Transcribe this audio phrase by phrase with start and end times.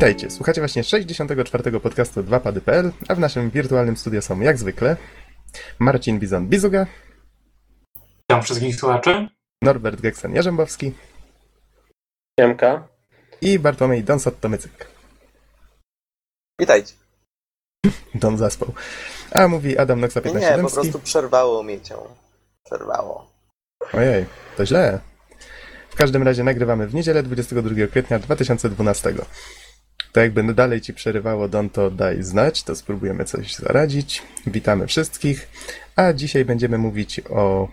[0.00, 1.80] Witajcie, słuchacie właśnie 64.
[1.80, 4.96] podcastu 2pady.pl, a w naszym wirtualnym studio są jak zwykle
[5.78, 6.86] Marcin Bizon-Bizuga,
[8.20, 9.28] Witam wszystkich słuchaczy.
[9.62, 10.92] Norbert Geksen-Jarzębowski
[12.40, 12.88] Siemka.
[13.40, 14.86] i Bartłomiej Donsot-Tomycyk.
[16.60, 16.94] Witajcie.
[18.14, 18.72] Don zaspał.
[19.30, 21.94] A mówi Adam Noxa Nie, po 15 prostu przerwało mi cię.
[22.64, 23.30] Przerwało.
[23.92, 24.26] Ojej,
[24.56, 25.00] to źle.
[25.90, 29.14] W każdym razie nagrywamy w niedzielę 22 kwietnia 2012.
[30.12, 34.22] To jakby dalej ci przerywało Don, to daj znać, to spróbujemy coś zaradzić.
[34.46, 35.48] Witamy wszystkich,
[35.96, 37.68] a dzisiaj będziemy mówić o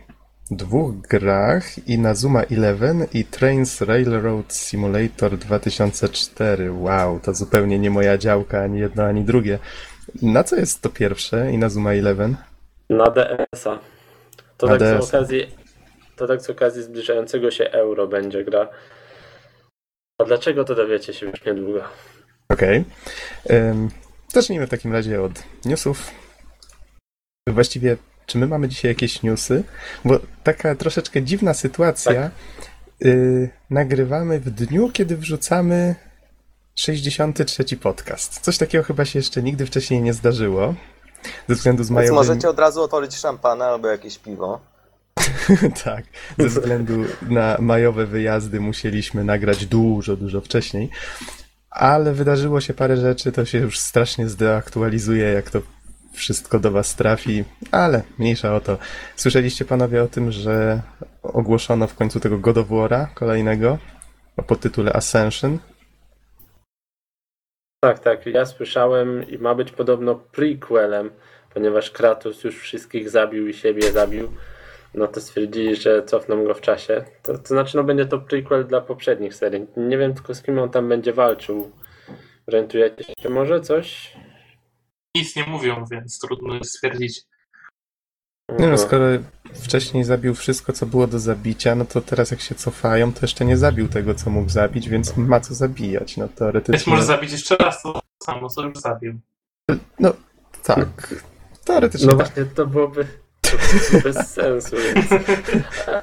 [0.51, 6.71] dwóch grach, Inazuma Eleven i Trains Railroad Simulator 2004.
[6.71, 9.59] Wow, to zupełnie nie moja działka, ani jedno, ani drugie.
[10.21, 12.35] Na co jest to pierwsze, Inazuma Eleven?
[12.89, 13.79] Na DS-a.
[14.57, 15.01] To Na tak DS-a.
[15.01, 15.47] z okazji.
[16.15, 18.67] To tak z okazji zbliżającego się euro będzie gra.
[20.17, 21.81] A dlaczego to dowiecie się już niedługo?
[22.49, 22.83] Okej.
[23.51, 23.89] Ym,
[24.33, 26.11] Zacznijmy w takim razie od newsów.
[27.47, 29.63] Właściwie, czy my mamy dzisiaj jakieś newsy?
[30.05, 32.31] Bo taka troszeczkę dziwna sytuacja.
[33.05, 35.95] Y, nagrywamy w dniu, kiedy wrzucamy
[36.75, 38.39] 63 podcast.
[38.39, 40.75] Coś takiego chyba się jeszcze nigdy wcześniej nie zdarzyło.
[41.49, 42.15] Ze względu z Więc majowym...
[42.15, 44.59] możecie od razu otworzyć szampana albo jakieś piwo.
[45.83, 46.05] tak,
[46.37, 50.89] ze względu na majowe wyjazdy musieliśmy nagrać dużo, dużo wcześniej.
[51.77, 55.61] Ale wydarzyło się parę rzeczy, to się już strasznie zdeaktualizuje, jak to
[56.13, 58.77] wszystko do was trafi, ale mniejsza o to.
[59.15, 60.81] Słyszeliście panowie o tym, że
[61.23, 63.77] ogłoszono w końcu tego God of War'a kolejnego
[64.37, 65.59] o podtytule Ascension?
[67.79, 68.25] Tak, tak.
[68.25, 71.09] Ja słyszałem i ma być podobno prequelem,
[71.53, 74.31] ponieważ Kratos już wszystkich zabił i siebie zabił.
[74.97, 77.05] No to stwierdzili, że cofną go w czasie.
[77.23, 79.67] To, to znaczy, no będzie to prequel dla poprzednich serii.
[79.77, 81.71] Nie wiem tylko z kim on tam będzie walczył.
[82.47, 84.13] Orientujecie się może coś?
[85.15, 87.21] Nic nie mówią, więc trudno jest stwierdzić.
[88.59, 89.05] Nie no, skoro
[89.53, 93.45] wcześniej zabił wszystko, co było do zabicia, no to teraz jak się cofają, to jeszcze
[93.45, 96.17] nie zabił tego, co mógł zabić, więc ma co zabijać.
[96.17, 96.73] No teoretycznie...
[96.73, 99.19] Być może zabić jeszcze raz to samo, co już zabił.
[99.99, 100.13] No,
[100.63, 101.15] tak.
[101.65, 102.27] Teoretycznie No tak.
[102.27, 103.07] właśnie, to byłoby
[104.03, 105.11] bez sensu, więc...
[105.87, 106.01] A,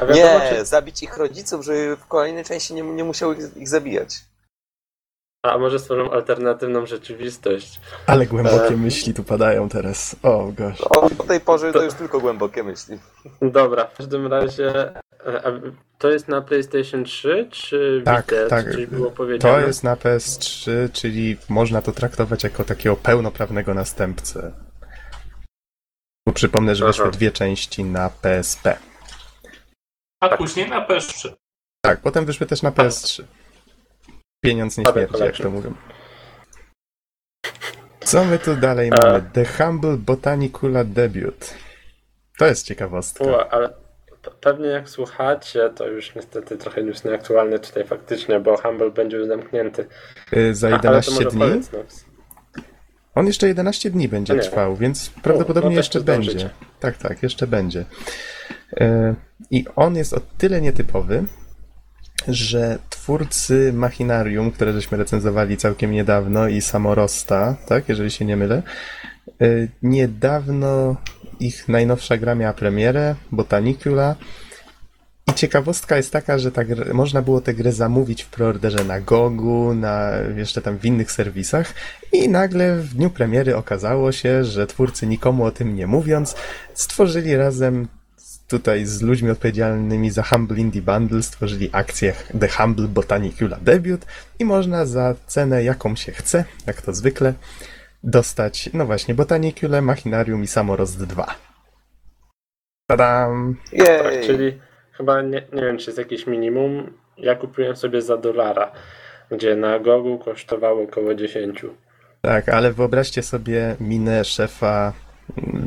[0.02, 0.64] a wiadomo, Nie, czy...
[0.64, 4.20] zabić ich rodziców, żeby w kolejnej części nie, nie musiał ich, ich zabijać.
[5.44, 7.80] A może stworzą alternatywną rzeczywistość?
[8.06, 8.76] Ale głębokie E.
[8.76, 10.16] myśli tu padają teraz.
[10.22, 10.80] O, gosh.
[10.80, 12.98] O, po tej porze to już tylko głębokie myśli.
[13.42, 14.88] Dobra, w każdym razie...
[15.26, 15.50] e, a
[15.98, 18.48] To jest na PlayStation 3, czy Tak, Vita?
[18.48, 18.64] tak.
[18.66, 19.60] Czy coś było powiedziane?
[19.60, 24.52] To jest na PS3, czyli można to traktować jako takiego pełnoprawnego następcę.
[26.26, 27.12] Bo przypomnę, że wyszły Aha.
[27.12, 28.78] dwie części na PSP.
[30.22, 30.38] A Tak.
[30.38, 31.32] później na PS3.
[31.84, 33.24] Tak, potem wyszły też na PS3.
[34.44, 35.74] Pieniądz nie Ale śmierci, jak to mówią.
[38.00, 39.06] Co my tu dalej E.
[39.06, 39.30] mamy?
[39.32, 41.54] The Humble Botanicula Debut.
[42.38, 43.24] To jest ciekawostka.
[43.24, 48.56] U, ale pe- pewnie jak słuchacie, to już niestety trochę już nieaktualne tutaj faktycznie, bo
[48.56, 49.86] Humble będzie już zamknięty.
[50.36, 51.40] Y, Za A, ale to 11 może dni?
[51.40, 51.82] powiedz nam.
[53.14, 54.40] On jeszcze 11 dni będzie nie.
[54.40, 56.50] trwał, więc prawdopodobnie no jeszcze jeszcze będzie.
[56.80, 57.84] Tak, tak, jeszcze będzie.
[58.80, 59.14] E,
[59.50, 61.24] I on jest o tyle nietypowy,
[62.28, 68.62] że twórcy Machinarium, które żeśmy recenzowali całkiem niedawno i Samorosta, tak, jeżeli się nie mylę,
[69.40, 69.46] e,
[69.82, 70.96] niedawno
[71.40, 74.16] ich najnowsza gra miała premierę, Botanicula,
[75.30, 79.00] i ciekawostka jest taka, że ta gr- można było tę grę zamówić w preorderze na
[79.00, 81.74] Gogu, na jeszcze tam w innych serwisach
[82.12, 86.36] i nagle w dniu premiery okazało się, że twórcy nikomu o tym nie mówiąc
[86.74, 87.88] stworzyli razem
[88.48, 94.06] tutaj z ludźmi odpowiedzialnymi za Humble Indie Bundle stworzyli akcję The Humble Botanicula Debut
[94.38, 97.34] i można za cenę jaką się chce, jak to zwykle,
[98.04, 101.34] dostać, no właśnie, Botanicule, Machinarium i Samorost 2.
[102.86, 103.56] Tadam!
[103.70, 104.26] Tak, Jej!
[104.26, 104.60] czyli
[105.02, 106.92] chyba nie, nie wiem, czy jest jakieś minimum.
[107.16, 108.72] Ja kupiłem sobie za dolara,
[109.30, 111.62] gdzie na Gogu kosztowało około 10.
[112.20, 114.92] Tak, ale wyobraźcie sobie minę szefa,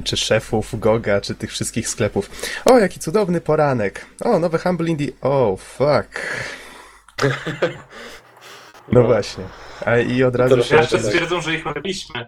[0.03, 2.29] czy szefów Goga, czy tych wszystkich sklepów.
[2.65, 4.05] O, jaki cudowny poranek.
[4.23, 5.11] O, nowe Humble Indie.
[5.21, 6.21] O, fuck.
[8.91, 9.43] No właśnie.
[9.85, 10.75] A i od razu To się...
[10.75, 11.05] Jeszcze tak.
[11.05, 12.27] stwierdzą, że ich robiliśmy.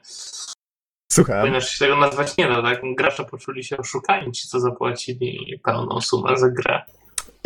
[1.12, 1.42] Słucham.
[1.42, 2.82] Ponieważ się tego nazwać nie da, tak?
[2.98, 6.82] Gracze poczuli się oszukani, ci co zapłacili pełną sumę za grę.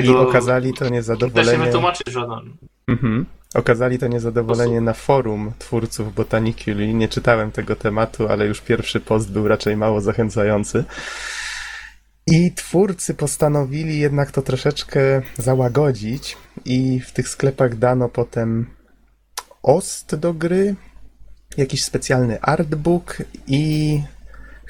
[0.05, 1.65] I okazali to Da się niezadowolenie...
[1.65, 2.53] wytłumaczyć żaden.
[2.87, 3.25] Mhm.
[3.53, 6.95] Okazali to niezadowolenie na forum twórców Botaniculi.
[6.95, 10.83] Nie czytałem tego tematu, ale już pierwszy post był raczej mało zachęcający.
[12.27, 18.65] I twórcy postanowili jednak to troszeczkę załagodzić i w tych sklepach dano potem
[19.63, 20.75] OST do gry,
[21.57, 23.17] jakiś specjalny artbook
[23.47, 24.01] i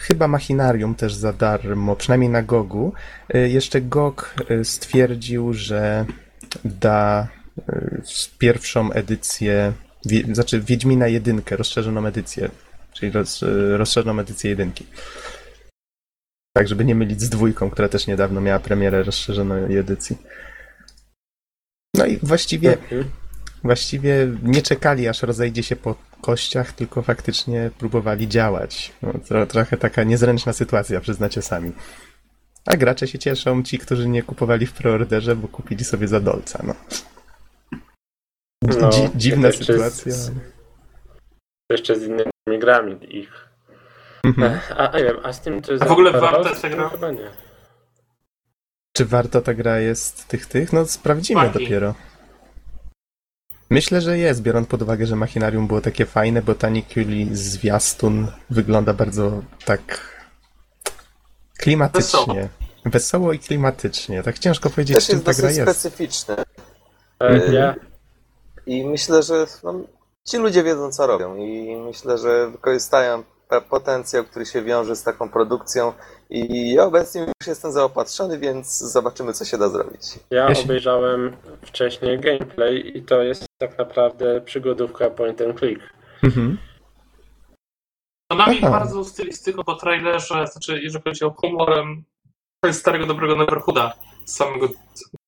[0.02, 2.94] chyba Machinarium też za darmo, przynajmniej na Gogu.
[3.36, 6.06] Y, Jeszcze GOG y, stwierdził, że
[6.66, 7.28] da
[8.02, 9.74] s- pierwszą edycję,
[10.34, 12.50] znaczy Wiedźmina jedynkę, rozszerzoną edycję,
[12.94, 13.44] czyli roz,
[13.78, 14.86] rozszerzoną edycję jedynki.
[16.58, 20.18] Tak, żeby nie mylić z dwójką, która też niedawno miała premierę rozszerzonej edycji.
[21.98, 23.04] No i właściwie, Mhm.
[23.64, 28.94] właściwie nie czekali, aż rozejdzie się po kościach, tylko faktycznie próbowali działać.
[29.02, 31.72] No, tro, trochę taka niezręczna sytuacja, przyznacie sami.
[32.66, 36.64] A gracze się cieszą, ci, którzy nie kupowali w preorderze, bo kupili sobie za dolca.
[36.68, 36.76] No.
[38.80, 40.12] No, Dzi- dziwna jeszcze sytuacja.
[40.12, 40.32] Z,
[41.72, 43.48] jeszcze z innymi grami ich.
[44.26, 44.60] Mhm.
[44.78, 46.90] A, a nie wiem, a z tym, czy A w ogóle warto roz- tego?
[46.90, 47.30] Chyba nie.
[48.98, 50.74] Czy warto ta gra jest tych tych?
[50.74, 51.96] No sprawdzimy dopiero.
[53.72, 59.42] Myślę, że jest, biorąc pod uwagę, że Machinarium było takie fajne, Botaniculi zwiastun wygląda bardzo
[59.66, 59.82] tak
[61.58, 62.50] klimatycznie.
[62.86, 63.34] Wesoło.
[63.34, 64.24] i klimatycznie.
[64.24, 65.62] Tak ciężko powiedzieć, Też czym jest ta gra jest.
[65.80, 66.36] specyficzny.
[66.36, 66.46] E,
[67.28, 67.54] Mhm.
[67.54, 67.76] Ja,
[68.66, 69.74] I myślę, że no,
[70.24, 71.36] ci ludzie wiedzą, co robią.
[71.36, 73.24] I myślę, że wykorzystają
[73.70, 75.94] potencjał, który się wiąże z taką produkcją.
[76.32, 80.02] I ja obecnie już jestem zaopatrzony, więc zobaczymy, co się da zrobić.
[80.32, 85.82] ja obejrzałem wcześniej gameplay i to jest tak naprawdę przygodówka point and click.
[86.24, 86.58] Mhm.
[88.32, 92.04] To na mnie bardzo stylistyką po trailerze, znaczy jeżeli chodzi o humorem,
[92.62, 93.94] to jest starego dobrego Neverhooda.
[94.26, 94.68] Z samego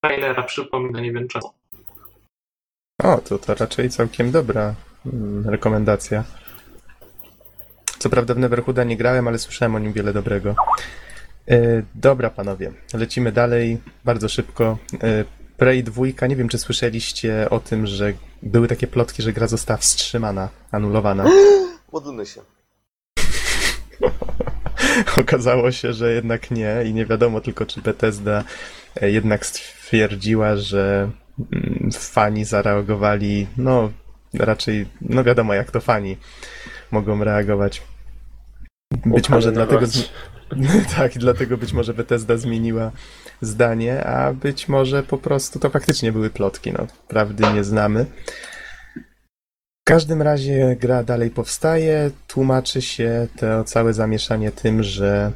[0.03, 1.53] trailera przypomina, nie wiem czemu.
[3.03, 6.23] O, to, to raczej całkiem dobra mm, rekomendacja.
[8.03, 10.55] Co prawda w Neverhooda nie grałem, ale słyszałem o nim wiele dobrego.
[11.47, 14.77] E, dobra, panowie, lecimy dalej bardzo szybko.
[15.03, 15.25] E,
[15.57, 19.77] Prey 2, nie wiem czy słyszeliście o tym, że były takie plotki, że gra została
[19.77, 21.25] wstrzymana, anulowana.
[21.93, 22.41] Módlmy się.
[25.21, 28.43] Okazało się, że jednak nie i nie wiadomo tylko, czy Bethesda
[29.01, 31.09] e, jednak stwierdziła, że
[31.53, 33.91] mm, fani zareagowali, no
[34.33, 36.17] raczej, no wiadomo jak to fani
[36.91, 37.81] mogą reagować.
[39.05, 39.85] Być może dlatego,
[40.97, 42.91] tak, dlatego być może Bethesda zmieniła
[43.41, 48.05] zdanie, a być może po prostu to faktycznie były plotki, no prawdy nie znamy.
[49.81, 55.31] W każdym razie gra dalej powstaje, tłumaczy się to całe zamieszanie tym, że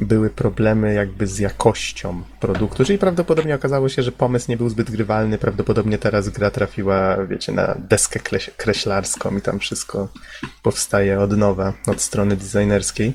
[0.00, 4.90] były problemy jakby z jakością produktu, czyli prawdopodobnie okazało się, że pomysł nie był zbyt
[4.90, 10.08] grywalny, prawdopodobnie teraz gra trafiła, wiecie, na deskę kleś- kreślarską i tam wszystko
[10.62, 13.12] powstaje od nowa, od strony designerskiej.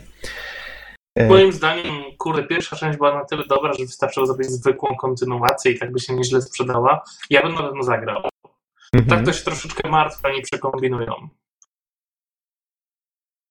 [1.17, 5.71] E, Moim zdaniem, kurde, pierwsza część była na tyle dobra, że wystarczyło zrobić zwykłą kontynuację
[5.71, 7.03] i tak by się nieźle sprzedała.
[7.29, 8.21] Ja bym na pewno zagrał.
[8.93, 9.09] mhm.
[9.09, 11.13] Tak to się troszeczkę martwi, oni przekombinują.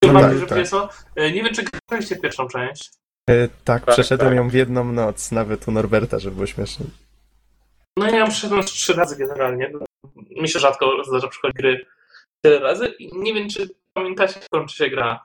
[0.05, 0.94] No tak, tak.
[1.17, 2.91] e, nie wiem, czy graliście pierwszą część.
[3.29, 4.37] E, tak, Tak, przeszedłem tak.
[4.37, 6.87] ją w jedną noc, nawet u Norberta, żeby było śmiesznie.
[7.97, 9.73] No ja przeszedłem trzy razy generalnie.
[10.41, 11.87] Mi się rzadko zdarza przychodzić gry
[12.45, 15.25] tyle razy i nie wiem, czy pamiętacie, jak kończy się gra.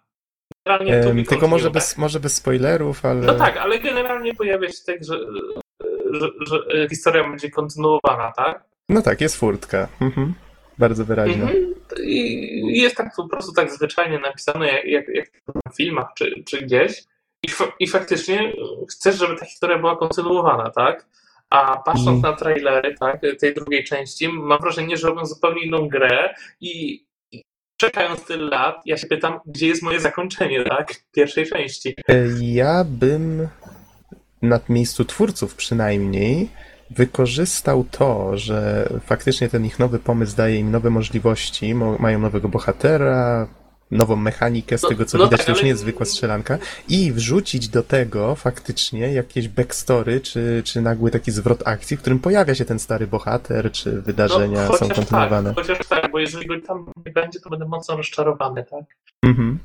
[0.66, 3.22] Generalnie to Em, mi tylko może bez, może bez spoilerów, ale...
[3.22, 5.20] No tak, ale generalnie pojawia się tak, że,
[6.12, 8.64] że, że historia będzie kontynuowana, tak?
[8.90, 9.88] No tak, jest furtka.
[10.02, 10.34] Mhm.
[10.78, 11.44] Bardzo wyraźna.
[11.44, 11.74] Mhm.
[12.04, 15.28] I jest tak po prostu tak zwyczajnie napisane, jak, jak, jak
[15.74, 17.04] w filmach czy, czy gdzieś.
[17.46, 17.48] I,
[17.80, 18.54] I faktycznie
[18.92, 21.06] chcesz, żeby ta historia była kontynuowana, tak?
[21.50, 22.22] A patrząc Mhm.
[22.22, 27.44] na trailery, tak, tej drugiej części, mam wrażenie, że robią zupełnie inną grę i, i
[27.78, 30.94] czekając tyle lat, ja się pytam, gdzie jest moje zakończenie, tak?
[31.12, 31.96] Pierwszej części.
[32.10, 33.48] E, Ja bym
[34.42, 36.50] na miejscu twórców przynajmniej
[36.90, 42.50] wykorzystał to, że faktycznie ten ich nowy pomysł daje im nowe możliwości, mo- mają nowego
[42.50, 43.48] bohatera,
[43.96, 46.06] nową mechanikę, z No- tego co no widać tak, to już ale- nie jest zwykła
[46.06, 46.58] strzelanka
[46.90, 52.20] i wrzucić do tego faktycznie jakieś backstory, czy, czy nagły taki zwrot akcji, w którym
[52.20, 55.54] pojawia się ten stary bohater, czy wydarzenia są No, chociaż kontynuowane.
[55.56, 58.84] tak, chociaż tak, bo jeżeli go tam nie będzie, to będę mocno rozczarowany, tak?
[59.24, 59.60] Mhm.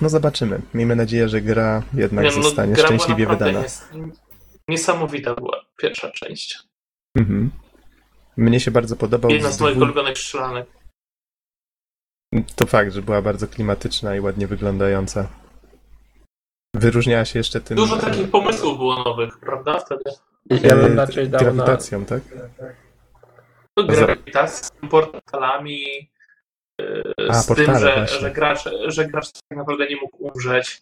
[0.00, 0.60] No zobaczymy.
[0.74, 3.62] Miejmy nadzieję, że gra jednak Nie, no, zostanie gra szczęśliwie wydana.
[3.62, 3.82] nies-
[4.68, 6.58] Niesamowita była pierwsza część.
[7.16, 7.50] Mhm.
[8.36, 9.30] Mnie się bardzo podobał.
[9.30, 10.66] Jedna z moich dwu- ulubionych strzelanek.
[12.56, 15.28] To fakt, że była bardzo klimatyczna i ładnie wyglądająca.
[16.74, 17.76] Wyróżniała się jeszcze tym.
[17.76, 19.80] Dużo takich pomysłów było nowych, prawda?
[19.80, 20.02] Wtedy.
[20.50, 21.52] Ja bym e, raczej dał na...
[21.52, 22.22] grawitacją, tak?
[23.76, 26.10] No, z portalami,
[26.80, 28.20] e, A, z tym, portale że, właśnie.
[28.20, 30.80] że, gracz, że gracz tak naprawdę nie mógł umrzeć.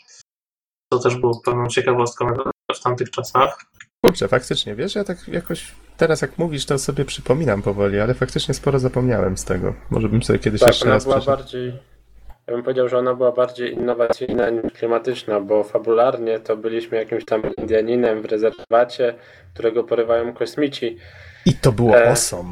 [0.92, 2.26] To też było pewną ciekawostką
[2.74, 3.64] w tamtych czasach.
[4.04, 8.54] Kurczę, faktycznie, wiesz, ja tak jakoś teraz jak mówisz, to sobie przypominam powoli, ale faktycznie
[8.54, 9.74] sporo zapomniałem z tego.
[9.90, 11.72] Może bym sobie kiedyś Tak, jeszcze ona raz była bardziej.
[12.46, 17.24] Ja bym powiedział, że ona była bardziej innowacyjna niż klimatyczna, bo fabularnie to byliśmy jakimś
[17.24, 19.14] tam Indianinem w rezerwacie,
[19.54, 20.96] którego porywają kosmici.
[21.46, 22.50] I to było E, awesome.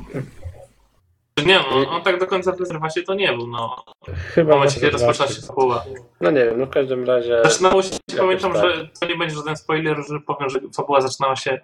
[1.47, 3.85] Nie, no, on tak do końca w rezerwacie to nie był, no.
[4.09, 5.85] W Chyba momencie, kiedy w rozpoczyna się fabuła.
[6.21, 7.41] No nie wiem, no w każdym razie.
[7.45, 8.63] Zaczynało się, pamiętam, tak.
[8.63, 11.61] że to nie będzie żaden spoiler, że powiem, że fabuła zaczynała się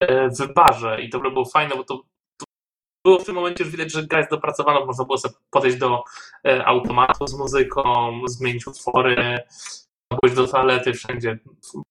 [0.00, 1.96] e, w barze i to było fajne, bo to,
[2.38, 2.44] to
[3.04, 6.04] było w tym momencie już widać, że gra jest dopracowana, można było sobie podejść do
[6.46, 9.38] e, automatu z muzyką, zmienić utwory,
[10.20, 11.38] pójść do toalety, wszędzie.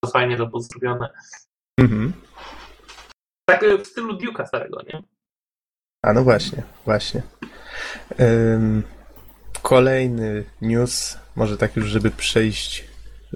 [0.04, 1.10] To fajnie to było zrobione.
[1.80, 2.14] Mhm.
[3.50, 5.04] Tak e, w stylu Duke'a starego, nie?
[6.02, 7.22] A no właśnie, właśnie.
[8.20, 8.84] Ym,
[9.62, 12.86] kolejny news, może tak już, żeby przejść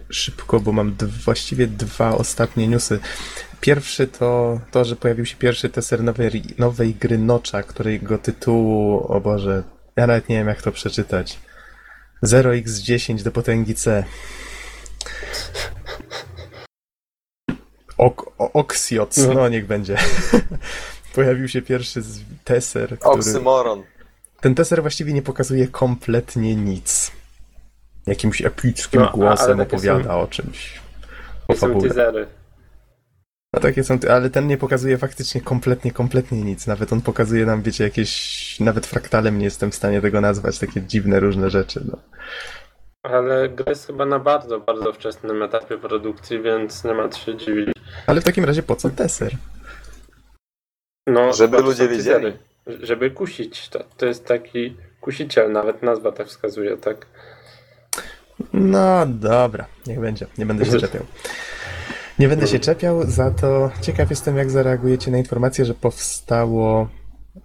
[0.09, 2.99] szybko, bo mam właściwie dwa ostatnie newsy.
[3.61, 9.21] Pierwszy to to, że pojawił się pierwszy teser nowej, nowej gry Nocza, którego tytułu, o
[9.21, 9.63] Boże,
[9.95, 11.39] ja nawet nie wiem jak to przeczytać.
[12.25, 14.03] 0x10 do potęgi C.
[17.97, 19.33] Ok, o- Oxioc, No.
[19.33, 19.97] no niech będzie.
[21.15, 23.15] Pojawił się pierwszy z- teser, który...
[23.15, 23.83] Oksymoron.
[24.41, 27.11] Ten teser właściwie nie pokazuje kompletnie nic.
[28.07, 30.81] Jakimś epickim No, głosem opowiada są- o czymś.
[31.47, 31.89] O Są fabule.
[31.89, 32.27] teasery.
[33.53, 36.67] No takie są, ale ten nie pokazuje faktycznie kompletnie, kompletnie nic.
[36.67, 40.81] Nawet on pokazuje nam, wiecie, jakieś, nawet fraktalem nie jestem w stanie tego nazwać, takie
[40.81, 41.81] dziwne różne rzeczy.
[41.91, 41.97] No.
[43.03, 47.37] Ale gra jest chyba na bardzo, bardzo wczesnym etapie produkcji, więc nie ma co się
[47.37, 47.67] dziwić.
[48.07, 49.31] Ale w takim razie po co teser?
[51.07, 52.33] No, Żeby ludzie wiedzieli.
[52.67, 53.69] Żeby kusić.
[53.69, 57.05] To, to jest taki kusiciel, nawet nazwa tak wskazuje, tak?
[58.53, 61.05] No dobra, niech będzie, nie będę się czepiał.
[62.19, 66.89] Nie będę się czepiał, za to ciekaw jestem, jak zareagujecie na informację, że powstało,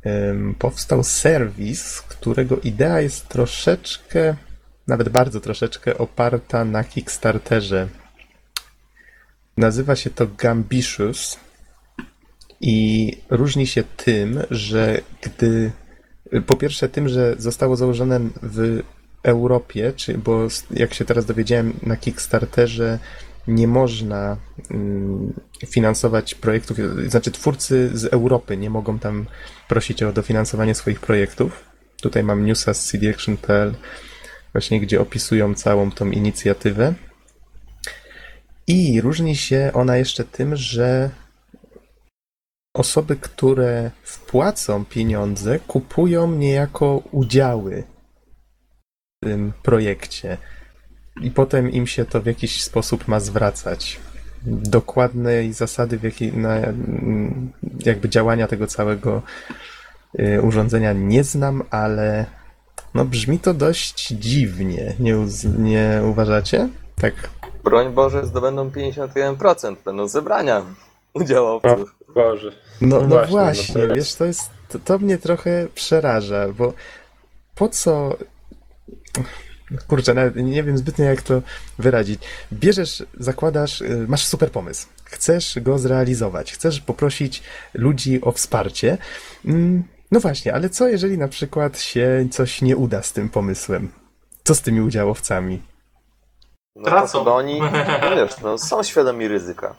[0.02, 4.36] em, powstał serwis, którego idea jest troszeczkę,
[4.86, 7.88] nawet bardzo troszeczkę oparta na Kickstarterze.
[9.56, 11.45] Nazywa się to Gambitious
[12.60, 15.70] i różni się tym, że gdy
[16.46, 18.82] po pierwsze tym, że zostało założone w
[19.22, 22.98] Europie, czy, bo jak się teraz dowiedziałem, na Kickstarterze
[23.48, 24.36] nie można
[24.70, 25.32] mm,
[25.66, 29.26] finansować projektów, znaczy twórcy z Europy nie mogą tam
[29.68, 31.64] prosić o dofinansowanie swoich projektów.
[32.02, 33.74] Tutaj mam newsa z cdaction.pl,
[34.52, 36.94] właśnie gdzie opisują całą tą inicjatywę.
[38.66, 41.10] I różni się ona jeszcze tym, że
[42.76, 47.84] osoby, które wpłacą pieniądze, kupują niejako udziały
[49.22, 50.36] w tym projekcie.
[51.22, 54.00] I potem im się to w jakiś sposób ma zwracać.
[54.46, 56.56] Dokładnej zasady, w jakiej, na,
[57.84, 59.22] jakby działania tego całego
[60.20, 62.26] y, urządzenia nie znam, ale
[62.94, 65.14] no brzmi to dość dziwnie, nie,
[65.58, 66.68] nie uważacie?
[67.00, 67.14] Tak.
[67.64, 69.76] Broń Boże, zdobędą 51%.
[69.84, 70.62] Będą zebrania
[71.20, 71.94] udziałowców.
[72.14, 72.52] Boże.
[72.80, 75.66] No, No no właśnie, właśnie, no to jest- wiesz, to jest, to, to mnie trochę
[75.74, 76.72] przeraża, bo
[77.54, 78.16] po co,
[79.88, 81.42] kurczę, nawet nie wiem zbytnio jak to
[81.78, 82.20] wyrazić.
[82.52, 87.42] Bierzesz, zakładasz, y, masz super pomysł, chcesz go zrealizować, chcesz poprosić
[87.74, 88.98] ludzi o wsparcie,
[89.44, 93.92] Mm, no właśnie, ale co jeżeli na przykład się coś nie uda z tym pomysłem?
[94.44, 95.62] Co z tymi udziałowcami?
[96.76, 97.18] No to Tracą.
[97.18, 97.60] chyba oni,
[98.02, 99.74] no wiesz, no, są świadomi ryzyka.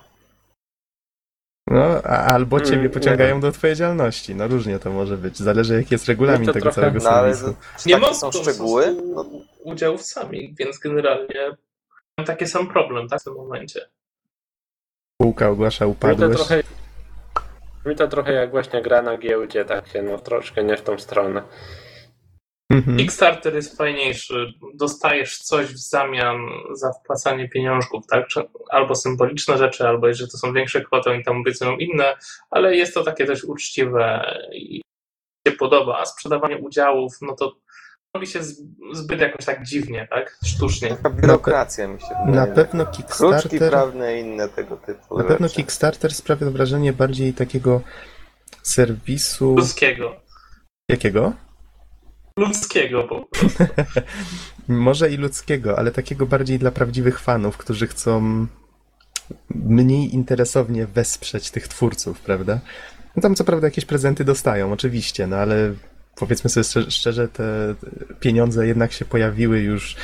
[1.67, 5.73] No, a, albo ciebie Mm, pociągają nie do odpowiedzialności, no różnie to może być, zależy
[5.75, 7.59] jaki jest regulamin No to tego trochę- całego No ale serwisu.
[7.85, 8.95] Nie mogą są szczegóły?
[9.15, 9.25] No,
[9.63, 11.51] udziałowcami, więc generalnie
[12.17, 13.81] mam taki sam problem tak, w tym momencie.
[15.21, 16.35] Spółka ogłasza Mi to upadłość.
[16.37, 16.63] trochę.
[17.85, 21.41] Mi to trochę jak właśnie gra na giełdzie, takie no troszkę nie w tą stronę.
[22.69, 22.97] Mhm.
[22.97, 24.53] Kickstarter jest fajniejszy.
[24.73, 26.37] Dostajesz coś w zamian
[26.73, 28.27] za wpłacanie pieniążków, tak?
[28.69, 32.17] Albo symboliczne rzeczy, albo jeżeli to są większe kwoty, oni tam obiecują inne,
[32.49, 34.81] ale jest to takie dość uczciwe i
[35.47, 35.97] się podoba.
[35.99, 37.55] A sprzedawanie udziałów, no to
[38.15, 38.39] robi się
[38.93, 40.37] zbyt jakoś tak dziwnie, tak?
[40.45, 40.89] Sztucznie.
[40.89, 42.53] taka biurokracja mi się Na wydaje.
[42.53, 45.61] pewno Kruczki Kickstarter, prawne i inne tego typu na pewno rzeczy.
[45.61, 47.81] Kickstarter sprawia wrażenie bardziej takiego
[48.63, 49.55] serwisu.
[49.55, 50.15] Ludzkiego.
[50.89, 51.33] Jakiego?
[52.37, 53.63] Ludzkiego po prostu.
[54.67, 58.47] Może i ludzkiego, ale takiego bardziej dla prawdziwych fanów, którzy chcą
[59.49, 62.59] mniej interesownie wesprzeć tych twórców, prawda?
[63.15, 65.73] No tam co prawda jakieś prezenty dostają, oczywiście, no ale
[66.19, 67.75] powiedzmy sobie szczerze, te
[68.19, 69.95] pieniądze jednak się pojawiły już y,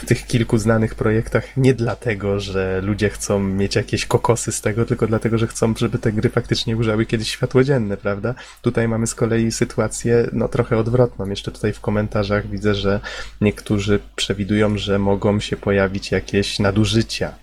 [0.00, 4.84] w tych kilku znanych projektach nie dlatego, że ludzie chcą mieć jakieś kokosy z tego,
[4.84, 8.34] tylko dlatego, że chcą, żeby te gry faktycznie ujrzały kiedyś światło dzienne, prawda?
[8.62, 11.28] Tutaj mamy z kolei sytuację no trochę odwrotną.
[11.28, 13.00] Jeszcze tutaj w komentarzach widzę, że
[13.40, 17.34] niektórzy przewidują, że mogą się pojawić jakieś nadużycia.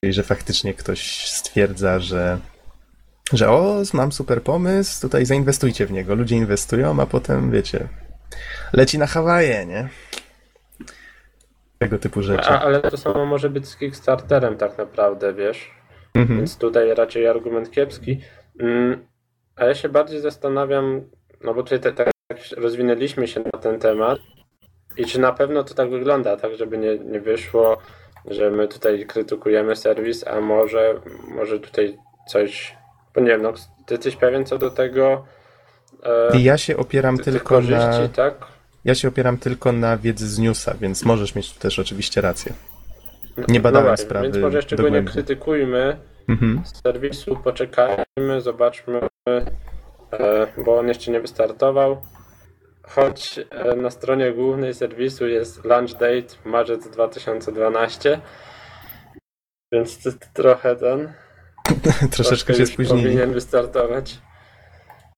[0.00, 2.38] Czyli, że faktycznie ktoś stwierdza, że
[3.32, 6.14] że o, mam super pomysł, tutaj zainwestujcie w niego.
[6.14, 7.88] Ludzie inwestują, a potem, wiecie,
[8.72, 9.88] leci na Hawaje, nie?
[11.78, 12.48] Tego typu rzeczy.
[12.50, 15.70] A, ale to samo może być z Kickstarterem tak naprawdę, wiesz?
[16.14, 16.38] Mhm.
[16.38, 18.20] Więc tutaj raczej argument kiepski.
[18.60, 19.06] Mm,
[19.56, 21.00] A ja się bardziej zastanawiam,
[21.44, 22.10] no bo tutaj tak
[22.56, 24.18] rozwinęliśmy się na ten temat
[24.96, 27.78] i czy na pewno to tak wygląda, tak żeby nie, nie wyszło,
[28.30, 31.00] że my tutaj krytykujemy serwis, a może,
[31.34, 32.76] może tutaj coś,
[33.16, 33.52] nie wiem, no,
[33.86, 35.24] ty jesteś pewien co do tego
[36.02, 38.08] e, I ja się opieram tych tylko korzyści, na.
[38.08, 38.34] tak?
[38.84, 42.52] Ja się opieram tylko na wiedzy z newsa, więc możesz mieć tu też oczywiście rację.
[43.48, 45.96] Nie No badałem właśnie, sprawy Więc może jeszcze go nie krytykujmy,
[46.28, 46.62] Mhm.
[46.84, 49.00] serwisu, poczekajmy, zobaczmy,
[50.12, 52.02] e, bo on jeszcze nie wystartował.
[52.82, 58.20] Choć e, na stronie głównej serwisu jest launch date marzec 2012,
[59.72, 61.12] więc to, to trochę ten.
[62.10, 63.02] Troszeczkę się spóźnili.
[63.02, 64.18] Powinien wystartować.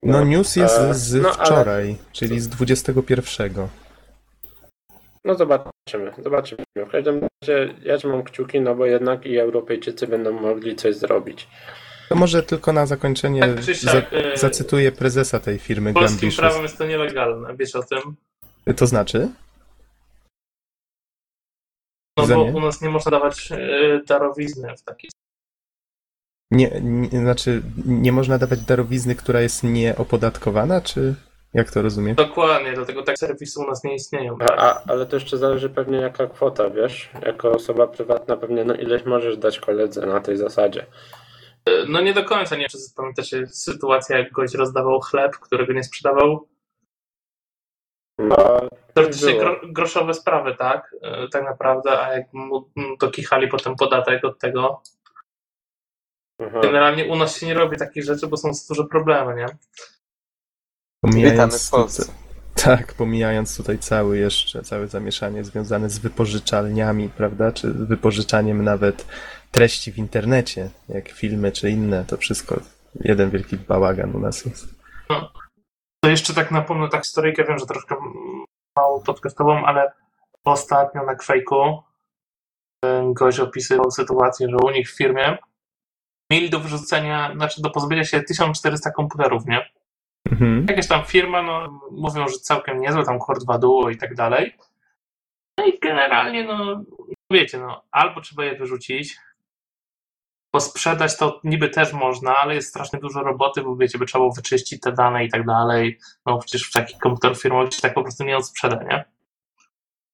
[0.02, 3.68] No, news jest e, z no, ale- wczoraj, czyli z 21.
[5.24, 6.64] No zobaczymy, zobaczymy.
[6.76, 11.48] W każdym razie ja trzymam kciuki, no bo jednak i Europejczycy będą mogli coś zrobić.
[12.08, 16.78] To może tylko na zakończenie Tak za, e, zacytuję prezesa tej firmy Polskim prawem jest
[16.78, 18.16] to nielegalne, wiesz o tym?
[18.76, 19.28] To znaczy?
[22.16, 23.58] No bo u nas nie można dawać e,
[24.06, 25.08] darowizny w taki
[26.50, 31.14] Nie, nie, znaczy nie można dawać darowizny, która jest nieopodatkowana, czy
[31.54, 32.14] jak to rozumiem?
[32.14, 34.36] Dokładnie, dlatego tak serwisy u nas nie istnieją.
[34.40, 37.10] A, a, ale to jeszcze zależy pewnie jaka kwota, wiesz?
[37.26, 40.86] Jako osoba prywatna pewnie no ileś możesz dać koledze na tej zasadzie.
[41.66, 45.72] E, No nie do końca, nie wiem, czy pamiętacie sytuację, jak gość rozdawał chleb, którego
[45.72, 46.48] nie sprzedawał.
[48.18, 48.36] No,
[48.94, 49.40] Teoretycznie było.
[49.42, 50.94] gro, groszowe sprawy, tak?
[51.02, 52.70] E, Tak naprawdę, a jak mu
[53.00, 54.82] dokichali potem podatek od tego.
[56.46, 56.60] Aha.
[56.62, 59.46] Generalnie u nas się nie robi takich rzeczy, bo są duże problemy, nie?
[61.04, 62.12] Witamy w Polsce.
[62.54, 69.06] Tak, pomijając tutaj cały jeszcze, całe zamieszanie związane z wypożyczalniami, prawda, czy wypożyczaniem nawet
[69.50, 72.60] treści w internecie, jak filmy czy inne, to wszystko
[73.00, 74.74] jeden wielki bałagan u nas jest.
[76.04, 77.96] To jeszcze tak napomnę tak historyjkę, wiem, że troszkę
[78.76, 79.92] mało podcastową, ale
[80.44, 81.78] ostatnio na Quake'u
[82.84, 85.38] e, gość opisywał sytuację, że u nich w firmie
[86.30, 89.70] mieli do wyrzucenia, znaczy do pozbycia się 1400 komputerów, nie?
[90.30, 90.66] Mhm.
[90.68, 94.56] Jakaś tam firma, no mówią, że całkiem niezłe, tam Core 2 Duo i tak dalej.
[95.58, 96.84] No i generalnie, no
[97.30, 99.16] wiecie, no albo trzeba je wyrzucić,
[100.52, 104.22] bo sprzedać to niby też można, ale jest strasznie dużo roboty, bo wiecie, by trzeba
[104.22, 105.98] było wyczyścić te dane i tak dalej.
[106.26, 109.04] No przecież w takich komputer firmowych się tak po prostu nie odsprzeda, nie?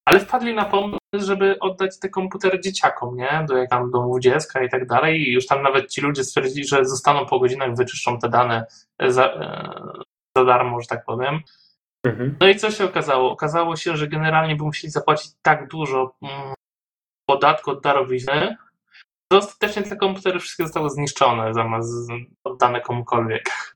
[0.07, 3.45] Ale wpadli na pomysł, żeby oddać te komputery dzieciakom, nie?
[3.49, 5.21] Do jak tam domów dziecka i tak dalej.
[5.21, 8.67] I już tam nawet ci ludzie stwierdzili, że zostaną po godzinach, wyczyszczą te dane
[9.09, 10.03] za, e,
[10.37, 11.41] za darmo, że tak powiem.
[12.07, 12.37] Mhm.
[12.41, 13.31] No i co się okazało?
[13.31, 16.55] Okazało się, że generalnie by musieli zapłacić tak dużo mm,
[17.29, 18.57] podatku od darowizny,
[19.33, 21.89] że ostatecznie te komputery wszystkie zostały zniszczone zamiast
[22.45, 23.75] oddane komukolwiek.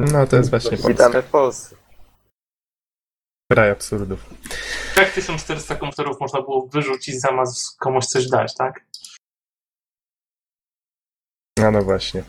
[0.00, 1.76] No to jest właśnie Polska, Witamy w Polsce.
[3.52, 4.20] Kraj absurdów.
[4.96, 8.84] Jak 1400 komputerów można było wyrzucić zamiast komuś coś dać, tak?
[11.58, 12.24] No no właśnie.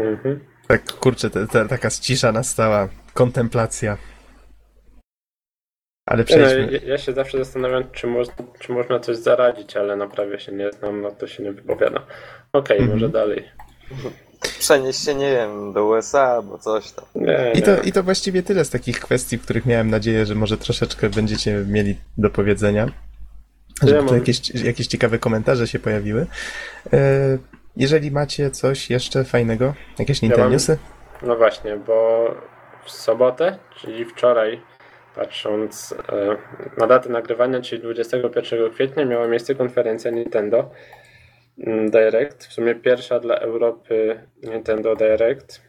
[0.00, 0.44] Mhm.
[0.68, 3.98] Tak, kurczę, te, te, taka cisza nastała, kontemplacja.
[6.08, 6.72] Ale no, przejdźmy.
[6.72, 10.52] ja, ja się zawsze zastanawiam, czy, można, czy można coś zaradzić, ale na prawie się
[10.52, 12.02] nie znam, no to się nie wypowiadam.
[12.52, 12.96] Okej, Mhm.
[12.98, 13.50] może dalej.
[14.58, 17.04] Przenieść się, nie wiem, do USA albo coś tam.
[17.14, 17.82] Nie, I to, nie.
[17.82, 21.64] I to właściwie tyle z takich kwestii, w których miałem nadzieję, że może troszeczkę będziecie
[21.68, 22.88] mieli do powiedzenia.
[23.82, 26.26] Żeby Ja tu mam- jakieś, jakieś ciekawe komentarze się pojawiły.
[26.92, 27.38] E,
[27.76, 30.78] jeżeli macie coś jeszcze fajnego, jakieś Nintendniusy?
[31.22, 32.28] No właśnie, bo
[32.84, 34.60] w sobotę, czyli wczoraj,
[35.14, 36.36] patrząc e,
[36.76, 40.70] na datę nagrywania, czyli 21 kwietnia, miała miejsce konferencja Nintendo
[41.90, 42.46] Direct.
[42.46, 45.62] W sumie pierwsza dla Europy Nintendo Direct,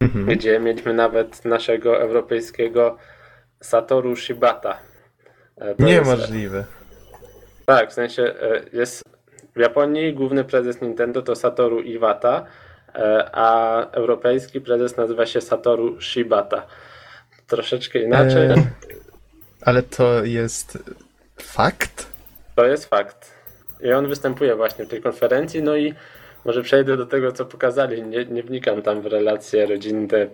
[0.00, 0.26] Mhm.
[0.26, 2.98] gdzie mieliśmy nawet naszego europejskiego
[3.60, 4.78] Satoru Shibata.
[5.56, 6.64] E, to jest- Niemożliwe.
[7.66, 9.02] Tak, w sensie e, jest
[9.56, 12.46] w Japonii główny prezes Nintendo to Satoru Iwata,
[12.94, 16.66] e, a europejski prezes nazywa się Satoru Shibata.
[17.46, 18.46] Troszeczkę inaczej.
[18.50, 18.54] E,
[19.62, 20.78] ale to jest
[21.40, 22.06] fakt?
[22.54, 23.35] To jest fakt.
[23.80, 25.94] I on występuje właśnie w tej konferencji, no i
[26.44, 28.02] może przejdę do tego, co pokazali.
[28.02, 30.26] Nie, nie wnikam tam w relacje rodzinne.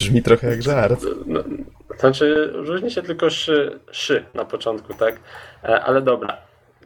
[0.00, 1.00] Brzmi trochę jak żart.
[1.26, 1.40] No,
[1.98, 5.20] znaczy, różni się tylko szy, szy na początku, tak?
[5.64, 6.36] E, Ale dobra,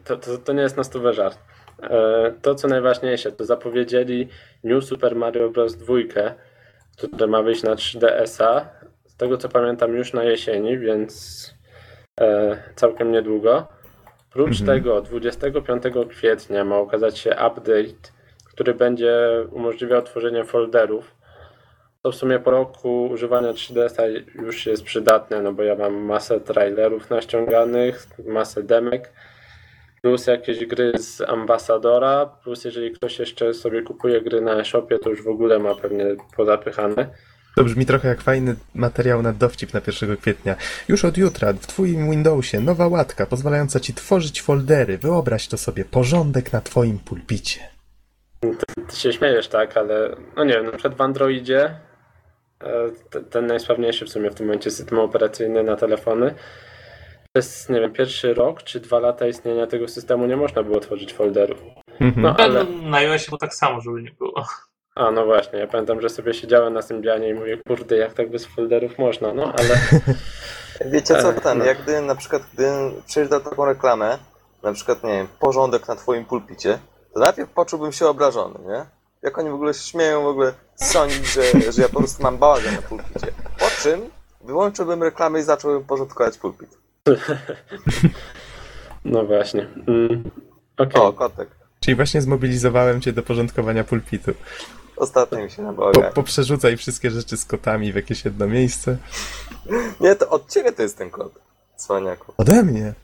[0.04, 1.38] to, to, to nie jest na stówę żart.
[1.82, 4.28] E, To, co najważniejsze, to zapowiedzieli
[4.64, 5.76] New Super Mario Bros.
[5.76, 5.94] 2,
[6.96, 8.68] które ma wyjść na 3DS-a.
[9.04, 11.54] Z tego, co pamiętam, już na jesieni, więc
[12.20, 13.68] e, całkiem niedługo.
[14.34, 14.78] Prócz Mhm.
[14.78, 18.12] tego 25 kwietnia ma ukazać się update,
[18.44, 19.16] który będzie
[19.52, 21.14] umożliwiał tworzenie folderów.
[22.02, 24.02] To w sumie po roku używania 3DS-a
[24.42, 29.12] już jest przydatne, no bo ja mam masę trailerów naściąganych, masę demek,
[30.02, 35.10] plus jakieś gry z ambasadora, plus jeżeli ktoś jeszcze sobie kupuje gry na e-shopie, to
[35.10, 37.10] już w ogóle ma pewnie pozapychane.
[37.56, 40.56] To brzmi trochę jak fajny materiał na dowcip na 1 kwietnia.
[40.88, 44.98] Już od jutra w twoim Windowsie nowa łatka pozwalająca ci tworzyć foldery.
[44.98, 47.60] Wyobraź to sobie, porządek na twoim pulpicie.
[48.88, 51.64] Ty się śmiejesz, tak, ale no nie wiem, na przykład w Androidzie
[52.60, 56.34] e, te- ten najsławniejszy w sumie w tym momencie system operacyjny na telefony
[57.32, 61.12] przez, nie wiem, pierwszy rok czy dwa lata istnienia tego systemu nie można było tworzyć
[61.12, 61.58] folderów.
[62.00, 62.22] Mhm.
[62.22, 62.64] No, Ale ale...
[62.64, 64.46] na iOSie było tak samo, żeby nie było.
[64.94, 68.30] A, no właśnie, ja pamiętam, że sobie siedziałem na Symbianie i mówię, kurde, jak tak
[68.30, 69.80] bez folderów można, no ale...
[70.92, 71.64] Wiecie co, ten, no.
[71.64, 72.70] jak gdy na przykład, gdy
[73.06, 74.18] przeczytał taką reklamę,
[74.62, 76.78] na przykład, nie wiem, porządek na twoim pulpicie,
[77.14, 78.84] to najpierw poczułbym się obrażony, nie?
[79.22, 82.38] Jak oni w ogóle się śmieją w ogóle sądzić, że, że ja po prostu mam
[82.38, 83.26] bałagan na pulpicie.
[83.58, 84.00] Po czym
[84.44, 86.78] wyłączyłbym reklamę i zacząłbym porządkować pulpit.
[89.04, 89.66] No właśnie.
[89.86, 90.30] Mm.
[90.78, 91.48] Okej, O, kotek.
[91.80, 94.32] Czyli właśnie zmobilizowałem cię do porządkowania pulpitu.
[94.96, 96.12] Ostatnio mi się na Po, bałagan.
[96.12, 98.96] poprzerzucaj wszystkie rzeczy z kotami w jakieś jedno miejsce.
[100.00, 101.32] Nie, to od ciebie to jest ten kot,
[101.76, 102.32] cwaniaku.
[102.36, 102.94] Ode mnie.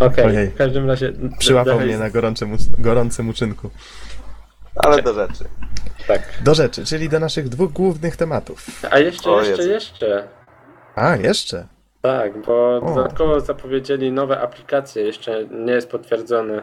[0.00, 0.24] okej.
[0.26, 0.48] Ojej.
[0.50, 1.12] W każdym razie...
[1.38, 3.70] Przyłapał mnie na gorącym, gorącym uczynku.
[4.76, 5.44] Ale do rzeczy.
[6.06, 6.22] Tak.
[6.44, 8.66] Do rzeczy, czyli do naszych dwóch głównych tematów.
[8.90, 9.70] A jeszcze, O jeszcze, Jezu.
[9.70, 10.28] jeszcze.
[10.94, 11.66] A, jeszcze.
[12.02, 12.94] Tak, bo O.
[12.94, 16.62] dodatkowo zapowiedzieli nowe aplikacje, jeszcze nie jest potwierdzone.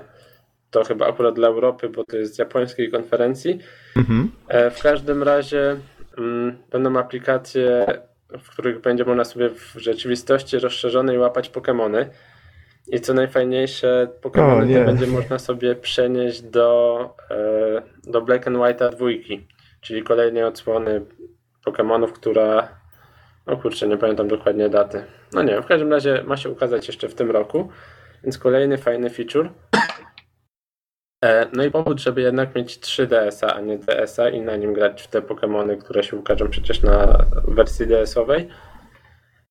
[0.72, 3.60] To chyba akurat dla Europy, bo to jest z japońskiej konferencji.
[3.98, 4.32] Mhm.
[4.48, 5.76] E, W każdym razie
[6.18, 7.86] mm, będą aplikacje,
[8.30, 12.06] w których będzie można sobie w rzeczywistości rozszerzonej łapać Pokémony.
[12.88, 17.00] I co najfajniejsze, Pokémony te będzie można sobie przenieść do,
[17.32, 19.48] e, do Black and White'a dwójki,
[19.82, 21.02] czyli kolejnej odsłony
[21.66, 22.80] Pokémonów, która.
[23.46, 25.04] O kurczę, nie pamiętam dokładnie daty.
[25.34, 27.70] No nie, w każdym razie ma się ukazać jeszcze w tym roku,
[28.24, 29.50] więc kolejny fajny feature.
[31.26, 35.02] E, No i powód, żeby jednak mieć 3DS-a, a nie DS-a i na nim grać
[35.02, 38.48] w te Pokémony, które się ukażą przecież na wersji DS-owej.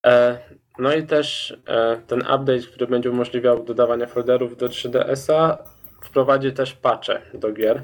[0.07, 0.39] E,
[0.79, 5.59] No i też e, ten update, który będzie umożliwiał dodawanie folderów do 3DS-a,
[6.03, 7.83] wprowadzi też patche do gier,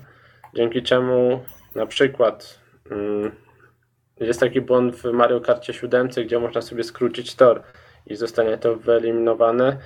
[0.55, 1.41] dzięki czemu
[1.75, 3.31] na przykład mm,
[4.21, 7.63] jest taki błąd w Mario Karcie 7, gdzie można sobie skrócić tor
[8.07, 9.79] i zostanie to wyeliminowane.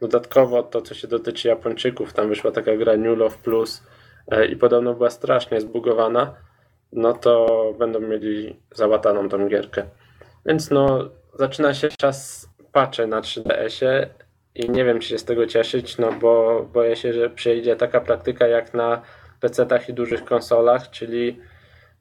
[0.00, 3.82] Dodatkowo to, co się dotyczy Japończyków, tam wyszła taka gra New Love Plus
[4.30, 6.34] e, i podobno była strasznie zbugowana,
[6.92, 9.82] no to będą mieli załataną tą gierkę.
[10.46, 14.08] Więc no, zaczyna się czas patche na 3DS-ie
[14.54, 18.00] i nie wiem, czy się z tego cieszyć, no bo boję się, że przyjdzie taka
[18.00, 19.02] praktyka jak na
[19.40, 21.40] PC-tach i dużych konsolach, czyli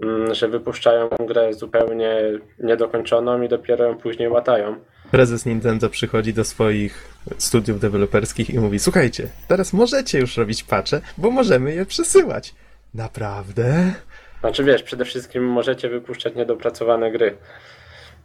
[0.03, 2.21] mm, że wypuszczają grę zupełnie
[2.59, 4.75] niedokończoną i dopiero ją później łatają.
[5.11, 11.01] Prezes Nintendo przychodzi do swoich studiów deweloperskich i mówi: Słuchajcie, teraz możecie już robić patche,
[11.17, 12.55] bo możemy je przesyłać.
[12.93, 13.93] Naprawdę?
[14.39, 17.37] Znaczy wiesz, przede wszystkim możecie wypuszczać niedopracowane gry.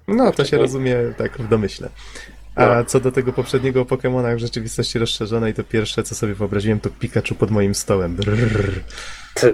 [0.09, 1.89] No, to się rozumie tak w domyśle.
[2.55, 2.85] A No.
[2.85, 7.35] co do tego poprzedniego Pokemona w rzeczywistości rozszerzonej, to pierwsze co sobie wyobraziłem to Pikachu
[7.35, 8.17] pod moim stołem.
[8.17, 8.81] Brrr.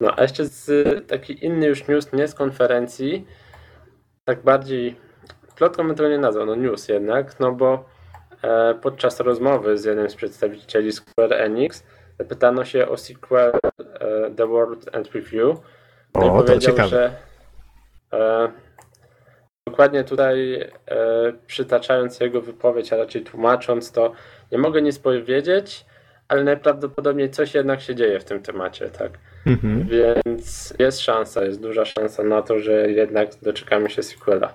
[0.00, 0.70] No, a jeszcze z,
[1.08, 3.26] taki inny już news, nie z konferencji,
[4.24, 4.96] tak bardziej,
[5.58, 7.84] plotką bym tego nie nazwał, no news jednak, no bo
[8.42, 11.84] e, podczas rozmowy z jednym z przedstawicieli Square Enix
[12.18, 13.52] zapytano się o sequel
[14.00, 15.58] e, The World and Review.
[16.14, 16.88] No i O, to powiedział, ciekawe.
[16.88, 17.12] że
[18.12, 18.48] e,
[19.66, 24.12] dokładnie tutaj e, przytaczając jego wypowiedź, a raczej tłumacząc to,
[24.52, 25.86] nie mogę nic powiedzieć,
[26.28, 29.18] ale najprawdopodobniej coś jednak się dzieje w tym temacie, tak?
[29.46, 29.88] Mhm.
[29.88, 34.54] Więc jest szansa, jest duża szansa na to, że jednak doczekamy się sequela.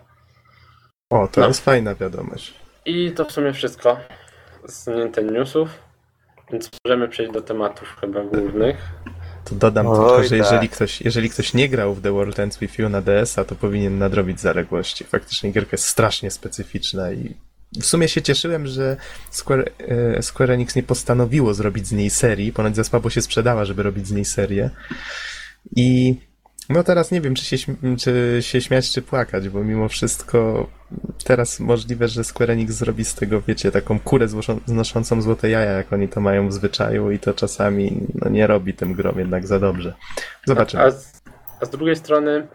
[1.14, 1.48] O, to No.
[1.48, 2.54] jest fajna wiadomość.
[2.86, 3.98] I to w sumie wszystko
[4.68, 5.70] z Nintendo Newsów,
[6.52, 8.78] więc możemy przejść do tematów chyba głównych.
[9.46, 10.38] To dodam Oj, tylko, że tak.
[10.38, 13.56] jeżeli ktoś, jeżeli ktoś nie grał w The World Ends With You na DS-a, to
[13.56, 15.04] powinien nadrobić zaległości.
[15.04, 17.36] Faktycznie gierka jest strasznie specyficzna i
[17.82, 18.98] w sumie się cieszyłem, że
[19.30, 19.72] Square,
[20.18, 23.84] e, Square Enix nie postanowiło zrobić z niej serii, ponoć za słabo się sprzedała, żeby
[23.84, 24.70] robić z niej serię.
[25.76, 26.16] I
[26.70, 30.68] no teraz nie wiem, czy się, czy się śmiać, czy płakać, bo mimo wszystko
[31.24, 34.28] teraz możliwe, że Square Enix zrobi z tego, wiecie, taką kurę
[34.66, 38.74] znoszącą złote jaja, jak oni to mają w zwyczaju i to czasami no, nie robi
[38.74, 39.94] tym grom jednak za dobrze.
[40.46, 40.84] Zobaczymy.
[40.84, 41.22] A z,
[41.62, 42.48] a z drugiej strony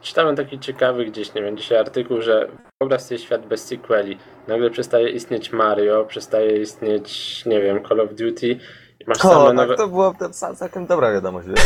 [0.00, 2.48] czytałem taki ciekawy gdzieś, nie wiem, dzisiaj artykuł, że
[2.80, 4.18] wyobraź sobie świat bez sequeli.
[4.48, 8.58] Nagle przestaje istnieć Mario, przestaje istnieć, nie wiem, Call of Duty
[9.06, 9.76] masz same O, tak, nowe...
[9.76, 10.14] to była
[10.56, 11.48] całkiem dobra wiadomość.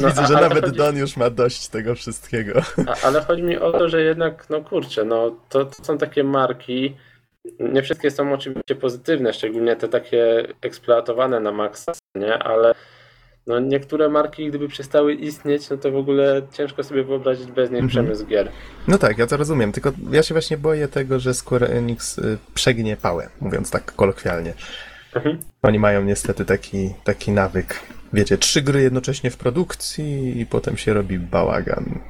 [0.00, 2.60] No, Widzę, a- że nawet chodzi- Don już ma dość tego wszystkiego.
[2.86, 6.24] A, ale chodzi mi o to, że jednak, no kurczę, no to, to są takie
[6.24, 6.96] marki,
[7.60, 12.34] nie wszystkie są oczywiście pozytywne, szczególnie te takie eksploatowane na maksa, nie?
[12.38, 12.74] Ale
[13.46, 17.82] no niektóre marki, gdyby przestały istnieć, no to w ogóle ciężko sobie wyobrazić bez nich
[17.82, 17.88] Mhm.
[17.88, 18.48] przemysł gier.
[18.88, 22.38] No tak, ja to rozumiem, tylko ja się właśnie boję tego, że Square Enix y,
[22.54, 24.54] przegnie pałę, mówiąc tak kolokwialnie.
[25.16, 25.38] Mhm.
[25.62, 27.80] Oni mają niestety taki, taki nawyk.
[28.12, 32.00] Wiecie, trzy gry jednocześnie w produkcji i potem się robi bałagan.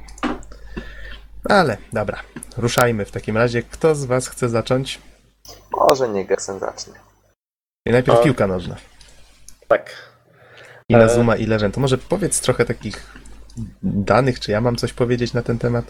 [1.49, 2.19] Ale dobra,
[2.57, 3.63] ruszajmy w takim razie.
[3.63, 4.99] Kto z was chce zacząć?
[5.71, 6.93] Może nie Gersen zacznie.
[7.85, 8.23] I najpierw O.
[8.23, 8.75] piłka nożna.
[9.67, 9.91] Tak.
[10.89, 11.09] I na E.
[11.09, 11.71] Zuma Eleven.
[11.71, 13.13] To może powiedz trochę takich
[13.83, 15.85] danych, czy ja mam coś powiedzieć na ten temat?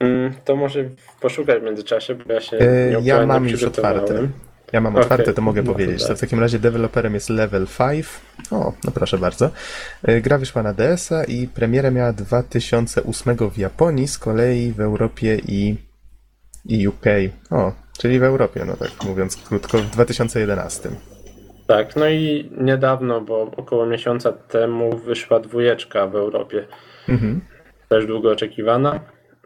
[0.00, 0.84] Mm, To może
[1.20, 4.28] poszukaj w międzyczasie, bo ja się E, nie ja mam już otwarte.
[4.72, 6.02] Ja mam Okej, otwarte, to mogę no to powiedzieć.
[6.02, 6.16] To tak.
[6.16, 8.06] w takim razie deweloperem jest Level 5.
[8.50, 9.50] O, no proszę bardzo.
[10.02, 15.40] E, Gra wyszła na DS-a i premierę miała 2008 w Japonii, z kolei w Europie
[15.48, 15.76] i,
[16.64, 17.04] i UK.
[17.50, 20.90] O, czyli w Europie, no tak mówiąc krótko, w 2011.
[21.66, 26.66] Tak, no i niedawno, bo około miesiąca temu wyszła dwójeczka w Europie.
[27.08, 27.40] Mhm.
[27.88, 29.00] też długo oczekiwana.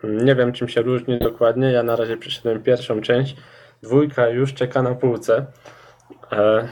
[0.05, 1.73] Nie wiem, czym się różni dokładnie.
[1.73, 3.37] Ja na razie przeszedłem pierwszą część.
[3.85, 5.47] Dwójka już czeka na półce.
[6.33, 6.69] E,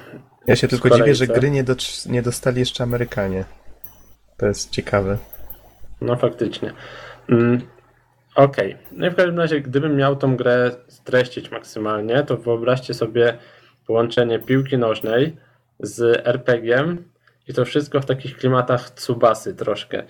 [0.47, 3.45] Ja się tylko dziwię, że gry nie, docz- nie dostali jeszcze Amerykanie.
[4.37, 5.19] To jest ciekawe.
[6.01, 6.73] no faktycznie.
[7.29, 7.61] Mm,
[8.35, 8.77] Okej.
[8.93, 13.39] No i w każdym razie, gdybym miał tą grę streścić maksymalnie, to wyobraźcie sobie
[13.87, 15.37] połączenie piłki nożnej
[15.81, 17.05] z RPG-iem
[17.49, 20.03] i to wszystko w takich klimatach Tsubasy troszkę.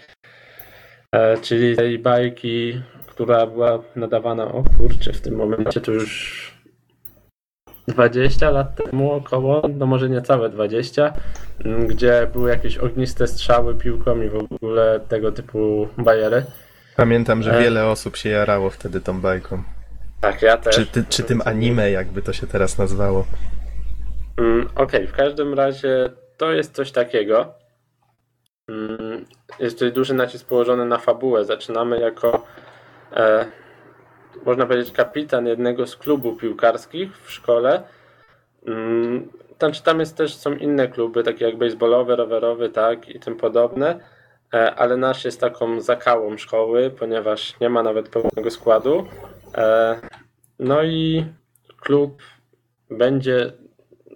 [1.13, 6.52] E, czyli tej bajki, która była nadawana, o kurczę, w tym momencie to już
[7.95, 11.13] 20 lat temu około, no może niecałe 20,
[11.65, 16.45] m, gdzie były jakieś ogniste strzały piłką i w ogóle tego typu bajery.
[16.97, 17.63] Pamiętam, że E.
[17.63, 19.63] wiele osób się jarało wtedy tą bajką.
[20.21, 20.75] Tak, ja też.
[20.77, 23.27] Czy, ty, czy tym anime, jakby to się teraz nazwało.
[24.39, 27.55] Mm, Okej, w każdym razie to jest coś takiego.
[28.69, 29.25] Mm,
[29.59, 31.45] Jest tutaj duży nacisk położony na fabułę.
[31.45, 32.45] Zaczynamy jako,
[33.17, 33.47] e,
[34.47, 37.83] można powiedzieć, kapitan jednego z klubów piłkarskich w szkole.
[38.67, 39.29] Mm,
[39.85, 44.01] Tam, jest też są inne kluby, takie jak baseballowy, rowerowy, tak i tym podobne,
[44.55, 49.07] e, ale nasz jest taką zakałą szkoły, ponieważ nie ma nawet pełnego składu.
[49.55, 50.01] E,
[50.59, 51.25] No i
[51.81, 52.23] klub
[52.91, 53.53] będzie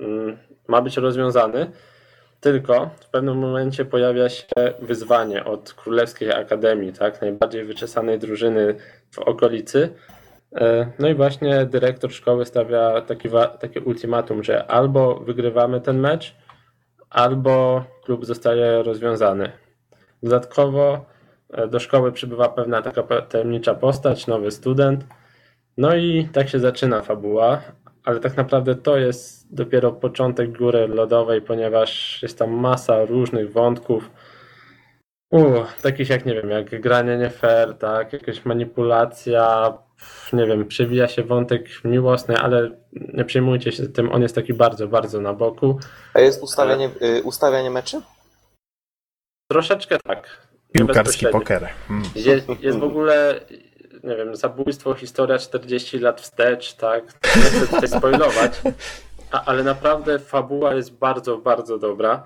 [0.01, 1.71] mm, ma być rozwiązany,
[2.41, 4.47] tylko w pewnym momencie pojawia się
[4.81, 8.75] wyzwanie od Królewskiej Akademii, tak, najbardziej wyczesanej drużyny
[9.11, 9.93] w okolicy.
[10.57, 13.29] E, No i właśnie dyrektor szkoły stawia taki,
[13.61, 16.37] takie ultimatum, że albo wygrywamy ten mecz,
[17.11, 19.53] albo klub zostaje rozwiązany.
[20.23, 21.07] Dodatkowo
[21.51, 25.05] e, do szkoły przybywa pewna taka tajemnicza postać, nowy student.
[25.77, 27.61] No i tak się zaczyna fabuła,
[28.05, 34.11] ale tak naprawdę to jest dopiero początek góry lodowej, ponieważ jest tam masa różnych wątków.
[35.31, 35.45] U,
[35.83, 39.73] takich jak nie wiem, jak granie nie fair, tak, jakaś manipulacja,
[40.33, 44.89] nie wiem, przewija się wątek miłosny, ale nie przejmujcie się tym, on jest taki bardzo,
[44.89, 45.79] bardzo na boku.
[46.15, 48.01] A jest ustawianie, y, ustawianie meczy?
[49.51, 50.47] Troszeczkę tak.
[50.73, 51.69] Piłkarski poker.
[51.91, 52.03] Mm.
[52.15, 53.41] Jest, jest w ogóle,
[54.05, 57.05] nie wiem, zabójstwo, historia 40 lat wstecz, tak?
[57.37, 58.61] Nie chcę tutaj spoilować,
[59.31, 62.23] a, ale naprawdę fabuła jest bardzo, bardzo dobra.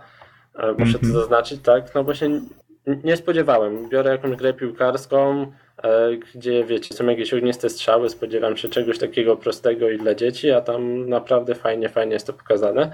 [0.54, 1.12] E, Muszę to Mhm.
[1.14, 1.94] zaznaczyć, tak?
[1.94, 2.40] No bo się
[2.86, 3.88] nie spodziewałem.
[3.88, 9.36] Biorę jakąś grę piłkarską, e, gdzie wiecie, są jakieś ogniste strzały, spodziewam się czegoś takiego
[9.36, 12.92] prostego i dla dzieci, a tam naprawdę fajnie, fajnie jest to pokazane.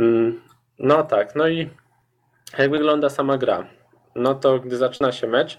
[0.00, 0.40] Mm,
[0.78, 1.70] No tak, no i
[2.58, 3.66] jak wygląda sama gra?
[4.14, 5.58] No to gdy zaczyna się mecz,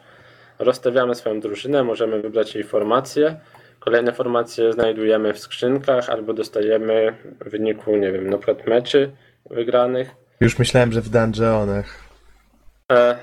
[0.60, 3.40] rozstawiamy swoją drużynę, możemy wybrać jej formację.
[3.80, 9.12] Kolejne formacje znajdujemy w skrzynkach albo dostajemy w wyniku, nie wiem, na przykład meczy
[9.50, 10.16] wygranych.
[10.42, 12.07] Już myślałem, że w dungeonach.
[12.92, 13.18] E,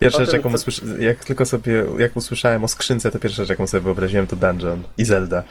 [0.00, 0.80] Pierwsza rzecz, jaką usłysz...
[0.98, 4.82] jak tylko sobie, jak usłyszałem o skrzynce, to pierwsza rzecz, jaką sobie wyobraziłem, to Dungeon
[4.98, 5.42] i Zelda.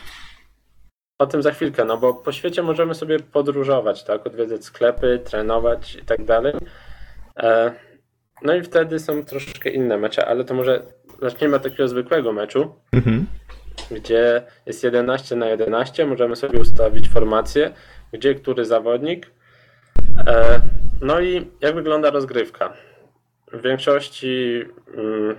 [1.20, 4.28] O tym za chwilkę, no bo po świecie możemy sobie podróżować, tak?
[4.28, 6.54] Odwiedzać sklepy, trenować i tak dalej.
[7.38, 7.72] E,
[8.42, 10.82] No i wtedy są troszeczkę inne mecze, ale to może
[11.22, 13.26] zacznijmy od takiego zwykłego meczu, Mhm.
[13.92, 17.74] gdzie jest 11 na 11, możemy sobie ustawić formację,
[18.14, 19.32] gdzie który zawodnik.
[20.28, 20.62] E,
[21.02, 22.74] No i jak wygląda rozgrywka?
[23.52, 25.36] W większości, mm,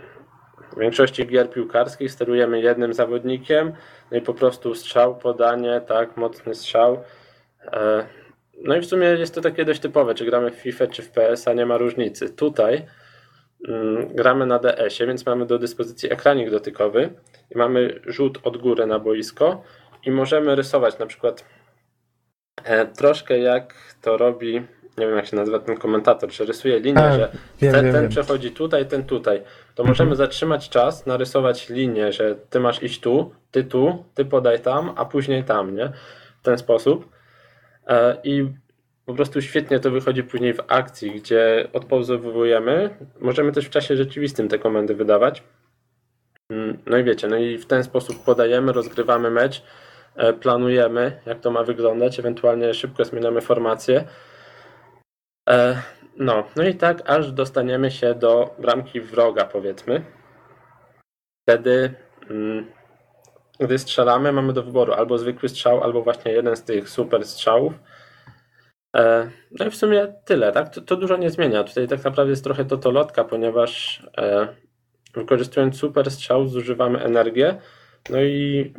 [0.77, 3.73] w większości gier piłkarskich sterujemy jednym zawodnikiem,
[4.11, 7.03] no i po prostu strzał, podanie, tak, mocny strzał.
[7.73, 8.07] E,
[8.64, 11.11] No i w sumie jest to takie dość typowe, czy gramy w FIFA, czy w
[11.11, 12.31] PS, a nie ma różnicy.
[12.31, 12.87] Tutaj
[13.68, 17.11] mm, gramy na DS-ie, więc mamy do dyspozycji ekranik dotykowy
[17.51, 19.62] i mamy rzut od góry na boisko
[20.05, 21.44] i możemy rysować na przykład
[22.64, 24.66] e, troszkę jak to robi,
[24.99, 27.29] nie wiem jak się nazywa ten komentator, że rysuje linię, A, że
[27.61, 28.11] wiem, ten, wiem, ten wiem.
[28.11, 29.39] przechodzi tutaj, ten tutaj.
[29.75, 29.89] To Mhm.
[29.89, 34.93] możemy zatrzymać czas, narysować linię, że ty masz iść tu, ty tu, ty podaj tam,
[34.97, 35.93] a później tam, nie?
[36.41, 37.09] W ten sposób.
[37.87, 38.49] E, I
[39.07, 42.91] po prostu świetnie to wychodzi później w akcji, gdzie odpauzowujemy.
[43.21, 45.43] Możemy też w czasie rzeczywistym te komendy wydawać.
[46.51, 49.63] Mm, No i wiecie, no i w ten sposób podajemy, rozgrywamy mecz,
[50.17, 54.05] e, planujemy, jak to ma wyglądać, ewentualnie szybko zmieniamy formację.
[55.49, 55.83] E,
[56.21, 60.05] No, no i tak aż dostaniemy się do bramki wroga, powiedzmy.
[61.43, 61.95] Wtedy,
[62.31, 62.67] mm,
[63.61, 67.73] gdy strzelamy, mamy do wyboru albo zwykły strzał, albo właśnie jeden z tych super strzałów.
[68.97, 70.75] E, No i w sumie tyle, tak?
[70.75, 71.65] To, to dużo nie zmienia.
[71.65, 74.49] Tutaj tak naprawdę jest trochę totolotka, ponieważ e,
[75.15, 77.61] wykorzystując super strzał zużywamy energię,
[78.11, 78.75] no i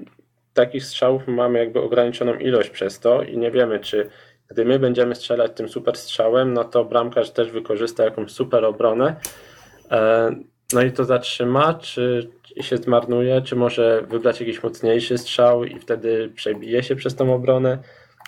[0.53, 4.09] takich strzałów mamy jakby ograniczoną ilość przez to i nie wiemy, czy
[4.49, 9.15] gdy my będziemy strzelać tym super strzałem, no to bramkarz też wykorzysta jakąś super obronę.
[9.91, 10.31] E,
[10.73, 12.29] No i to zatrzyma, czy
[12.61, 17.77] się zmarnuje, czy może wybrać jakiś mocniejszy strzał i wtedy przebije się przez tą obronę.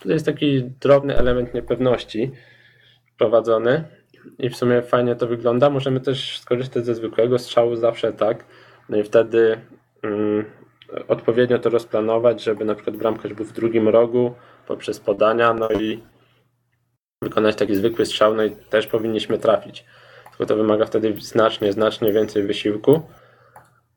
[0.01, 2.31] Tutaj jest taki drobny element niepewności
[3.13, 3.84] wprowadzony
[4.39, 5.69] i w sumie fajnie to wygląda.
[5.69, 8.45] Możemy też skorzystać ze zwykłego strzału zawsze tak.
[8.89, 9.57] No i wtedy
[10.03, 10.45] mm,
[11.08, 14.34] odpowiednio to rozplanować, żeby na przykład bramkarz był w drugim rogu
[14.67, 16.04] poprzez podania, no i
[17.21, 19.86] wykonać taki zwykły strzał, no i też powinniśmy trafić.
[20.30, 23.01] Tylko to wymaga wtedy znacznie, znacznie więcej wysiłku.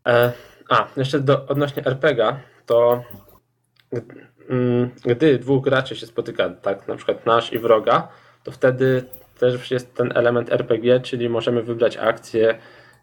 [0.08, 0.32] E,
[0.70, 3.04] a, jeszcze do, odnośnie RPGa, to
[4.48, 8.08] mm, gdy dwóch graczy się spotyka, tak, na przykład nasz i wroga,
[8.42, 9.04] to wtedy
[9.38, 12.58] też jest ten element RPG, czyli możemy wybrać akcję,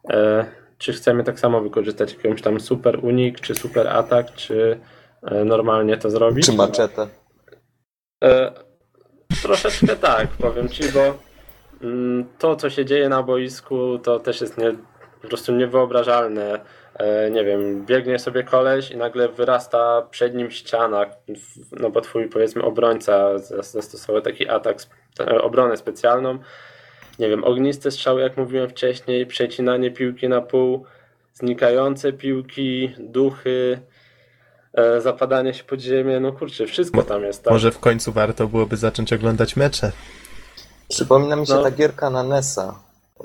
[0.10, 4.80] e, czy chcemy tak samo wykorzystać jakąś tam super unik, czy super atak, czy
[5.24, 6.46] e, normalnie to zrobić.
[6.46, 7.08] Czy maczetę?
[8.24, 8.52] E,
[9.42, 11.18] troszeczkę tak, powiem ci, bo
[11.82, 14.72] mm, to, co się dzieje na boisku, to też jest nie,
[15.22, 16.60] po prostu niewyobrażalne.
[16.96, 21.06] E, nie wiem, biegnie sobie koleś i nagle wyrasta przed nim ściana,
[21.72, 24.78] no bo twój powiedzmy obrońca zas- zastosował taki atak,
[25.42, 26.40] obronę specjalną.
[27.20, 30.86] Nie wiem, ogniste strzały, jak mówiłem wcześniej, przecinanie piłki na pół,
[31.34, 33.82] znikające piłki, duchy,
[34.74, 37.44] e, zapadanie się pod ziemię, no kurczę, wszystko tam jest.
[37.44, 37.54] Tak?
[37.54, 39.92] Może w końcu warto byłoby zacząć oglądać mecze.
[40.90, 41.64] Przypomina mi się No.
[41.64, 42.80] ta gierka na NES-a.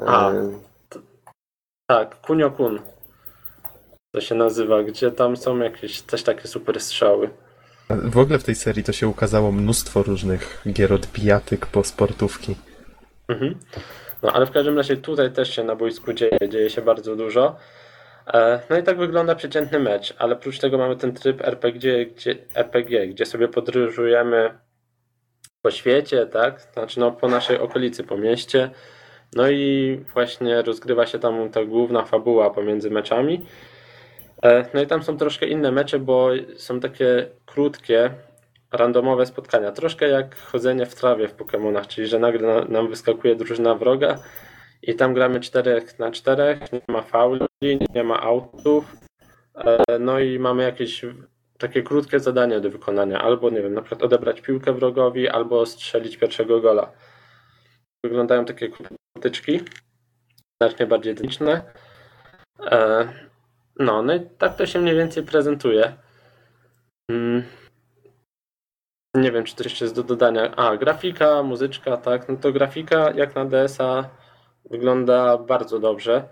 [0.07, 0.31] A.
[0.31, 0.51] E,
[1.88, 2.81] Tak, Kunio Kun.
[4.14, 7.31] To się nazywa, gdzie tam są jakieś też takie super strzały.
[7.90, 12.57] W ogóle w tej serii to się ukazało mnóstwo różnych gier od bijatyk po sportówki.
[13.28, 13.58] Mhm.
[14.22, 17.56] No ale w każdym razie tutaj też się na boisku dzieje, dzieje się bardzo dużo.
[18.34, 22.36] E, No i tak wygląda przeciętny mecz, ale oprócz tego mamy ten tryb RPG, gdzie,
[22.54, 24.58] RPG, gdzie sobie podróżujemy
[25.62, 26.60] po świecie, tak?
[26.60, 28.70] Znaczy no po naszej okolicy, po mieście.
[29.34, 33.46] No i właśnie rozgrywa się tam ta główna fabuła pomiędzy meczami.
[34.42, 38.10] E, No i tam są troszkę inne mecze, bo są takie krótkie,
[38.76, 39.72] randomowe spotkania.
[39.72, 44.18] Troszkę jak chodzenie w trawie w Pokémonach, czyli że nagle na, nam wyskakuje drużyna wroga
[44.82, 47.46] i tam gramy 4 na 4, nie ma fauli,
[47.94, 48.96] nie ma autów.
[49.54, 51.05] E, No i mamy jakieś
[51.59, 53.22] takie krótkie zadanie do wykonania.
[53.22, 56.92] Albo, nie wiem, na przykład odebrać piłkę wrogowi, albo strzelić pierwszego gola.
[58.05, 58.68] Wyglądają takie
[59.14, 59.61] krótyczki,
[60.62, 61.62] znacznie bardziej dynamiczne.
[62.61, 63.09] E,
[63.78, 65.96] No, no i tak to się mniej więcej prezentuje.
[69.16, 70.56] Nie wiem, czy coś jeszcze jest do dodania.
[70.56, 72.28] A, grafika, muzyczka, tak.
[72.28, 74.08] No to grafika jak na DS-a
[74.70, 76.22] wygląda bardzo dobrze.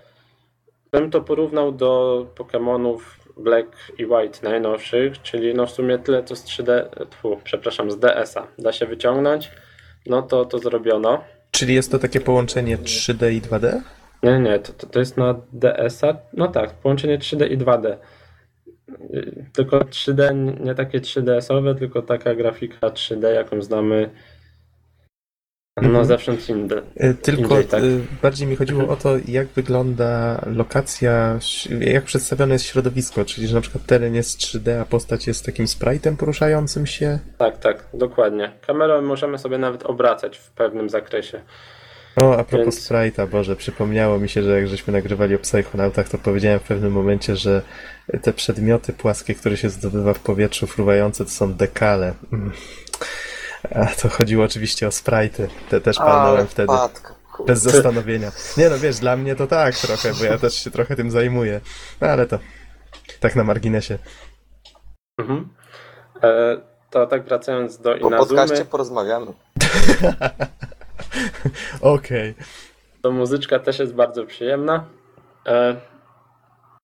[0.92, 2.98] Bym to porównał do Pokémonów
[3.36, 7.98] Black i White najnowszych, czyli no w sumie tyle co z 3D, tfu, przepraszam, z
[7.98, 9.50] DS-a da się wyciągnąć,
[10.06, 11.24] no to to zrobiono.
[11.50, 13.80] Czyli jest to takie połączenie 3D i 2D?
[14.22, 16.16] Nie, nie, to, to, to jest na DS-a.
[16.32, 17.96] No tak, połączenie 3D i 2D.
[19.52, 20.34] Tylko 3D,
[20.64, 24.10] nie takie 3DS-owe, tylko taka grafika 3D, jaką znamy
[25.82, 26.04] no Mhm.
[26.04, 26.82] zewsząd indy.
[27.04, 27.82] Y, Tylko Indziej, tak.
[27.84, 31.38] y, bardziej mi chodziło o to, jak wygląda lokacja,
[31.80, 35.66] jak przedstawione jest środowisko, czyli że na przykład teren jest 3D, a postać jest takim
[35.66, 37.18] sprite'em poruszającym się.
[37.38, 38.52] Tak, tak, dokładnie.
[38.66, 41.40] Kamerą możemy sobie nawet obracać w pewnym zakresie.
[42.16, 46.08] O, a propos Więc- sprite'a, Boże, przypomniało mi się, że jak żeśmy nagrywali o Psychonautach,
[46.08, 47.62] to powiedziałem w pewnym momencie, że
[48.22, 52.14] te przedmioty płaskie, które się zdobywa w powietrzu fruwające, to są dekale.
[52.32, 52.52] Mm.
[53.74, 55.46] A to chodziło oczywiście o sprite'y.
[55.68, 56.72] Te też palnąłem wtedy.
[57.32, 57.52] kurde.
[57.52, 58.32] Bez zastanowienia.
[58.56, 61.60] Nie no, wiesz, dla mnie to tak trochę, bo ja też się trochę tym zajmuję.
[62.00, 62.38] No ale to
[63.20, 63.98] tak na marginesie.
[65.18, 65.48] Mhm.
[66.22, 66.56] E,
[66.90, 69.26] to tak wracając do Po podcaście Inazumy, porozmawiamy.
[71.80, 72.34] Okej.
[73.02, 74.84] to muzyczka też jest bardzo przyjemna.
[75.46, 75.76] E,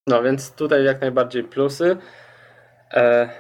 [0.06, 1.96] no więc tutaj jak najbardziej plusy.
[2.94, 3.30] E,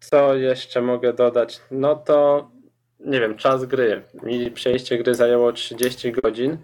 [0.00, 1.60] co jeszcze mogę dodać?
[1.70, 2.50] No to
[3.00, 4.02] nie wiem, czas gry.
[4.22, 6.58] Mi przejście gry zajęło 30 godzin.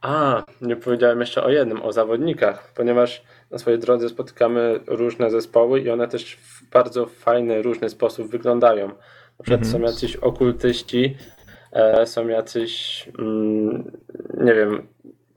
[0.00, 5.80] A, nie powiedziałem jeszcze o jednym, o zawodnikach, ponieważ na swojej drodze spotykamy różne zespoły
[5.80, 8.88] i one też w bardzo fajny, różny sposób wyglądają.
[8.88, 9.72] Na przykład Mhm.
[9.72, 11.16] są jacyś okultyści,
[12.04, 13.92] są jacyś, mm,
[14.34, 14.86] nie wiem,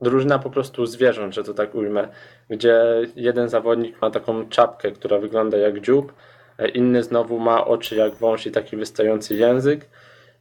[0.00, 2.08] drużyna po prostu zwierząt, że to tak ujmę,
[2.50, 2.82] gdzie
[3.16, 6.12] jeden zawodnik ma taką czapkę, która wygląda jak dziób,
[6.58, 9.88] e, inny znowu ma oczy jak wąż i taki wystający język.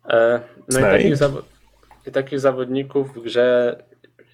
[0.10, 0.39] E,
[0.70, 1.41] No i takich, zawo-
[2.08, 3.76] i takich zawodników w grze,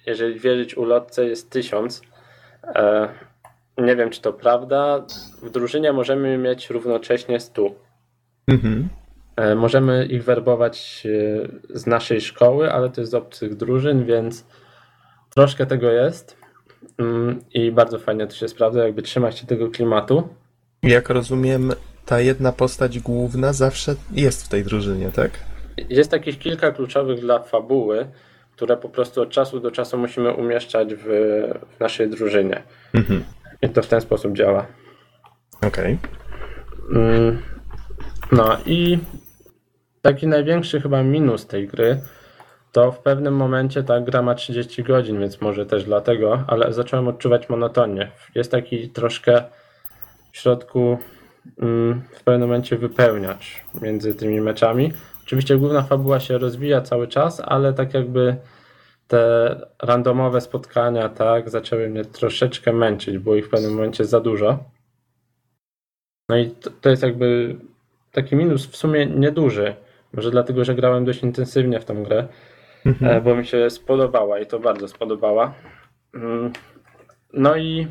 [0.06, 2.02] jeżeli wierzyć ulotce, jest tysiąc.
[2.74, 3.08] E,
[3.78, 5.04] Nie wiem, czy to prawda.
[5.42, 7.74] W drużynie możemy mieć równocześnie stu.
[8.48, 8.88] Mhm.
[9.36, 14.46] E, Możemy ich werbować e, z naszej szkoły, ale to jest z obcych drużyn, więc
[15.34, 16.36] troszkę tego jest.
[16.98, 20.28] Mm, I bardzo fajnie to się sprawdza, jakby trzymać się tego klimatu.
[20.82, 21.72] Jak rozumiem,
[22.06, 25.30] ta jedna postać główna zawsze jest w tej drużynie, tak?
[25.88, 28.06] Jest takich kilka kluczowych dla fabuły,
[28.52, 31.04] które po prostu od czasu do czasu musimy umieszczać w,
[31.76, 32.62] w naszej drużynie.
[32.94, 33.24] Mhm.
[33.62, 34.66] I to w ten sposób działa.
[35.66, 35.98] Okej.
[36.94, 37.42] Mm,
[38.32, 38.98] No i
[40.02, 42.00] taki największy chyba minus tej gry
[42.72, 47.08] to w pewnym momencie ta gra ma 30 godzin, więc może też dlatego, ale zacząłem
[47.08, 48.10] odczuwać monotonię.
[48.34, 49.42] Jest taki troszkę
[50.32, 50.98] w środku
[51.58, 54.92] mm, w pewnym momencie wypełniacz między tymi meczami.
[55.24, 58.36] Oczywiście główna fabuła się rozwija cały czas, ale tak jakby
[59.08, 64.64] te randomowe spotkania tak zaczęły mnie troszeczkę męczyć, było ich w pewnym momencie za dużo.
[66.28, 67.56] No i to, to jest jakby
[68.12, 69.74] taki minus w sumie nieduży.
[70.12, 72.28] Może dlatego, że grałem dość intensywnie w tą grę,
[72.86, 73.16] Mhm.
[73.16, 75.54] e, bo mi się spodobała i to bardzo spodobała.
[76.14, 76.52] Mm,
[77.32, 77.86] No i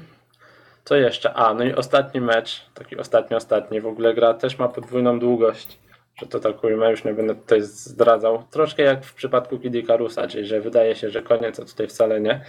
[0.83, 1.33] co jeszcze?
[1.33, 3.81] A, no i ostatni mecz, taki ostatni, ostatni.
[3.81, 5.79] W ogóle gra też ma podwójną długość,
[6.19, 8.43] że to tak ujmę, już nie będę tutaj zdradzał.
[8.51, 12.21] Troszkę jak w przypadku Kid Icarusa, czyli że wydaje się, że koniec, a tutaj wcale
[12.21, 12.45] nie.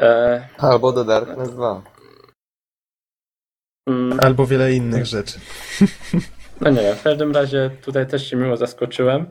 [0.00, 1.82] E, Albo The Darkness 2.
[3.88, 5.38] mm, Albo wiele innych rzeczy.
[6.60, 9.26] No nie wiem, w każdym razie tutaj też się miło zaskoczyłem.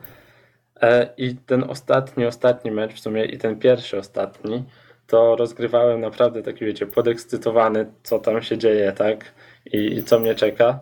[0.80, 4.64] E, I ten ostatni, ostatni mecz, w sumie i ten pierwszy ostatni,
[5.06, 9.24] to rozgrywałem naprawdę taki, wiecie, podekscytowany, co tam się dzieje, tak?
[9.66, 10.80] I, i co mnie czeka.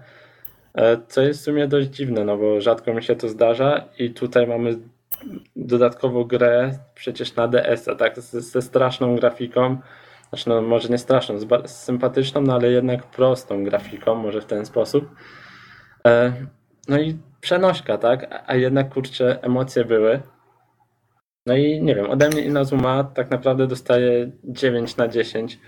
[0.75, 4.11] E, Co jest w sumie dość dziwne, no bo rzadko mi się to zdarza i
[4.11, 4.79] tutaj mamy
[5.57, 8.21] dodatkowo grę przecież na DS-a, tak?
[8.21, 9.77] Ze, ze straszną grafiką.
[10.29, 14.45] Znaczy, no może nie straszną, z, z sympatyczną, no ale jednak prostą grafiką, może w
[14.47, 15.09] ten sposób.
[16.07, 16.33] E,
[16.89, 18.45] No i przenośka, tak?
[18.47, 20.23] A- jednak kurczę, emocje były.
[21.47, 25.61] No i nie wiem, ode mnie Inazuma tak naprawdę dostaje 9 na 10,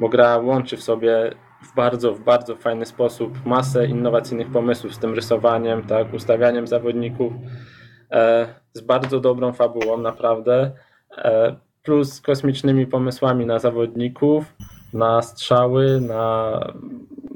[0.00, 1.30] bo gra łączy w sobie
[1.62, 7.32] w bardzo, w bardzo fajny sposób masę innowacyjnych pomysłów z tym rysowaniem, tak, ustawianiem zawodników,
[8.10, 10.72] e, z bardzo dobrą fabułą naprawdę,
[11.18, 14.56] e, plus kosmicznymi pomysłami na zawodników,
[14.92, 16.60] na strzały, na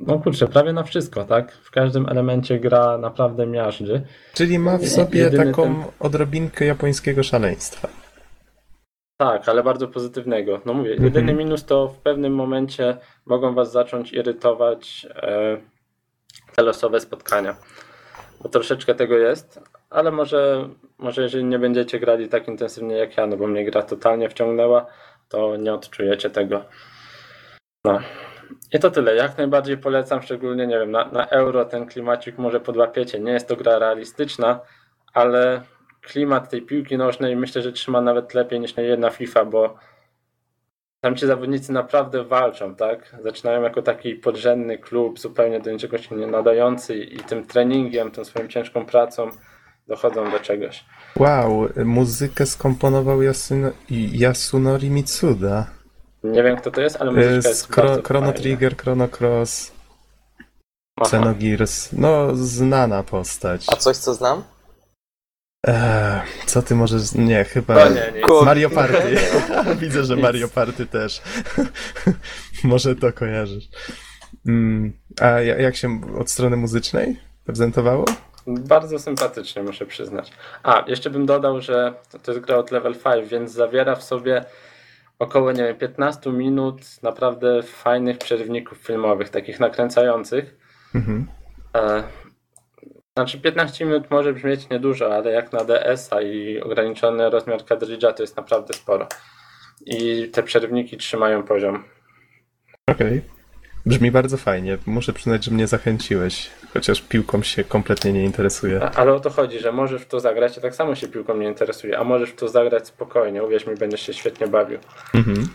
[0.08, 1.52] no kurczę, prawie na wszystko, tak?
[1.52, 4.02] W każdym elemencie gra naprawdę miażdży.
[4.34, 7.88] Czyli ma w sobie jedyny taką ten- odrobinkę japońskiego szaleństwa.
[9.16, 10.60] Tak, ale bardzo pozytywnego.
[10.66, 11.04] No mówię, Mhm.
[11.04, 12.96] jedyny minus to w pewnym momencie
[13.26, 15.56] mogą was zacząć irytować e,
[16.56, 17.56] te losowe spotkania.
[18.42, 23.26] Bo troszeczkę tego jest, ale może, może jeżeli nie będziecie grali tak intensywnie jak ja,
[23.26, 24.86] no bo mnie gra totalnie wciągnęła,
[25.28, 26.64] to nie odczujecie tego.
[27.84, 27.98] No.
[28.72, 29.14] I to tyle.
[29.14, 33.20] Jak najbardziej polecam, szczególnie, nie wiem, na, na euro ten klimacik może podłapiecie.
[33.20, 34.60] Nie jest to gra realistyczna,
[35.14, 35.62] ale
[36.02, 39.74] klimat tej piłki nożnej myślę, że trzyma nawet lepiej niż jedna FIFA, bo
[41.00, 43.16] tam ci zawodnicy naprawdę walczą, tak?
[43.22, 48.24] Zaczynają jako taki podrzędny klub, zupełnie do niczego się nie nadający i tym treningiem, tą
[48.24, 49.30] swoją ciężką pracą
[49.88, 50.84] dochodzą do czegoś.
[51.16, 55.66] Wow, muzykę skomponował Yasuno, Yasunori Mitsuda.
[56.32, 57.72] Nie wiem kto to jest, ale muzyczka Z jest
[58.04, 58.32] Chrono.
[58.32, 59.72] Trigger, Chrono Cross,
[60.96, 61.06] Aha.
[61.06, 61.88] Xenogears.
[61.92, 63.64] No, znana postać.
[63.68, 64.44] A coś, co znam?
[65.66, 67.12] Eee, co ty możesz...
[67.12, 67.74] Nie, chyba...
[67.74, 68.44] To nie, nie.
[68.44, 69.16] Mario Party.
[69.80, 70.16] Widzę, że.
[70.16, 71.22] Mario Party też.
[72.64, 73.68] Może to kojarzysz.
[74.46, 78.04] Mm, a ja- jak się od strony muzycznej prezentowało?
[78.46, 80.32] Bardzo sympatycznie, muszę przyznać.
[80.62, 84.02] A, jeszcze bym dodał, że to- to jest gra od level 5, więc zawiera w
[84.04, 84.44] sobie
[85.18, 90.56] około, nie wiem, 15 minut naprawdę fajnych przerywników filmowych, takich nakręcających.
[90.94, 91.26] Mhm.
[91.76, 92.02] E,
[93.18, 98.22] Znaczy 15 minut może brzmieć niedużo, ale jak na DS-a i ograniczony rozmiar kadridża to
[98.22, 99.08] jest naprawdę sporo.
[99.86, 101.84] I te przerywniki trzymają poziom.
[102.86, 103.22] Okej.
[103.86, 104.78] Brzmi bardzo fajnie.
[104.86, 106.50] Muszę przyznać, że mnie zachęciłeś.
[106.74, 108.80] Chociaż piłką się kompletnie nie interesuję.
[108.82, 111.36] A- Ale o to chodzi, że możesz w to zagrać, ja tak samo się piłką
[111.36, 114.78] nie interesuje, a możesz w to zagrać spokojnie, uwierz mi, będziesz się świetnie bawił.
[115.14, 115.48] Mhm.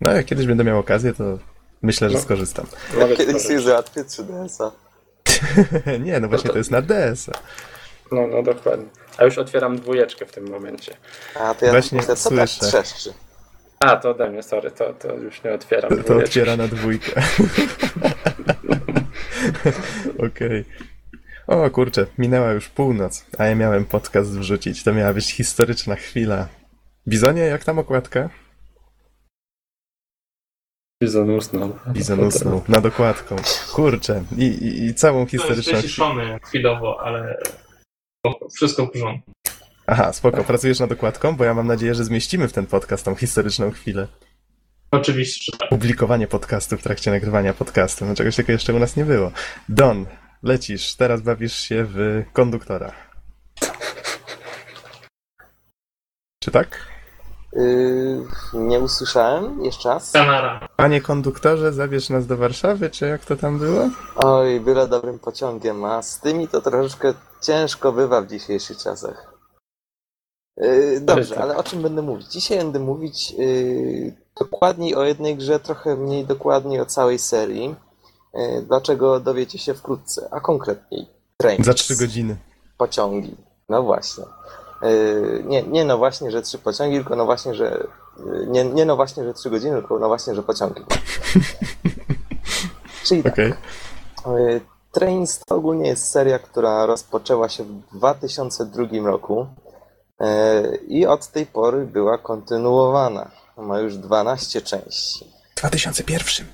[0.00, 1.38] No, jak kiedyś będę miał okazję, to
[1.82, 2.20] myślę, że No.
[2.22, 2.66] skorzystam.
[2.98, 4.72] Mogę Kiedyś sobie załatwię 3DS-a.
[6.04, 7.30] nie, no właśnie to jest na DS.
[8.12, 8.86] No, no dokładnie.
[9.18, 10.96] A już otwieram dwójeczkę w tym momencie.
[11.40, 12.66] A to ja Właśnie myślę, co tak słyszę.
[12.82, 13.12] trzeszczy?
[13.80, 17.22] A, to ode mnie, sorry, to, to już nie otwieram To, to otwiera na dwójkę.
[20.26, 20.64] Okej.
[21.46, 24.84] O kurczę, minęła już północ, a ja miałem podcast wrzucić.
[24.84, 26.48] To miała być historyczna chwila.
[27.08, 28.30] Bizonie, jak tam okładka?
[31.02, 31.78] Bizon usnął.
[31.92, 33.36] Bizon usnął nad okładką.
[33.72, 35.82] Kurczę, i, i, i całą To jest historyczną chwilę.
[35.82, 37.38] wyciszony chwilowo, ale
[38.56, 39.32] wszystko w porządku.
[39.86, 43.14] Aha, spoko, pracujesz nad okładką, bo ja mam nadzieję, że zmieścimy w ten podcast tą
[43.14, 44.08] historyczną chwilę.
[44.90, 45.68] Oczywiście, że tak.
[45.68, 48.04] Publikowanie podcastu w trakcie nagrywania podcastu.
[48.04, 49.30] No czegoś takiego jeszcze u nas nie było.
[49.68, 50.06] Don,
[50.42, 52.92] lecisz, teraz bawisz się w konduktora.
[56.42, 56.86] Czy tak?
[57.52, 58.24] Yy,
[58.54, 59.64] nie usłyszałem.
[59.64, 60.12] Jeszcze raz.
[60.12, 60.68] Kanara.
[60.76, 63.90] Panie konduktorze, zabierz nas do Warszawy, czy jak to tam było?
[64.16, 69.35] Oj, byle dobrym pociągiem, a z tymi to troszeczkę ciężko bywa w dzisiejszych czasach.
[70.56, 71.44] Yy, dobrze, tak.
[71.44, 72.26] ale o czym będę mówić?
[72.26, 77.74] Dzisiaj będę mówić yy, dokładniej o jednej grze, trochę mniej dokładniej o całej serii.
[78.34, 81.66] Yy, dlaczego dowiecie się wkrótce, a konkretniej Trains.
[81.66, 82.36] Za trzy godziny.
[82.78, 83.36] Pociągi.
[83.68, 84.24] No właśnie.
[85.44, 87.86] Nie, nie no właśnie, że trzy pociągi, tylko no właśnie, że
[88.46, 90.82] nie, nie no właśnie, że trzy godziny, tylko no właśnie, że pociągi.
[93.04, 93.32] Czyli tak.
[93.32, 93.52] Okej.
[94.26, 94.60] Y,
[94.92, 99.46] Trains to ogólnie jest seria, która rozpoczęła się w 2002 roku
[100.88, 103.30] i od tej pory była kontynuowana.
[103.56, 105.24] Ma już 12 części.
[105.52, 106.46] W 2001.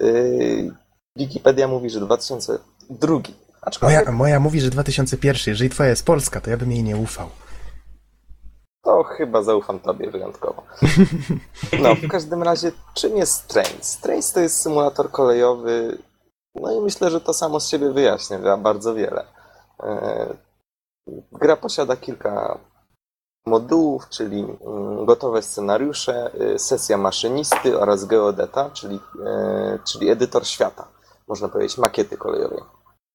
[0.00, 0.70] Y,
[1.16, 3.16] Wikipedia mówi, że 2002.
[3.62, 5.42] Aczkolwiek Moja, moja mówi, że 2001.
[5.46, 7.28] Jeżeli twoja jest Polska, to ja bym jej nie ufał.
[8.82, 10.62] to chyba zaufam tobie wyjątkowo.
[11.82, 13.96] No, w każdym razie, czym jest Trains?
[13.96, 15.98] Trains to jest symulator kolejowy,
[16.54, 19.24] no i myślę, że to samo z siebie wyjaśnia bardzo wiele.
[21.32, 22.58] Gra posiada kilka
[23.46, 30.88] modułów, czyli mm, gotowe scenariusze, y, sesja maszynisty oraz geodeta, czyli, e, czyli edytor świata,
[31.28, 32.62] można powiedzieć, makiety kolejowej.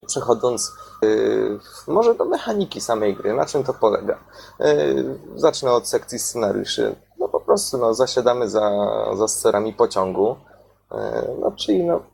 [0.06, 0.72] Przechodząc
[1.04, 4.18] y, może do mechaniki samej gry, na czym to polega?
[4.60, 6.96] Y, Zacznę od sekcji scenariuszy.
[7.18, 8.70] No po prostu no, zasiadamy za,
[9.14, 10.36] za sterami pociągu,
[10.92, 10.96] y,
[11.40, 12.13] no czyli no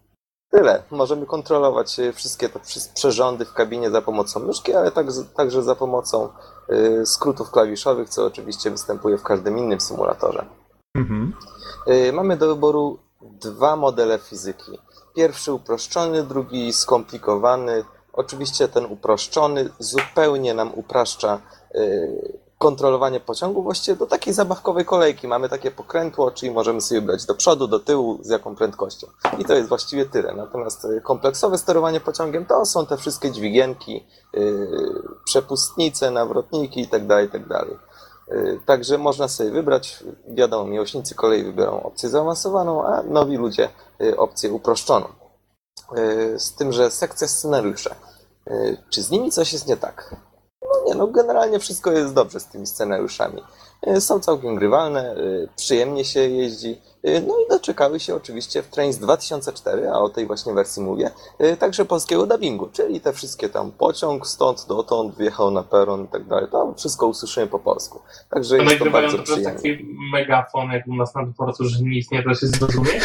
[0.50, 0.82] tyle.
[0.90, 2.60] Możemy kontrolować y, wszystkie te
[2.94, 6.28] przyrządy w kabinie za pomocą myszki, ale tak, także za pomocą
[6.70, 10.46] y, skrótów klawiszowych, co oczywiście występuje w każdym innym symulatorze.
[10.94, 11.32] Mhm.
[11.88, 14.78] Y, Mamy do wyboru dwa modele fizyki.
[15.14, 17.84] Pierwszy uproszczony, drugi skomplikowany.
[18.12, 21.40] Oczywiście ten uproszczony zupełnie nam upraszcza
[21.74, 25.28] y, kontrolowanie pociągu właściwie do takiej zabawkowej kolejki.
[25.28, 29.06] Mamy takie pokrętło, czyli możemy sobie brać do przodu, do tyłu, z jaką prędkością.
[29.38, 30.34] I to jest właściwie tyle.
[30.34, 34.06] Natomiast y, kompleksowe sterowanie pociągiem to są te wszystkie dźwigienki,
[34.36, 34.68] y,
[35.24, 37.22] przepustnice, nawrotniki itd.
[37.22, 37.64] itd.
[38.32, 43.68] Y, Także można sobie wybrać, wiadomo, miłośnicy kolei wybiorą opcję zaawansowaną, a nowi ludzie
[44.02, 45.06] y, opcję uproszczoną.
[45.98, 47.94] Y, Z tym, że sekcja scenariusze.
[48.50, 50.16] Y, Czy z nimi coś jest nie tak?
[50.90, 53.42] No nie, no generalnie wszystko jest dobrze z tymi scenariuszami.
[53.96, 56.78] Y, Są całkiem grywalne, y, przyjemnie się jeździ.
[57.08, 60.82] Y, No i do doczekały się oczywiście w Trains 2004, a o tej właśnie wersji
[60.82, 61.10] mówię,
[61.58, 66.24] także polskiego dubbingu, czyli te wszystkie tam pociąg stąd dotąd wjechał na peron i tak
[66.24, 68.00] dalej, to wszystko usłyszymy po polsku.
[68.30, 69.54] Także To jest to nagrywają bardzo to przyjemne.
[69.62, 73.02] taki megafon, jak u nas na dworcu, że nic nie da się zrozumieć.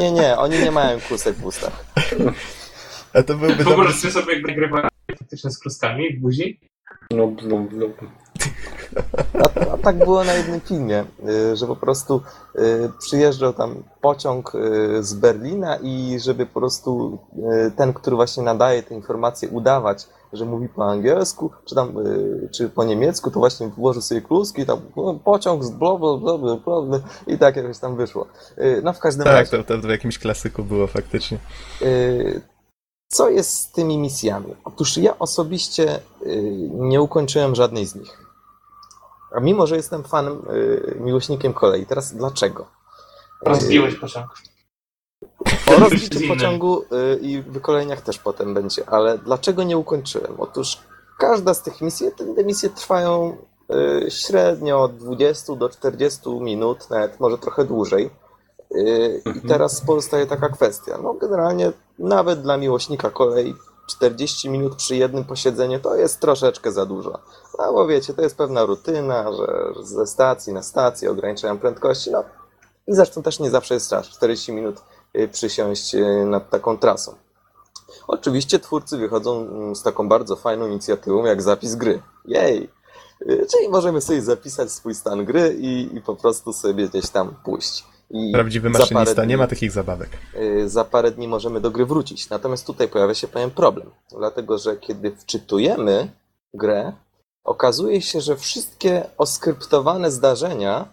[0.00, 1.84] Nie, nie, oni nie mają kłusek w ustach.
[3.14, 3.64] A to byłby dobry...
[3.64, 4.88] Wyobraźcie sobie, jak nagrywają
[5.18, 6.60] faktycznie z kluskami w buzi.
[9.34, 12.20] A, a tak było na jednym filmie, y, że po prostu
[12.58, 17.18] y, przyjeżdżał tam pociąg y, z Berlina i żeby po prostu
[17.76, 21.94] ten, który właśnie nadaje te informacje, udawać, że mówi po angielsku, czy tam,
[22.50, 26.16] czy po niemiecku, to właśnie włożył sobie kluski i tam no, pociąg z bla bla
[26.16, 28.26] bla bla bla bla i tak jakoś tam wyszło.
[28.82, 29.50] No w każdym Tak, razie.
[29.50, 31.38] to, to w jakimś klasyku było faktycznie.
[33.12, 34.54] Y, Co jest z tymi misjami?
[34.64, 38.24] Otóż ja osobiście y, nie ukończyłem żadnej z nich.
[39.36, 41.86] A mimo, że jestem fanem, y, miłośnikiem kolei.
[41.86, 42.62] Teraz dlaczego?
[42.62, 44.26] Y, Rozbiłeś pociąg.
[45.76, 50.34] O rozbiciu pociągu y, i wykoleniach też potem będzie, ale dlaczego nie ukończyłem?
[50.38, 50.78] Otóż
[51.18, 53.36] każda z tych misji, te, misje trwają
[54.06, 58.10] y, średnio od 20 do 40 minut, nawet może trochę dłużej.
[59.44, 60.98] I teraz pozostaje taka kwestia.
[61.02, 63.54] No generalnie nawet dla miłośnika kolei
[63.86, 67.18] 40 minut przy jednym posiedzeniu to jest troszeczkę za dużo.
[67.58, 72.10] No bo wiecie, to jest pewna rutyna, że ze stacji na stację ograniczają prędkości.
[72.10, 72.24] No
[72.86, 74.76] i zresztą też nie zawsze jest czas 40 minut
[75.16, 77.14] y, przysiąść y, nad taką trasą.
[78.06, 82.02] Oczywiście twórcy wychodzą mm, z taką bardzo fajną inicjatywą jak zapis gry.
[82.24, 82.70] Jej!
[83.22, 87.34] Y, Czyli możemy sobie zapisać swój stan gry i, i po prostu sobie gdzieś tam
[87.44, 87.84] pójść.
[88.32, 90.10] Prawdziwy maszynista, dni- nie ma takich zabawek.
[90.34, 92.30] y, za parę dni możemy do gry wrócić.
[92.30, 96.10] Natomiast tutaj pojawia się pewien problem, dlatego że kiedy wczytujemy
[96.54, 96.92] grę,
[97.44, 100.88] okazuje się, że wszystkie oskryptowane zdarzenia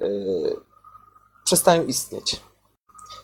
[0.00, 0.56] y,
[1.44, 2.40] przestają istnieć.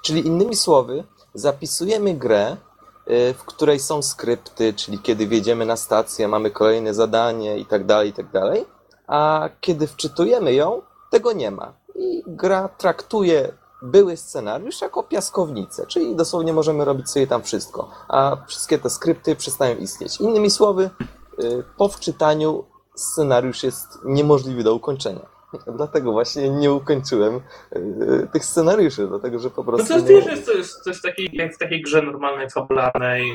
[0.03, 1.05] Czyli innymi słowy,
[1.35, 2.57] zapisujemy grę,
[3.11, 7.87] y, w której są skrypty, czyli kiedy wjedziemy na stację, mamy kolejne zadanie i tak
[7.87, 8.65] dalej, i tak dalej,
[9.07, 11.73] a kiedy wczytujemy ją, tego nie ma.
[12.03, 18.37] I gra traktuje były scenariusz jako piaskownicę, czyli dosłownie możemy robić sobie tam wszystko, a
[18.47, 20.21] wszystkie te skrypty przestają istnieć.
[20.21, 20.91] Innymi słowy,
[21.43, 25.33] y, po wczytaniu scenariusz jest niemożliwy do ukończenia.
[25.77, 27.41] Dlatego właśnie nie ukończyłem
[27.77, 31.31] y, tych scenariuszy, dlatego że po No prostu to jest, to jest, to jest taki,
[31.33, 33.33] jak w takiej grze normalnej, fabularnej,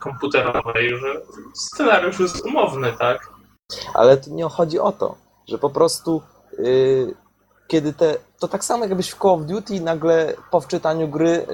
[0.00, 1.22] komputerowej, że
[1.54, 3.30] scenariusz jest umowny, tak?
[3.94, 5.14] Ale to nie chodzi o to,
[5.48, 6.22] że po prostu
[6.58, 7.14] yy,
[7.68, 8.16] kiedy te.
[8.40, 11.46] To tak samo jakbyś w Call of Duty nagle po wczytaniu gry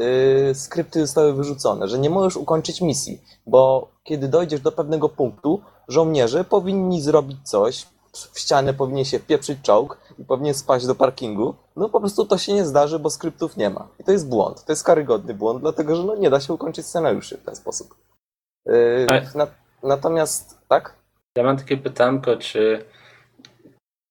[0.46, 5.60] yy, skrypty zostały wyrzucone, że nie możesz ukończyć misji, bo kiedy dojdziesz do pewnego punktu,
[5.88, 7.86] żołnierze powinni zrobić coś,
[8.32, 11.54] w ścianę powinien się pieprzyć czołg i powinien spaść do parkingu.
[11.76, 13.88] No po prostu to się nie zdarzy, bo skryptów nie ma.
[13.98, 14.64] I to jest błąd.
[14.64, 17.94] To jest karygodny błąd, dlatego że no, nie da się ukończyć scenariuszy w ten sposób.
[18.66, 19.46] Yy, na,
[19.82, 20.96] natomiast, tak?
[21.36, 22.84] Ja mam takie pytanko, czy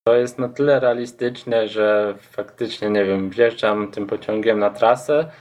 [0.03, 5.31] to jest na tyle realistyczne, że faktycznie, nie wiem, wjeżdżam tym pociągiem na trasę,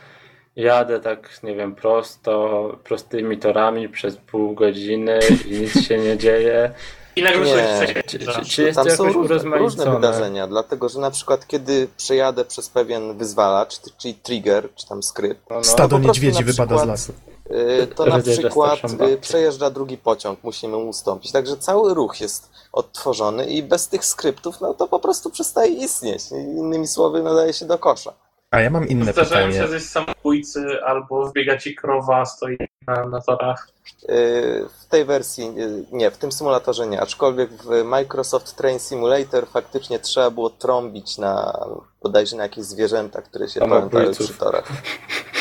[0.57, 6.71] jadę tak, nie wiem, prosto, prostymi torami przez pół godziny i nic się nie dzieje.
[7.17, 7.79] I nagle Nie.
[7.79, 8.41] coś Czy, przejeżdża.
[8.41, 12.45] czy, czy jest Tam to są różne, różne wydarzenia, dlatego że na przykład kiedy przejadę
[12.45, 15.65] przez pewien wyzwalacz, czyli trigger, czy tam skrypt, No, no.
[15.65, 17.13] Stado niedźwiedzi wypada z lasu.
[17.51, 18.79] Y, to na przykład
[19.13, 21.33] y, przejeżdża drugi pociąg, musimy mu ustąpić.
[21.33, 26.31] Także cały ruch jest odtworzony i bez tych skryptów, no to po prostu przestaje istnieć.
[26.31, 28.13] Innymi słowy, nadaje się do kosza.
[28.51, 29.69] A ja mam inne Zdarzają pytanie.
[29.69, 33.69] się gdzieś samobójcy, albo wbiega ci krowa, stoi na, na torach.
[34.03, 35.53] Y, W tej wersji,
[35.93, 41.65] nie, w tym symulatorze nie, aczkolwiek w Microsoft Train Simulator faktycznie trzeba było trąbić na
[42.03, 44.69] bodajże na jakieś zwierzęta, które się pamiętały przy torach.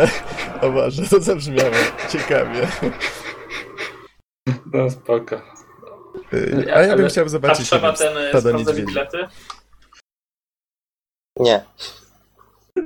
[0.62, 1.74] O Boże, to zabrzmiało
[2.12, 2.68] ciekawie.
[4.72, 5.42] No spoko.
[6.32, 9.28] Y, A ja bym chciał A zobaczyć trzeba nie wiem, ten stado sprawdzać bilety?
[11.36, 11.64] Nie,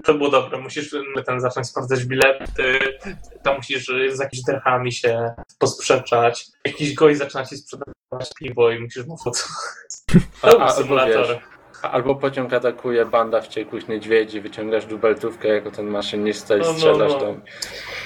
[0.05, 0.59] To było dobre.
[0.59, 2.79] Musisz e, ten zacząć sprawdzać bilety,
[3.43, 6.47] tam musisz z jakimiś derchami się posprzeczać.
[6.65, 9.31] Jakiś gość zaczyna ci sprzedawać piwo i musisz mu co.
[10.43, 11.27] A- To był albo symulator.
[11.29, 11.39] wiesz,
[11.83, 17.13] Albo pociąg atakuje banda wściekłych niedźwiedzi, wyciągasz dubeltówkę jako ten maszynista i No, no, strzelasz
[17.13, 17.19] no.
[17.19, 17.35] do...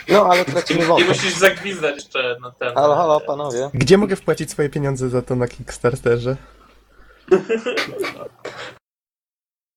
[0.09, 2.75] no ale tracimy I musisz zagwizdać jeszcze na ten.
[2.75, 3.70] Halo, halo, panowie.
[3.75, 6.37] Gdzie mogę wpłacić swoje pieniądze za to na Kickstarterze?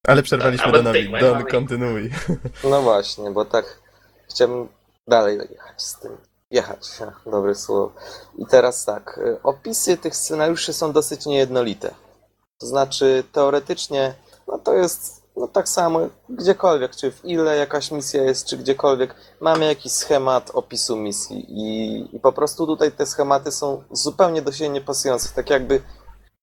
[0.08, 1.00] Ale przerwaliśmy Ale Donowi.
[1.00, 1.52] take my Don, money.
[1.52, 2.10] kontynuuj.
[2.64, 3.80] No właśnie, bo tak
[4.30, 4.68] chciałbym
[5.08, 6.18] dalej jechać z tym.
[6.52, 6.88] Jechać,
[7.32, 7.94] dobre słowo.
[8.38, 11.94] I teraz tak, y, opisy tych scenariuszy są dosyć niejednolite.
[12.58, 14.14] To znaczy, teoretycznie,
[14.48, 16.00] no to jest no tak samo
[16.30, 22.16] gdziekolwiek, czy w ile jakaś misja jest, czy gdziekolwiek, mamy jakiś schemat opisu misji i,
[22.16, 25.82] i po prostu tutaj te schematy są zupełnie do siebie niepasujące, tak jakby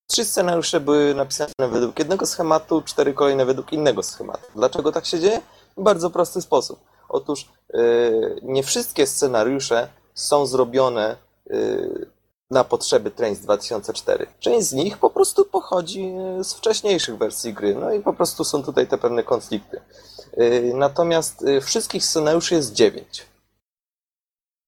[0.06, 4.44] trzy scenariusze były napisane według jednego schematu, cztery kolejne według innego schematu.
[4.54, 5.40] Dlaczego tak się dzieje?
[5.76, 6.80] W bardzo prosty sposób.
[7.08, 12.06] Otóż yy, nie wszystkie scenariusze są zrobione yy,
[12.50, 14.26] na potrzeby Trains 2004.
[14.40, 18.44] Część z nich po prostu pochodzi e, z wcześniejszych wersji gry, no i po prostu
[18.44, 19.80] są tutaj te pewne konflikty.
[20.36, 23.26] E, natomiast e, wszystkich scenariuszy jest 9.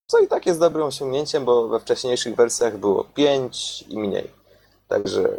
[0.07, 4.31] Co i tak jest dobrym osiągnięciem, bo we wcześniejszych wersjach było 5 i mniej.
[4.89, 5.37] Także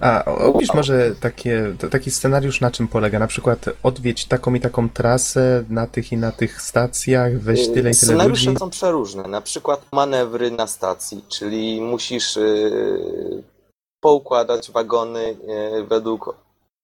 [0.00, 3.18] A opisz może takie, taki scenariusz, na czym polega?
[3.18, 7.70] Na przykład odwiedź taką i taką trasę na tych i na tych stacjach, weź tyle
[7.70, 8.58] i tyle Scenariusze ludzi.
[8.58, 9.22] są przeróżne.
[9.22, 13.42] Na przykład manewry na stacji, czyli musisz yy,
[14.00, 15.36] poukładać wagony
[15.74, 16.34] yy, według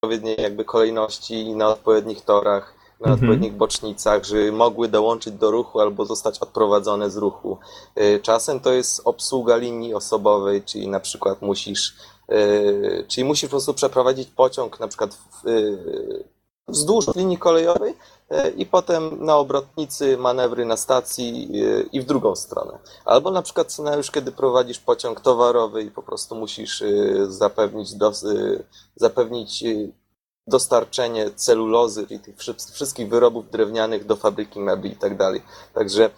[0.02, 3.14] odpowiedniej jakby kolejności na odpowiednich torach, na Mhm.
[3.14, 7.58] odpowiednich bocznicach, żeby mogły dołączyć do ruchu albo zostać odprowadzone z ruchu.
[8.22, 11.96] Czasem to jest obsługa linii osobowej, czyli na przykład musisz
[13.08, 16.24] czyli musisz po prostu przeprowadzić pociąg na przykład w, yy,
[16.68, 17.94] wzdłuż linii kolejowej,
[18.30, 21.50] E, i potem na obrotnicy manewry na stacji
[21.92, 22.78] i w drugą stronę.
[23.04, 26.82] Albo na przykład scenariusz, kiedy prowadzisz pociąg towarowy i po prostu musisz
[27.28, 28.62] zapewnić, dos, e,
[28.96, 29.64] zapewnić
[30.46, 35.42] dostarczenie celulozy, czyli tych wszy- wszystkich wyrobów drewnianych do fabryki mebli i tak dalej.
[35.74, 36.10] Także e,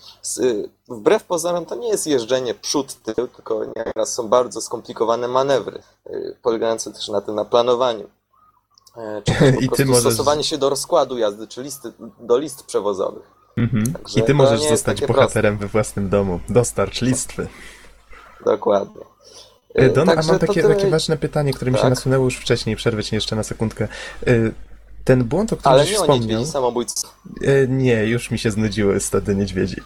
[0.89, 6.11] wbrew pozorom to nie jest jeżdżenie przód, tył, tylko nieraz są bardzo skomplikowane manewry, e,
[6.43, 8.09] polegające też na tym, na planowaniu.
[8.97, 12.63] E, Czy też po I możesz- stosowanie się do rozkładu jazdy, czy listy, do list
[12.65, 13.37] przewozowych.
[13.57, 13.95] Mhm.
[14.17, 16.41] I ty możesz zostać bohaterem we własnym domu.
[16.49, 17.49] Dostarcz listwy.
[18.45, 19.03] Dokładnie.
[19.77, 21.91] E, Don, a Także mam to takie, tyle- takie ważne pytanie, które mi się Tak.
[21.91, 22.77] nasunęło już wcześniej.
[22.77, 23.89] Przerwę ci jeszcze na sekundkę.
[24.27, 24.33] E,
[25.05, 26.19] Ten błąd, o którym Ale nie o wspomniał...
[26.29, 27.07] niedźwiedzi samobójcy.
[27.43, 29.77] E, Nie, już mi się znudziły stady niedźwiedzi.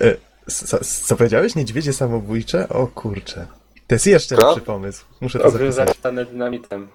[0.00, 0.16] E,
[0.50, 1.54] Co, co powiedziałeś?
[1.54, 2.68] Niedźwiedzie samobójcze?
[2.68, 3.46] O kurczę.
[3.86, 4.46] To jest jeszcze Co?
[4.48, 5.04] lepszy pomysł.
[5.20, 5.50] Muszę to
[5.98, 6.88] stanę dynamitem.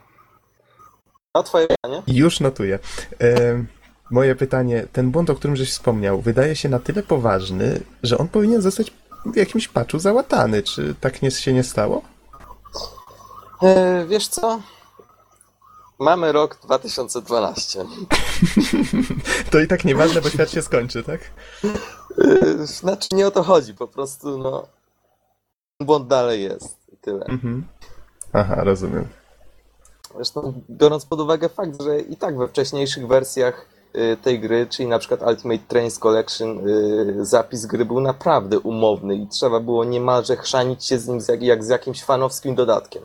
[1.36, 2.02] No twoje pytanie?
[2.08, 2.80] Już notuję.
[3.22, 3.64] E,
[4.12, 8.28] moje pytanie, ten błąd, o którym żeś wspomniał, wydaje się na tyle poważny, że on
[8.28, 8.94] powinien zostać
[9.26, 10.64] w jakimś patchu załatany.
[10.64, 12.02] Czy tak nie, się nie stało?
[13.64, 14.60] E, wiesz co?
[16.00, 17.86] Mamy rok 2012.
[19.52, 21.22] To i tak nieważne, bo świat się skończy, tak?
[21.64, 24.68] E, Znaczy nie o to chodzi, po prostu no...
[25.80, 27.26] Błąd dalej jest i tyle.
[27.26, 27.68] Mhm.
[28.34, 29.08] Aha, rozumiem.
[30.16, 34.90] Zresztą biorąc pod uwagę fakt, że i tak we wcześniejszych wersjach y, tej gry, czyli
[34.90, 36.60] na przykład Ultimate Trains Collection,
[37.20, 41.70] zapis gry był naprawdę umowny i trzeba było niemalże chrzanić się z nim jak z
[41.70, 43.04] jakimś fanowskim dodatkiem.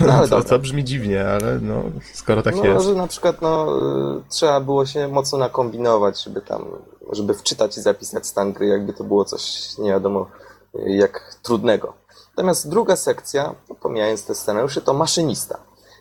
[0.00, 1.82] No ale to, to brzmi dziwnie, ale no,
[2.14, 2.86] skoro tak no, jest.
[2.86, 3.78] że na przykład no,
[4.18, 6.64] y, trzeba było się mocno nakombinować, żeby tam,
[7.12, 10.26] żeby wczytać i zapisać stan gry, jakby to było coś nie wiadomo
[10.74, 11.94] y, jak trudnego.
[12.36, 15.58] Natomiast druga sekcja, no, pomijając te scenariusze, to maszynista.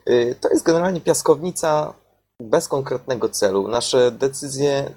[0.09, 1.93] Y, To jest generalnie piaskownica
[2.39, 3.67] bez konkretnego celu.
[3.67, 4.91] Nasze decyzje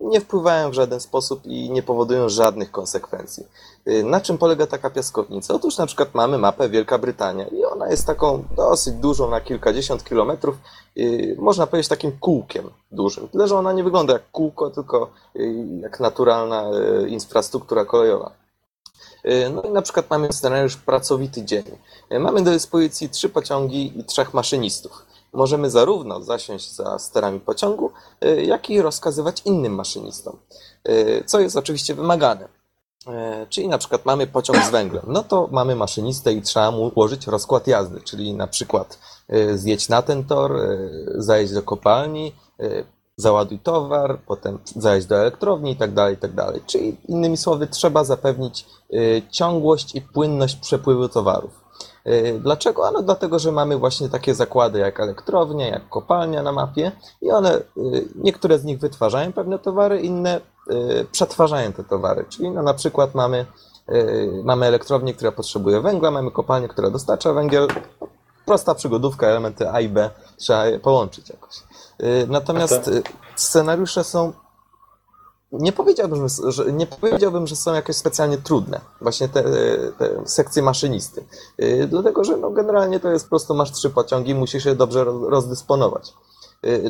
[0.00, 3.46] nie wpływają w żaden sposób i nie powodują żadnych konsekwencji.
[3.88, 5.54] Y, Na czym polega taka piaskownica?
[5.54, 10.04] Otóż na przykład mamy mapę Wielka Brytania i ona jest taką dosyć dużą na kilkadziesiąt
[10.04, 10.56] kilometrów,
[10.96, 13.28] y, można powiedzieć takim kółkiem dużym.
[13.28, 16.64] Tyle, że ona nie wygląda jak kółko, tylko y, jak naturalna
[17.08, 18.30] infrastruktura kolejowa.
[19.54, 21.64] No i na przykład mamy scenariusz pracowity dzień.
[22.20, 25.06] Mamy do dyspozycji trzy pociągi i trzech maszynistów.
[25.32, 27.90] Możemy zarówno zasiąść za sterami pociągu,
[28.46, 30.36] jak i rozkazywać innym maszynistom,
[31.26, 32.48] co jest oczywiście wymagane.
[33.06, 36.92] E, Czyli na przykład mamy pociąg z węglem, no to mamy maszynistę i trzeba mu
[36.94, 38.98] ułożyć rozkład jazdy, czyli na przykład
[39.28, 40.78] e, zjedź na ten tor, e,
[41.14, 42.32] zajedź do kopalni,
[43.16, 46.60] załaduj towar, potem zajedź do elektrowni i tak dalej, tak dalej.
[46.66, 48.66] Czyli innymi słowy trzeba zapewnić
[49.30, 51.60] ciągłość i płynność przepływu towarów.
[52.40, 52.88] Dlaczego?
[52.88, 56.92] Ano dlatego, że mamy właśnie takie zakłady jak elektrownia, jak kopalnia na mapie
[57.22, 57.60] i one,
[58.14, 60.40] niektóre z nich wytwarzają pewne towary, inne
[61.12, 62.24] przetwarzają te towary.
[62.28, 63.46] Czyli no, na przykład mamy,
[63.88, 63.94] e,
[64.44, 67.68] mamy elektrownię, która potrzebuje węgla, mamy kopalnię, która dostarcza węgiel.
[68.46, 71.56] Prosta przygodówka, elementy A i B trzeba je połączyć jakoś.
[71.98, 72.90] E, Natomiast
[73.36, 74.32] scenariusze są
[75.52, 79.42] nie powiedziałbym, że- nie powiedziałbym, że są jakoś specjalnie trudne, właśnie te,
[79.98, 81.24] te sekcje maszynisty.
[81.88, 85.28] Dlatego, że no, generalnie to jest po prostu masz trzy pociągi, musisz je dobrze roz-
[85.28, 86.12] rozdysponować.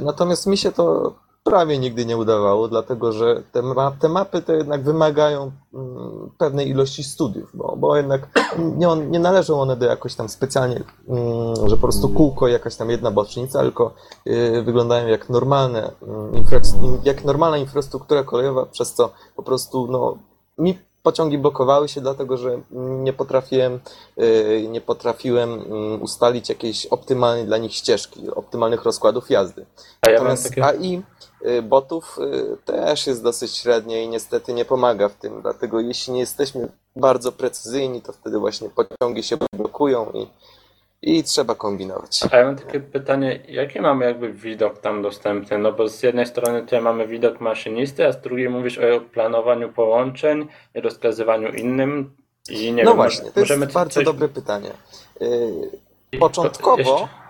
[0.00, 1.14] Natomiast mi się to
[1.46, 6.68] prawie nigdy nie udawało, dlatego że te, ma, te mapy to jednak wymagają mm, pewnej
[6.68, 8.28] ilości studiów, bo, bo jednak
[8.78, 12.76] nie, on- nie należą one do jakoś tam specjalnie, mm, że po prostu kółko, jakaś
[12.76, 13.94] tam jedna bocznica, tylko
[14.26, 15.90] y, wyglądają jak normalne,
[16.32, 20.18] infra- jak normalna infrastruktura kolejowa, przez co po prostu no,
[20.58, 22.60] mi pociągi blokowały się, dlatego że
[23.04, 23.80] nie potrafiłem,
[24.20, 29.66] y, nie potrafiłem mm, ustalić jakiejś optymalnej dla nich ścieżki, optymalnych rozkładów jazdy.
[30.00, 30.64] A ja Natomiast takie...
[30.64, 31.02] AI y,
[31.62, 36.20] botów y, też jest dosyć średnie i niestety nie pomaga w tym, dlatego jeśli nie
[36.20, 40.26] jesteśmy bardzo precyzyjni, to wtedy właśnie pociągi się blokują i,
[41.02, 42.20] i trzeba kombinować.
[42.30, 45.58] A ja mam takie pytanie, jaki mamy jakby widok tam dostępny?
[45.58, 49.72] No bo z jednej strony tutaj mamy widok maszynisty, a z drugiej mówisz o planowaniu
[49.72, 52.16] połączeń i rozkazywaniu innym
[52.50, 54.04] i nie no wiem, właśnie, to jest bardzo coś...
[54.04, 54.70] dobre pytanie.
[55.22, 55.70] Y,
[56.18, 57.25] początkowo- Y,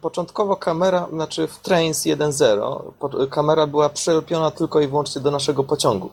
[0.00, 5.64] Początkowo kamera, znaczy w Trains 1.0, po- kamera była przylepiona tylko i wyłącznie do naszego
[5.64, 6.10] pociągu.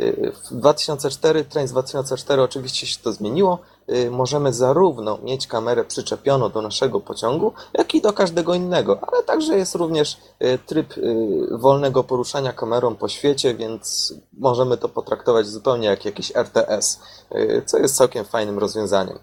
[0.00, 3.58] Y, W 2004, Trains 2004 oczywiście się to zmieniło.
[3.92, 9.22] Y, Możemy zarówno mieć kamerę przyczepioną do naszego pociągu, jak i do każdego innego, ale
[9.22, 15.46] także jest również y, tryb y, wolnego poruszania kamerą po świecie, więc możemy to potraktować
[15.46, 17.00] zupełnie jak jakiś RTS,
[17.34, 19.18] y, co jest całkiem fajnym rozwiązaniem.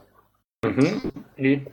[0.63, 1.11] Mhm.
[1.37, 1.65] I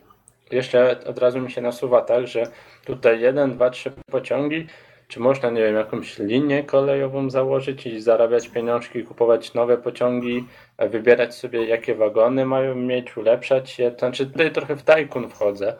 [0.53, 2.47] jeszcze od razu mi się nasuwa tak, że
[2.85, 4.67] tutaj jeden, dwa, trzy pociągi,
[5.07, 10.47] czy można, nie wiem, jakąś linię kolejową założyć i zarabiać pieniążki, kupować nowe pociągi,
[10.77, 13.91] e, wybierać sobie jakie wagony mają mieć, ulepszać je.
[13.91, 15.75] To znaczy tutaj trochę w tajkun wchodzę,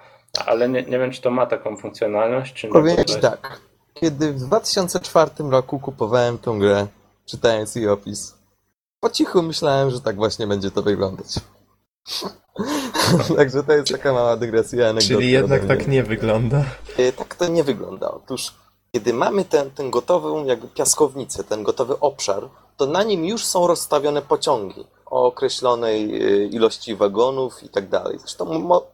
[0.45, 2.73] ale nie, nie wiem, czy to ma taką funkcjonalność, czy nie.
[2.73, 3.59] Powiem ci tak.
[3.93, 6.87] Kiedy w 2004 roku kupowałem tą grę,
[7.25, 8.37] czytając jej opis,
[8.99, 11.27] po cichu myślałem, że tak właśnie będzie to wyglądać.
[13.37, 14.89] Także to jest taka mała dygresja.
[14.89, 16.63] anegdotka Czyli jednak tak nie wygląda.
[16.97, 18.11] E, Tak to nie wygląda.
[18.11, 18.53] Otóż,
[18.91, 23.67] kiedy mamy ten, ten gotową jakby piaskownicę, ten gotowy obszar, to na nim już są
[23.67, 28.19] rozstawione pociągi o określonej e, ilości wagonów i tak dalej.
[28.19, 28.87] Zresztą mo,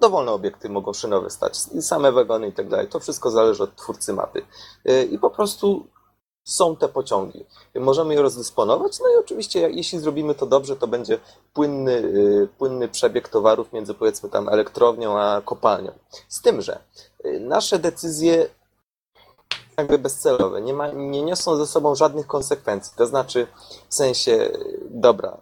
[0.00, 2.88] dowolne obiekty mogą szynowe stać, i same wagony i tak dalej.
[2.88, 4.42] To wszystko zależy od twórcy mapy.
[4.84, 5.86] E, I po prostu
[6.44, 7.46] są te pociągi.
[7.74, 11.18] Możemy je rozdysponować, no i oczywiście jeśli zrobimy to dobrze, to będzie
[11.54, 15.92] płynny, y, płynny przebieg towarów między powiedzmy tam elektrownią a kopalnią.
[16.28, 16.78] Z tym, że
[17.24, 18.48] y, nasze decyzje
[19.76, 22.92] jakby bezcelowe, nie, ma, nie niosą ze sobą żadnych konsekwencji.
[22.96, 23.46] To znaczy
[23.88, 24.50] w sensie,
[24.90, 25.40] dobra,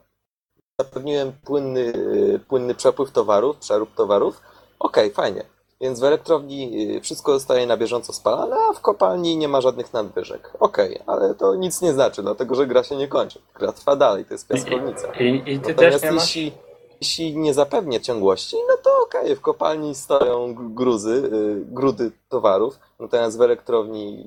[0.81, 4.41] zapewniłem płynny, y, płynny przepływ towarów, przerób towarów,
[4.79, 5.45] okej, fajnie.
[5.81, 9.93] Więc w elektrowni y, wszystko zostaje na bieżąco spalane, a w kopalni nie ma żadnych
[9.93, 10.53] nadwyżek.
[10.61, 13.41] Okej, ale to nic nie znaczy, dlatego że gra się nie kończy.
[13.59, 15.13] Gra trwa dalej, to jest piaskownica.
[15.21, 16.37] I, i ty też Natomiast nie masz...
[16.37, 16.53] jeśli,
[17.01, 23.39] jeśli nie zapewnię ciągłości, no to okej, w kopalni stoją gruzy, y, grudy towarów, natomiast
[23.39, 24.25] w elektrowni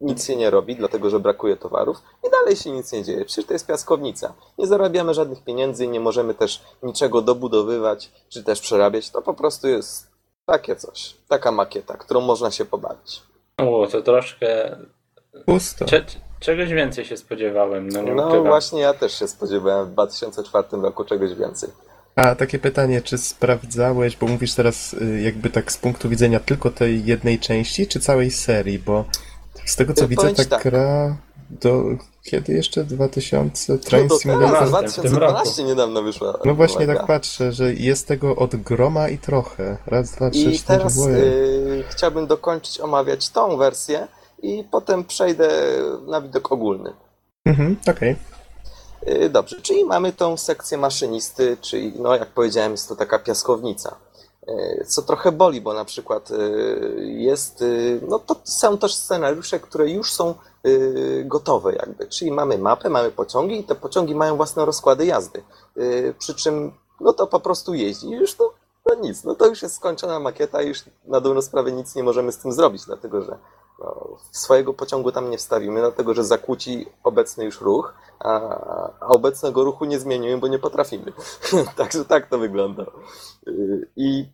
[0.00, 3.24] nic się nie robi, dlatego że brakuje towarów i dalej się nic nie dzieje.
[3.24, 4.34] Przecież to jest piaskownica.
[4.58, 9.10] Nie zarabiamy żadnych pieniędzy, nie możemy też niczego dobudowywać, czy też przerabiać.
[9.10, 10.11] To po prostu jest
[10.46, 13.22] takie coś, taka makieta, którą można się pobawić.
[13.56, 14.76] O, to troszkę...
[15.46, 15.84] Pusto.
[15.84, 16.04] Cze,
[16.40, 18.46] czegoś więcej się spodziewałem, no No ukrywam.
[18.46, 21.68] właśnie ja też się spodziewałem w 2004 roku czegoś więcej.
[22.16, 26.70] A takie pytanie, czy sprawdzałeś, bo mówisz teraz y, jakby tak z punktu widzenia tylko
[26.70, 29.04] tej jednej części, czy całej serii, bo
[29.64, 30.62] z tego co Y, widzę, ta tak.
[30.62, 31.16] gra
[31.50, 31.82] do
[32.22, 32.84] kiedy jeszcze?
[32.84, 33.72] 2000?
[33.72, 34.50] No Train to Simulator?
[34.70, 36.38] teraz, w tym 2012 niedawno wyszła.
[36.44, 39.76] No właśnie tak patrzę, że jest tego od groma i trochę.
[39.86, 41.16] Raz, dwa, trzy, I cztery, teraz dwoje.
[41.16, 44.08] y, chciałbym dokończyć omawiać tą wersję
[44.42, 45.50] i potem przejdę
[46.06, 46.92] na widok ogólny.
[47.44, 48.16] Mhm, okej.
[49.08, 53.96] Y, Dobrze, czyli mamy tą sekcję maszynisty, czyli no jak powiedziałem jest to taka piaskownica.
[54.48, 56.34] Y, Co trochę boli, bo na przykład y,
[57.16, 60.34] jest, y, no to są też scenariusze, które już są
[61.24, 65.42] gotowe jakby, czyli mamy mapę, mamy pociągi i te pociągi mają własne rozkłady jazdy.
[65.76, 68.54] Y, Przy czym no to po prostu jeździ i już to
[68.86, 72.02] no nic, no to już jest skończona makieta i już na dobrą sprawę nic nie
[72.02, 73.38] możemy z tym zrobić, dlatego że
[73.78, 78.40] no, swojego pociągu tam nie wstawimy, dlatego że zakłóci obecny już ruch, a,
[79.00, 81.12] a obecnego ruchu nie zmienimy, bo nie potrafimy.
[81.76, 82.86] Także tak to wygląda.
[83.46, 84.26] Yy, I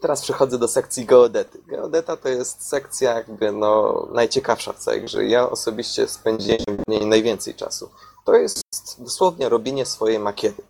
[0.00, 1.58] teraz przechodzę do sekcji geodety.
[1.66, 5.24] Geodeta to jest sekcja jakby no, najciekawsza w całej grze.
[5.24, 7.90] Ja osobiście spędziłem w niej najwięcej czasu.
[8.24, 8.62] To jest
[8.98, 10.62] dosłownie robienie swojej makiety.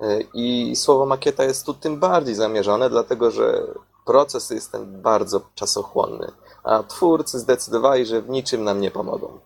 [0.00, 3.66] Yy, I słowo makieta jest tu tym bardziej zamierzone, dlatego że
[4.06, 6.32] proces jest ten bardzo czasochłonny,
[6.64, 9.38] a twórcy zdecydowali, że w niczym nam nie pomogą.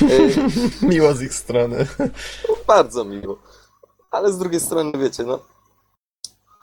[0.00, 0.34] Yy,
[0.88, 1.86] Miło z ich strony.
[2.66, 3.36] bardzo miło.
[4.10, 5.38] Ale z drugiej strony, wiecie, no.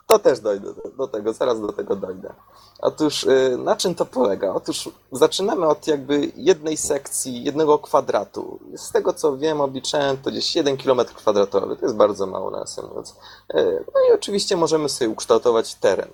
[0.06, 2.34] To też dojdę do, do tego, zaraz do tego dojdę.
[2.80, 4.54] Otóż y, na czym to polega?
[4.54, 8.60] Otóż zaczynamy od jakby jednej sekcji, jednego kwadratu.
[8.76, 11.76] Z tego co wiem, obliczałem to gdzieś 1 km kwadratowy.
[11.76, 13.10] To jest bardzo mało nawiasem mówiąc.
[13.54, 16.08] Y, No i oczywiście możemy sobie ukształtować teren.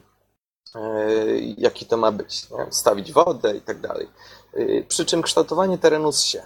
[0.76, 2.66] y, Jaki to ma być, nie?
[2.70, 4.08] wstawić wodę i tak dalej.
[4.88, 6.42] Przy czym kształtowanie terenu z się.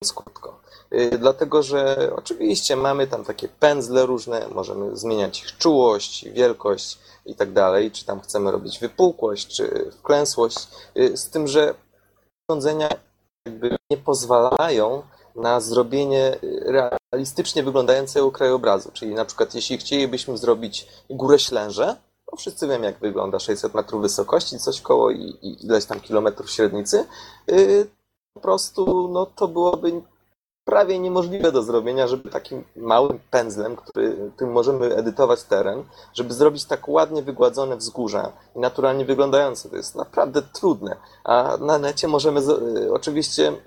[0.00, 0.60] Mówiąc krótko.
[0.94, 7.34] Y, Dlatego, że oczywiście mamy tam takie pędzle różne, możemy zmieniać ich czułość, wielkość i
[7.34, 10.58] tak dalej, czy tam chcemy robić wypukłość, czy wklęsłość,
[10.96, 11.74] y, z tym, że
[12.48, 12.88] urządzenia
[13.46, 15.02] jakby nie pozwalają
[15.36, 21.96] na zrobienie y, realistycznie wyglądającego krajobrazu, czyli na przykład jeśli chcielibyśmy zrobić górę Ślęże,
[22.30, 26.50] to wszyscy wiemy jak wygląda 600 metrów wysokości, coś koło i, i ileś tam kilometrów
[26.50, 27.04] średnicy,
[28.34, 30.02] po prostu no to byłoby
[30.64, 35.84] prawie niemożliwe do zrobienia, żeby takim małym pędzlem, który, którym możemy edytować teren,
[36.14, 39.70] żeby zrobić tak ładnie wygładzone wzgórza i naturalnie wyglądające.
[39.70, 40.96] To jest naprawdę trudne.
[41.24, 43.60] A na necie możemy z, y, oczywiście mm,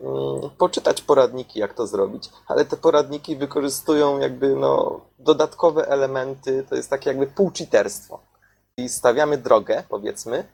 [0.58, 6.90] poczytać poradniki, jak to zrobić, ale te poradniki wykorzystują jakby no, dodatkowe elementy, to jest
[6.90, 8.20] takie jakby półcheaterstwo.
[8.78, 10.46] I stawiamy drogę, powiedzmy,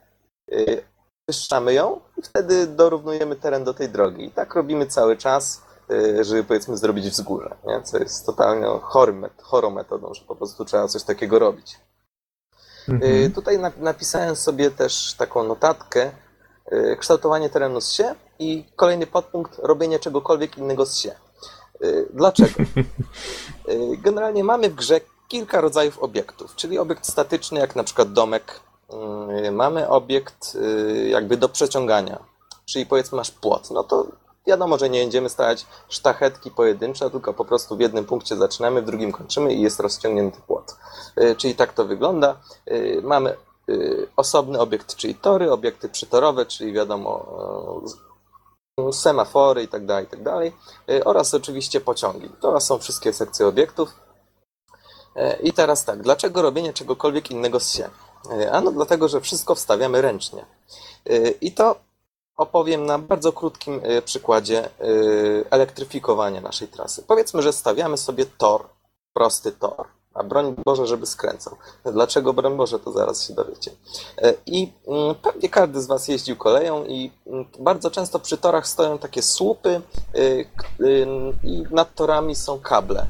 [0.52, 0.84] y,
[1.28, 4.24] wyszczamy ją i wtedy dorównujemy teren do tej drogi.
[4.24, 5.62] I tak robimy cały czas,
[6.20, 7.82] żeby powiedzmy zrobić wzgórze, nie?
[7.82, 11.72] co jest totalnie chorym, chorą metodą, że po prostu trzeba coś takiego robić.
[12.88, 13.32] Y, Mhm.
[13.32, 16.10] Tutaj na- napisałem sobie też taką notatkę,
[16.72, 21.14] y, kształtowanie terenu z się i kolejny podpunkt, robienie czegokolwiek innego z się.
[21.84, 22.50] Y, Dlaczego?
[23.68, 28.60] Y, Generalnie mamy w grze kilka rodzajów obiektów, czyli obiekt statyczny, jak na przykład domek.
[29.46, 32.18] Y, Mamy obiekt y, jakby do przeciągania,
[32.66, 33.70] czyli powiedzmy masz płot.
[33.70, 34.06] No to
[34.46, 38.84] wiadomo, że nie będziemy stawiać sztachetki pojedyncze, tylko po prostu w jednym punkcie zaczynamy, w
[38.84, 40.76] drugim kończymy i jest rozciągnięty płot.
[41.20, 42.36] Y, Czyli tak to wygląda.
[42.70, 43.36] Y, Mamy
[43.68, 47.26] y, osobny obiekt, czyli tory, obiekty przytorowe, czyli wiadomo
[48.92, 50.22] semafory i tak dalej, i tak
[51.04, 52.30] oraz oczywiście pociągi.
[52.40, 53.88] To są wszystkie sekcje obiektów.
[55.42, 57.90] I teraz tak, dlaczego robienie czegokolwiek innego z się?
[58.52, 60.44] Ano dlatego, że wszystko wstawiamy ręcznie.
[61.40, 61.76] I to
[62.36, 64.70] opowiem na bardzo krótkim e, przykładzie e,
[65.50, 67.02] elektryfikowania naszej trasy.
[67.06, 68.68] Powiedzmy, że stawiamy sobie tor,
[69.12, 71.56] prosty tor, a broń Boże, żeby skręcał.
[71.84, 73.70] Dlaczego broń Boże, to zaraz się dowiecie.
[74.18, 78.66] E, I mm, pewnie każdy z Was jeździł koleją i mm, bardzo często przy torach
[78.66, 79.80] stoją takie słupy
[80.14, 80.46] y,
[80.80, 81.06] y,
[81.42, 83.06] i nad torami są kable,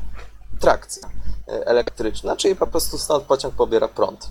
[0.61, 1.09] trakcja
[1.49, 4.31] y, elektryczna, czyli po prostu stąd pociąg pobiera prąd.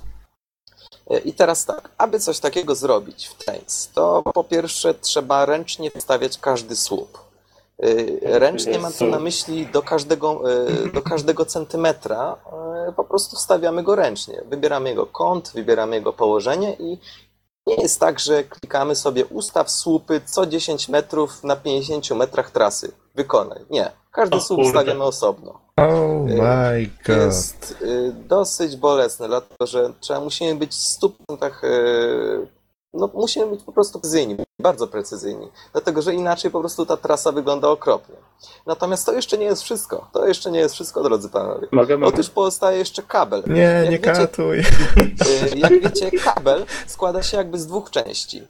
[1.11, 5.91] Y, I teraz tak, aby coś takiego zrobić w Trains, to po pierwsze trzeba ręcznie
[5.91, 7.19] wstawiać każdy słup.
[7.83, 10.51] Y, Ręcznie mam tu na myśli do każdego,
[10.85, 12.35] y, do każdego centymetra,
[12.95, 14.41] po prostu wstawiamy go ręcznie.
[14.45, 16.97] Wybieramy jego kąt, wybieramy jego położenie i
[17.67, 22.91] nie jest tak, że klikamy sobie ustaw słupy co 10 metrów na 50 metrach trasy.
[23.15, 23.59] Wykonaj.
[23.69, 23.91] Nie.
[24.11, 24.71] Każdy słup kurde.
[24.71, 25.59] stawiamy osobno.
[25.77, 27.17] Oh my god.
[27.17, 31.09] Jest y, dosyć bolesne, dlatego że trzeba, musimy być w 100%
[31.63, 32.47] y,
[32.93, 37.31] no, musimy być po prostu precyzyjni, bardzo precyzyjni, dlatego że inaczej po prostu ta trasa
[37.31, 38.15] wygląda okropnie.
[38.65, 40.07] Natomiast to jeszcze nie jest wszystko.
[40.13, 41.67] To jeszcze nie jest wszystko, drodzy panowie.
[41.71, 42.13] Mogę, mogę.
[42.13, 43.43] Otóż pozostaje jeszcze kabel.
[43.47, 44.59] Nie, Jak nie wiecie, katuj.
[44.59, 44.63] Y,
[45.55, 48.43] Jak wiecie, kabel składa się jakby z dwóch części.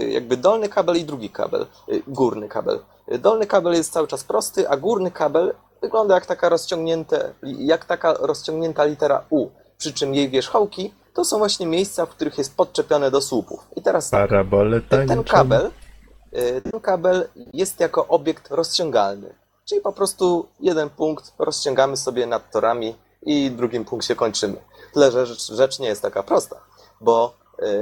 [0.00, 2.78] Y, Jakby dolny kabel i drugi kabel, y, górny kabel.
[3.18, 8.14] Dolny kabel jest cały czas prosty, a górny kabel wygląda jak taka rozciągnięte, jak taka
[8.14, 9.48] rozciągnięta litera U.
[9.78, 13.66] Przy czym jej wierzchołki to są właśnie miejsca, w których jest podczepione do słupów.
[13.76, 14.30] I teraz tak,
[14.88, 15.24] ten tańczą.
[15.24, 15.70] kabel,
[16.38, 19.34] y, ten kabel jest jako obiekt rozciągalny.
[19.64, 24.56] Czyli po prostu jeden punkt rozciągamy sobie nad torami i drugim punkcie kończymy.
[24.94, 26.56] Tyle, że rzecz, rzecz nie jest taka prosta,
[27.00, 27.34] bo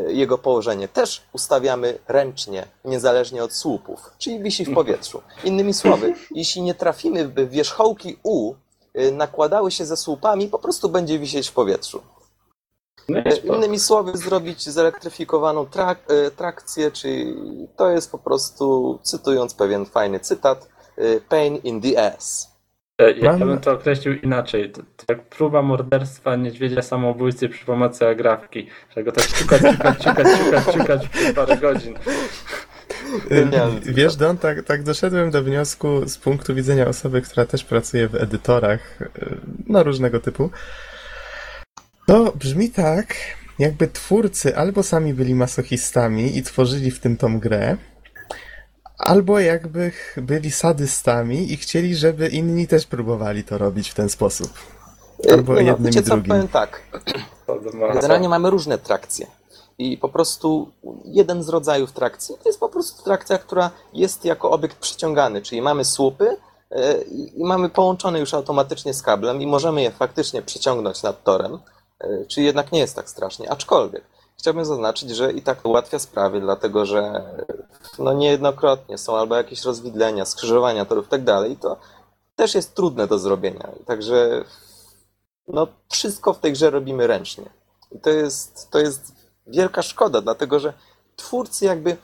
[0.09, 5.23] y, jego położenie też ustawiamy ręcznie, niezależnie od słupów, czyli wisi w powietrzu.
[5.45, 8.55] Innymi słowy, jeśli nie trafimy, by wierzchołki U
[8.99, 12.03] y, nakładały się ze słupami, po prostu będzie wisieć w powietrzu.
[13.09, 13.57] No.
[13.57, 17.35] Innymi słowy, zrobić zelektryfikowaną trak, e, trakcję, czyli
[17.77, 22.55] to jest po prostu, cytując pewien fajny cytat, e, pain in the ass.
[22.99, 24.73] E, Ja bym to określił inaczej.
[24.73, 28.69] To, to jak próba morderstwa niedźwiedzia samobójcy przy pomocy agrafki.
[28.97, 31.95] Że go tak ciukać, ciukać, ciukać, ciukać, ciukać przez parę godzin.
[33.83, 38.15] Wiesz, Don, tak, tak doszedłem do wniosku z punktu widzenia osoby, która też pracuje w
[38.15, 38.99] edytorach,
[39.67, 40.51] no różnego typu.
[42.15, 43.15] To brzmi tak,
[43.59, 47.77] jakby twórcy albo sami byli masochistami i tworzyli w tym tą grę,
[48.99, 54.49] albo jakby byli sadystami i chcieli, żeby inni też próbowali to robić w ten sposób.
[55.31, 56.29] Albo Nie no, jednym wiecie i co, drugim.
[56.29, 56.83] powiem tak.
[57.95, 59.27] Generalnie mamy różne trakcje.
[59.79, 60.73] I po prostu
[61.05, 65.63] jeden z rodzajów trakcji to jest po prostu trakcja, która jest jako obiekt przyciągany, czyli
[65.63, 66.37] mamy słupy
[66.71, 67.03] e,
[67.37, 71.59] i mamy połączone już automatycznie z kablem i możemy je faktycznie przeciągnąć nad torem,
[72.05, 73.51] e, czyli jednak nie jest tak strasznie.
[73.51, 74.05] Aczkolwiek
[74.39, 77.25] chciałbym zaznaczyć, że i tak ułatwia sprawy, dlatego że
[77.99, 81.77] no niejednokrotnie są albo jakieś rozwidlenia, skrzyżowania torów i tak dalej, i to
[82.37, 83.69] też jest trudne do zrobienia.
[83.87, 84.45] Także
[85.49, 87.51] no, wszystko w tej grze robimy ręcznie.
[87.93, 89.13] I to jest, to jest
[89.47, 90.73] wielka szkoda, dlatego że
[91.17, 91.97] twórcy jakby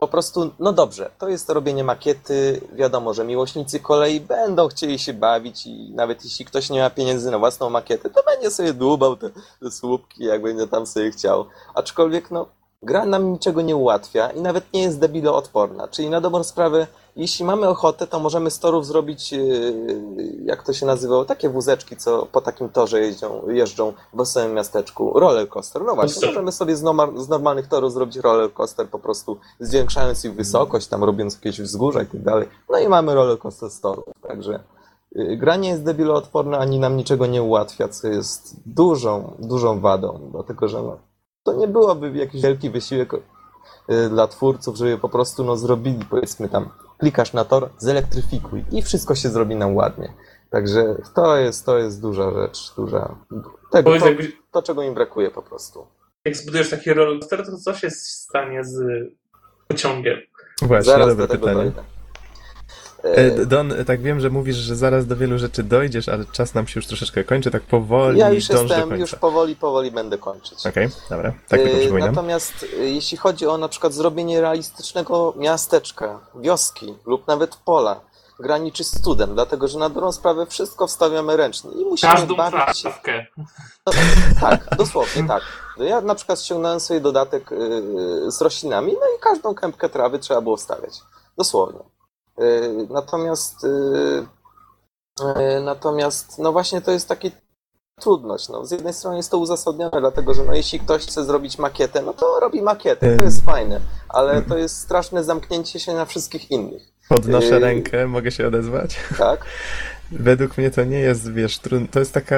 [0.00, 5.12] po prostu, no dobrze, to jest robienie makiety, wiadomo, że miłośnicy kolei będą chcieli się
[5.12, 9.16] bawić i nawet jeśli ktoś nie ma pieniędzy na własną makietę, to będzie sobie dłubał
[9.16, 9.30] te,
[9.60, 11.44] te słupki, jak będzie tam sobie chciał.
[11.74, 12.46] Aczkolwiek, no,
[12.82, 16.86] gra nam niczego nie ułatwia i nawet nie jest debiloodporna, czyli na dobrą sprawę,
[17.16, 21.96] jeśli mamy ochotę, to możemy z torów zrobić, yy, jak to się nazywało, takie wózeczki,
[21.96, 25.20] co po takim torze jeżdżą, jeżdżą w samym miasteczku.
[25.20, 25.82] Roller coaster.
[25.84, 30.24] No właśnie, możemy sobie z, norma- z normalnych torów zrobić roller coaster, po prostu zwiększając
[30.24, 32.48] ich wysokość, tam robiąc jakieś wzgórza i tak dalej.
[32.70, 34.04] No i mamy roller coaster z torów.
[34.28, 34.64] Także
[35.12, 40.28] yy, gra nie jest debiloodporna, ani nam niczego nie ułatwia, co jest dużą, dużą wadą,
[40.32, 40.96] dlatego że no,
[41.42, 46.48] to nie byłoby jakiś wielki wysiłek y, dla twórców, żeby po prostu no, zrobili, powiedzmy
[46.48, 46.68] tam,
[47.00, 50.12] klikasz na tor, zelektryfikuj i wszystko się zrobi nam ładnie.
[50.50, 53.14] Także to jest, to jest duża rzecz, duża.
[53.72, 55.86] Tego, Powiedz, to, to, czego im brakuje po prostu.
[56.24, 58.82] jak zbudujesz taki rollercoaster, to co się stanie z
[59.68, 60.18] pociągiem?
[60.62, 61.64] Właśnie, Zaraz dobre do tego pytanie.
[61.70, 61.82] dojdę.
[63.02, 66.66] E, Don, tak wiem, że mówisz, że zaraz do wielu rzeczy dojdziesz, ale czas nam
[66.66, 68.96] się już troszeczkę kończy, tak powoli Ja już dąż do jestem, końca.
[68.96, 70.66] już powoli, powoli będę kończyć.
[70.66, 72.10] Okej, dobra, tak tylko E, przypominam.
[72.14, 78.00] Natomiast e, jeśli chodzi o na przykład zrobienie realistycznego miasteczka, wioski lub nawet pola,
[78.40, 82.78] graniczy z cudem, dlatego że na dobrą sprawę wszystko wstawiamy ręcznie i musimy Każdą bawić
[82.78, 82.82] się.
[82.82, 83.26] trawkę.
[84.40, 85.42] Tak, dosłownie tak.
[85.78, 87.50] Ja na przykład ściągnąłem sobie dodatek
[88.28, 90.92] z roślinami, no i każdą kępkę trawy trzeba było wstawiać.
[91.38, 91.78] Dosłownie.
[92.40, 94.26] Yy, Natomiast yy,
[95.42, 97.30] yy, natomiast no właśnie to jest taki
[98.00, 98.48] trudność.
[98.48, 102.02] No, z jednej strony jest to uzasadnione, dlatego że no, jeśli ktoś chce zrobić makietę,
[102.02, 106.50] no to robi makietę, to jest fajne, ale to jest straszne zamknięcie się na wszystkich
[106.50, 108.96] innych, Podnoszę rękę, mogę się odezwać?
[109.18, 109.44] tak?
[110.12, 112.36] Według mnie to nie jest, wiesz, trudno, to jest taka,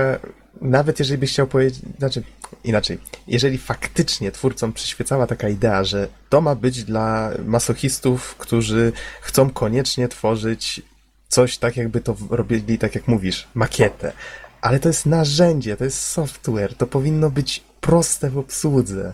[0.60, 2.22] nawet jeżeli byś chciał powiedzieć, znaczy,
[2.64, 9.50] inaczej, jeżeli faktycznie twórcom przyświecała taka idea, że to ma być dla masochistów, którzy chcą
[9.50, 10.82] koniecznie tworzyć
[11.28, 14.12] coś tak, jakby to robili, tak jak mówisz, makietę,
[14.60, 19.12] ale to jest narzędzie, to jest software, to powinno być proste w obsłudze.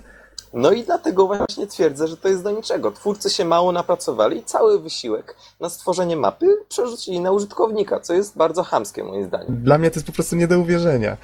[0.53, 2.93] No i dlatego właśnie twierdzę, że to jest do niczego.
[2.93, 8.37] Twórcy się mało napracowali i cały wysiłek na stworzenie mapy przerzucili na użytkownika, co jest
[8.37, 9.63] bardzo chamskie moim zdaniem.
[9.63, 11.17] Dla mnie to jest po prostu nie do uwierzenia.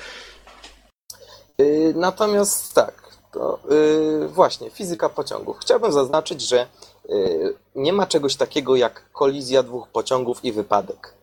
[1.59, 2.95] Yy, natomiast tak,
[3.33, 5.59] to yy, właśnie, fizyka pociągów.
[5.59, 6.67] Chciałbym zaznaczyć, że
[7.09, 11.15] yy, nie ma czegoś takiego jak kolizja dwóch pociągów i wypadek.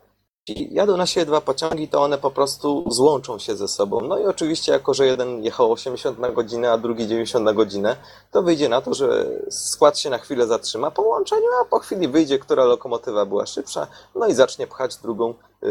[0.51, 4.01] Jeśli jadą na siebie dwa pociągi, to one po prostu złączą się ze sobą.
[4.01, 7.95] No i oczywiście, jako że jeden jechał 80 na godzinę, a drugi 90 na godzinę,
[8.31, 12.07] to wyjdzie na to, że skład się na chwilę zatrzyma po łączeniu, a po chwili
[12.07, 15.67] wyjdzie, która lokomotywa była szybsza, no i zacznie pchać drugą yy,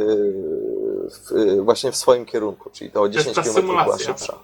[1.10, 4.38] w, yy, właśnie w swoim kierunku, czyli to o 10 ta km była szybsza.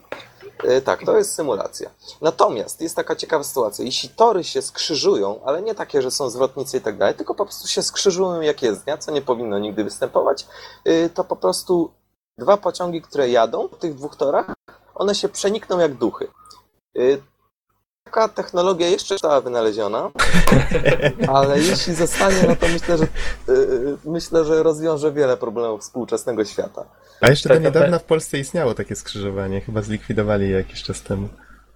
[0.65, 1.91] Yy, Tak, to jest symulacja.
[2.21, 3.85] Natomiast jest taka ciekawa sytuacja.
[3.85, 7.45] Jeśli tory się skrzyżują, ale nie takie, że są zwrotnice i tak dalej, tylko po
[7.45, 10.47] prostu się skrzyżują jak jezdnia, co nie powinno nigdy występować,
[10.85, 11.91] yy, to po prostu
[12.39, 14.55] dwa pociągi, które jadą po tych dwóch torach,
[14.95, 16.29] one się przenikną jak duchy.
[18.07, 20.11] Taka technologia jeszcze została wynaleziona,
[21.35, 23.07] ale jeśli zostanie, no to myślę, że
[23.49, 26.85] yy, myślę, że rozwiąże wiele problemów współczesnego świata.
[27.21, 31.29] A jeszcze do niedawna w Polsce istniało takie skrzyżowanie, chyba zlikwidowali je jakiś czas temu.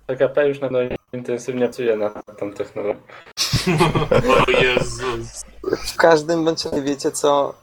[0.07, 3.01] PKP już na pewno intensywnie pracuje nad tą technologią.
[4.47, 5.43] O Jezus.
[5.63, 7.55] W każdym bądź razie wiecie co.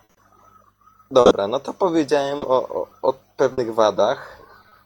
[1.11, 4.37] Dobra, no to powiedziałem o, o, o pewnych wadach.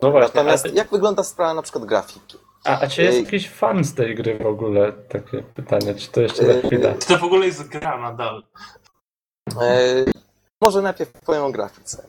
[0.02, 2.38] No właśnie, Natomiast a, jak wygląda sprawa na przykład grafiki?
[2.64, 3.24] A, a czy jest Ej.
[3.24, 4.94] jakiś fan z tej gry w ogóle?
[4.94, 6.96] Takie pytanie, czy to jeszcze za chwilę?
[7.00, 8.44] Czy to w ogóle jest gra nadal?
[9.62, 10.06] E,
[10.62, 12.04] może najpierw powiem o grafice.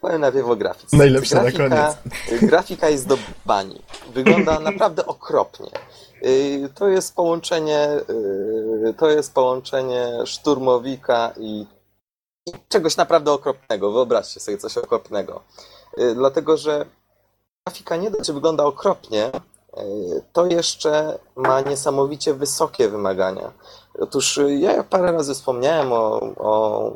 [0.00, 0.96] Powiem najpierw o grafice.
[0.96, 1.96] Najlepsze na grafika,
[2.42, 3.82] grafika jest do bani.
[4.14, 5.70] Wygląda naprawdę okropnie.
[6.74, 7.88] To jest połączenie,
[8.96, 11.66] to jest połączenie szturmowika i,
[12.46, 13.92] i czegoś naprawdę okropnego.
[13.92, 15.42] Wyobraźcie sobie coś okropnego.
[16.14, 16.86] Dlatego, że
[17.66, 19.30] grafika nie dość, wygląda okropnie,
[20.32, 23.52] to jeszcze ma niesamowicie wysokie wymagania.
[24.00, 26.92] Otóż y, ja parę razy wspomniałem o, o,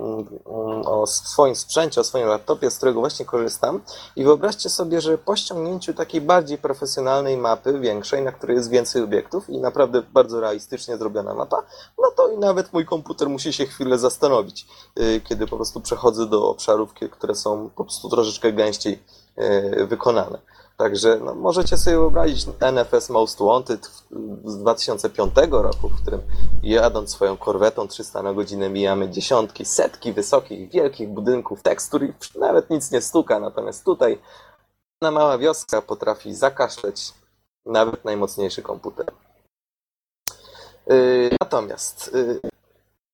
[0.85, 3.81] o swoim sprzęcie, o swoim laptopie, z którego właśnie korzystam
[4.17, 9.03] i wyobraźcie sobie, że po ściągnięciu takiej bardziej profesjonalnej mapy, większej, na której jest więcej
[9.03, 11.63] obiektów i naprawdę bardzo realistycznie zrobiona mapa,
[11.99, 14.67] no to i nawet mój komputer musi się chwilę zastanowić,
[15.01, 19.03] y, kiedy po prostu przechodzę do obszarów, które są po prostu troszeczkę gęściej
[19.89, 20.39] wykonane.
[20.81, 23.87] Także no, możecie sobie wyobrazić NFS Most Wanted
[24.45, 26.21] z 2005 roku, w którym
[26.63, 32.71] jadąc swoją korwetą 300 na godzinę mijamy dziesiątki, setki wysokich, wielkich budynków, tekstur i nawet
[32.71, 33.41] nic nie stuka.
[33.41, 34.19] Natomiast tutaj
[35.03, 37.13] na mała wioska potrafi zakaszleć
[37.67, 39.07] nawet najmocniejszy komputer.
[40.87, 42.41] Yy, natomiast yy,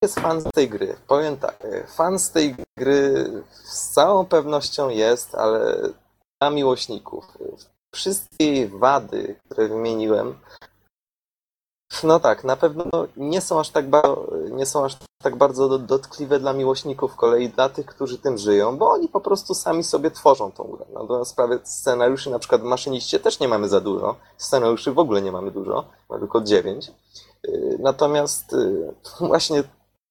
[0.01, 0.95] jest fan z tej gry.
[1.07, 3.31] Powiem tak, yy, fan z tej gry
[3.63, 5.75] z całą pewnością jest, ale
[6.41, 7.37] dla miłośników.
[7.95, 10.39] Wszystkie wady, które wymieniłem,
[12.03, 12.85] no tak, na pewno
[13.17, 17.69] nie są aż tak, bardzo, nie są aż tak bardzo dotkliwe dla miłośników, kolei dla
[17.69, 20.85] tych, którzy tym żyją, bo oni po prostu sami sobie tworzą tą grę.
[20.93, 24.99] No do sprawy scenariuszy, na przykład w Maszyniście też nie mamy za dużo, scenariuszy w
[24.99, 26.91] ogóle nie mamy dużo, mamy tylko dziewięć.
[27.79, 29.63] Natomiast y, właśnie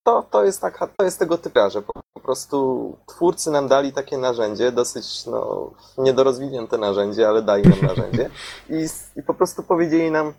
[0.07, 3.93] to, to jest taka, to jest tego typu, że po, po, prostu twórcy nam dali
[3.93, 8.29] takie narzędzie, dosyć no, niedorozwinięte narzędzie, ale dali nam narzędzie
[8.69, 10.33] i, i po prostu powiedzieli nam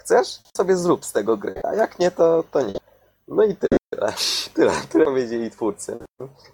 [0.00, 0.40] chcesz?
[0.56, 2.74] Sobie zrób z tego gry, a jak nie, to, to nie.
[3.28, 4.12] No i tyle,
[4.54, 5.98] tyle, tyle powiedzieli twórcy.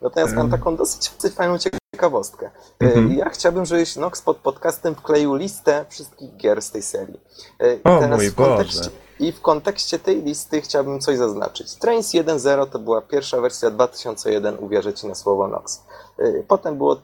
[0.02, 2.50] Natomiast mam taką dosyć fajną ciekawostkę.
[2.80, 3.12] Mhm.
[3.12, 7.20] Ja chciałbym, żebyś Nox pod podcastem wkleił listę wszystkich gier z tej serii.
[7.60, 8.90] I o teraz mój Boże.
[9.20, 11.74] I w kontekście tej listy chciałbym coś zaznaczyć.
[11.74, 15.82] Trains 1.0 to była pierwsza wersja 2001, uwierzę Ci na słowo Nox.
[16.20, 16.96] Y, potem było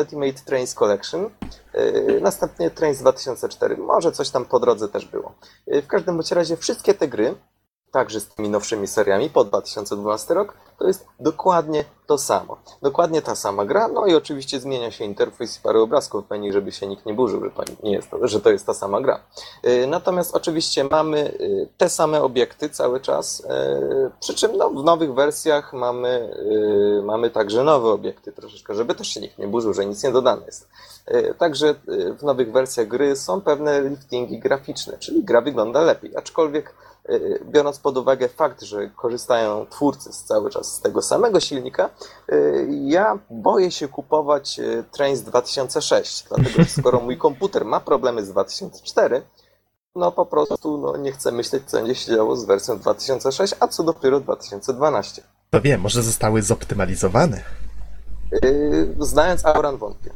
[0.00, 1.30] Ultimate Trains Collection,
[1.74, 3.76] y, następnie Trains 2004.
[3.76, 5.34] Może coś tam po drodze też było.
[5.74, 7.34] Y, w każdym razie wszystkie te gry
[7.90, 12.56] także z tymi nowszymi seriami po 2012 rok, to jest dokładnie to samo.
[12.82, 16.72] Dokładnie ta sama gra, no i oczywiście zmienia się interfejs i parę obrazków pani, żeby
[16.72, 19.20] się nikt nie burzył, że to, nie jest że to jest ta sama gra.
[19.66, 23.44] Y, natomiast oczywiście mamy y, te same obiekty cały czas, y,
[24.20, 26.34] przy czym no, w nowych wersjach mamy,
[27.04, 30.46] mamy także nowe obiekty troszeczkę, żeby też się nikt nie burzył, że nic nie dodane
[30.46, 30.68] jest.
[31.38, 31.74] Także
[32.18, 36.74] w nowych wersjach gry są pewne liftingi graficzne, czyli gra wygląda lepiej, aczkolwiek
[37.44, 41.90] biorąc pod uwagę fakt, że korzystają twórcy z cały czas z tego samego silnika,
[42.32, 48.24] y, ja boję się kupować y, Trains 2006, dlatego że skoro mój komputer ma problemy
[48.24, 49.22] z 2004,
[49.94, 53.68] no po prostu no, nie chcę myśleć, co będzie się działo z wersją 2006, a
[53.68, 55.22] co dopiero 2012.
[55.50, 57.44] To wiem, może zostały zoptymalizowane.
[58.98, 60.10] Znając Auran wątpię.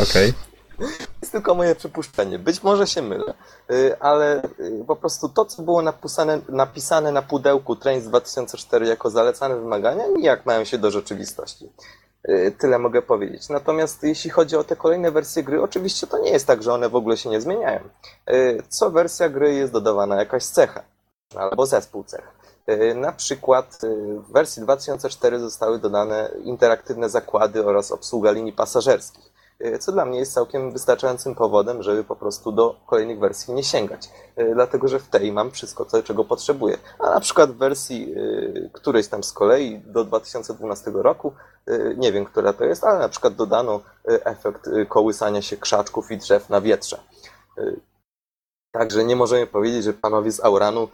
[0.00, 0.30] Okej.
[0.30, 0.55] Okay
[1.22, 2.38] jest tylko moje przypuszczenie.
[2.38, 3.34] Być może się mylę,
[3.70, 9.10] y, ale y, po prostu to, co było napisane, napisane na pudełku Trains 2004 jako
[9.10, 11.72] zalecane wymagania, nijak mają się do rzeczywistości.
[12.28, 13.48] Y, tyle mogę powiedzieć.
[13.48, 16.88] Natomiast jeśli chodzi o te kolejne wersje gry, oczywiście to nie jest tak, że one
[16.88, 17.80] w ogóle się nie zmieniają.
[18.68, 20.82] Co wersja gry jest dodawana jakaś cecha
[21.34, 22.36] albo zespół cech.
[22.94, 23.78] Na przykład
[24.28, 29.35] w wersji 2004 zostały dodane interaktywne zakłady oraz obsługa linii pasażerskich.
[29.60, 33.64] E, co dla mnie jest całkiem wystarczającym powodem, żeby po prostu do kolejnych wersji nie
[33.64, 34.10] sięgać.
[34.36, 36.78] E, dlatego, że w tej mam wszystko, co, czego potrzebuję.
[36.98, 41.32] A na przykład w wersji e, którejś tam z kolei do 2012 roku,
[41.96, 46.50] nie wiem, która to jest, ale na przykład dodano efekt kołysania się krzaczków i drzew
[46.50, 47.00] na wietrze.
[48.72, 50.88] Także nie możemy powiedzieć, że panowie z Auranu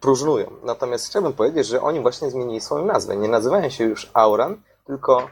[0.00, 0.50] próżnują.
[0.62, 3.16] Natomiast chciałbym powiedzieć, że oni właśnie zmienili swoją nazwę.
[3.16, 5.28] Nie nazywają się już Auran, tylko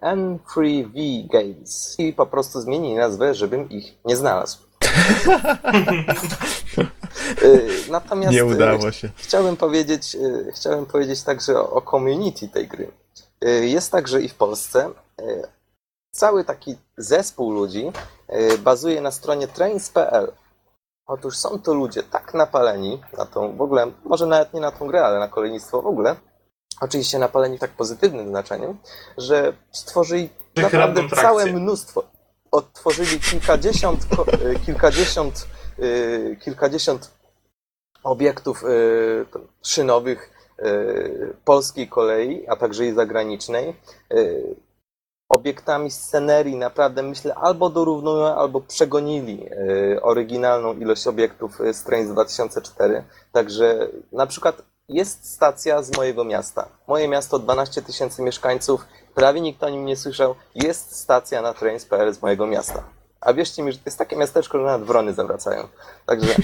[0.00, 4.58] N3V Games i po prostu zmienili nazwę, żebym ich nie znalazł.
[7.42, 9.10] Y, natomiast nie udało się.
[9.16, 12.92] Chciałbym powiedzieć, y, chciałem powiedzieć także o community tej gry.
[13.44, 14.90] Y, jest tak, że i w Polsce
[16.10, 17.92] cały taki zespół ludzi
[18.58, 20.32] bazuje na stronie trains.pl.
[21.06, 24.86] Otóż są to ludzie tak napaleni na tą, w ogóle, może nawet nie na tą
[24.86, 26.16] grę, ale na kolejnictwo w ogóle,
[26.80, 28.76] oczywiście napaleni w tak pozytywnym znaczeniu,
[29.18, 32.04] że stworzyli naprawdę całe mnóstwo.
[32.50, 34.06] Odtworzyli kilkadziesiąt,
[34.42, 35.46] e, kilkadziesiąt,
[35.78, 37.10] e, kilkadziesiąt
[38.02, 38.68] obiektów e,
[39.62, 40.36] szynowych
[41.44, 43.76] polskiej kolei, a także i zagranicznej.
[45.28, 49.46] Obiektami scenerii naprawdę myślę albo dorównują, albo przegonili
[50.02, 53.04] oryginalną ilość obiektów z Trains 2004.
[53.32, 56.68] Także na przykład jest stacja z mojego miasta.
[56.86, 60.34] Moje miasto 12 tysięcy mieszkańców, prawie nikt o nim nie słyszał.
[60.54, 62.82] Jest stacja na trains.pl z mojego miasta.
[63.20, 65.68] A wierzcie mi, że to jest takie miasteczko, że nawet wrony zawracają.
[66.06, 66.34] Także,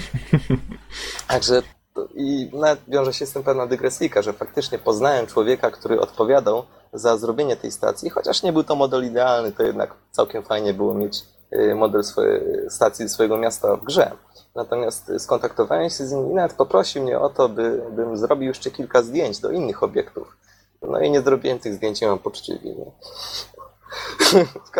[1.27, 1.61] także
[1.93, 6.63] to, i nawet wiąże się z tym pewna dygresyjka, że faktycznie poznałem człowieka, który odpowiadał
[6.93, 10.93] za zrobienie tej stacji, chociaż nie był to model idealny, to jednak całkiem fajnie było
[10.93, 14.11] mieć y, model swojej stacji swojego miasta w grze.
[14.55, 18.47] Natomiast y, skontaktowałem się z nim i nawet poprosił mnie o to, by, bym zrobił
[18.47, 20.37] jeszcze kilka zdjęć do innych obiektów.
[20.81, 22.91] No i nie zrobiłem tych zdjęć mam poczucie winy.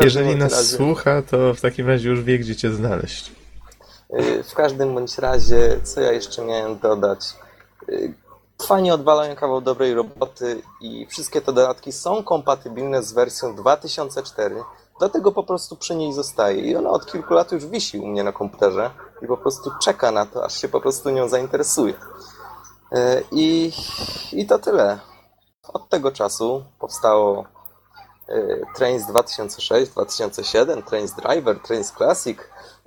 [0.01, 3.31] Jeżeli nas razie- słucha, to w takim razie już wie, gdzie cię znaleźć.
[4.19, 7.19] Y, W każdym bądź razie, co ja jeszcze miałem dodać?
[7.89, 8.13] Y,
[8.67, 14.55] Fajnie odwalają kawał dobrej roboty i wszystkie te dodatki są kompatybilne z wersją 2004.
[14.99, 16.61] Dlatego po prostu przy niej zostaje.
[16.61, 18.91] I ona od kilku lat już wisi u mnie na komputerze
[19.23, 21.93] i po prostu czeka na to, aż się po prostu nią zainteresuje.
[21.93, 23.71] Y, I,
[24.31, 24.99] i to tyle.
[25.73, 27.45] Od tego czasu powstało
[28.29, 32.39] y, Trains 2006, 2007, Trains Driver, Trains Classic,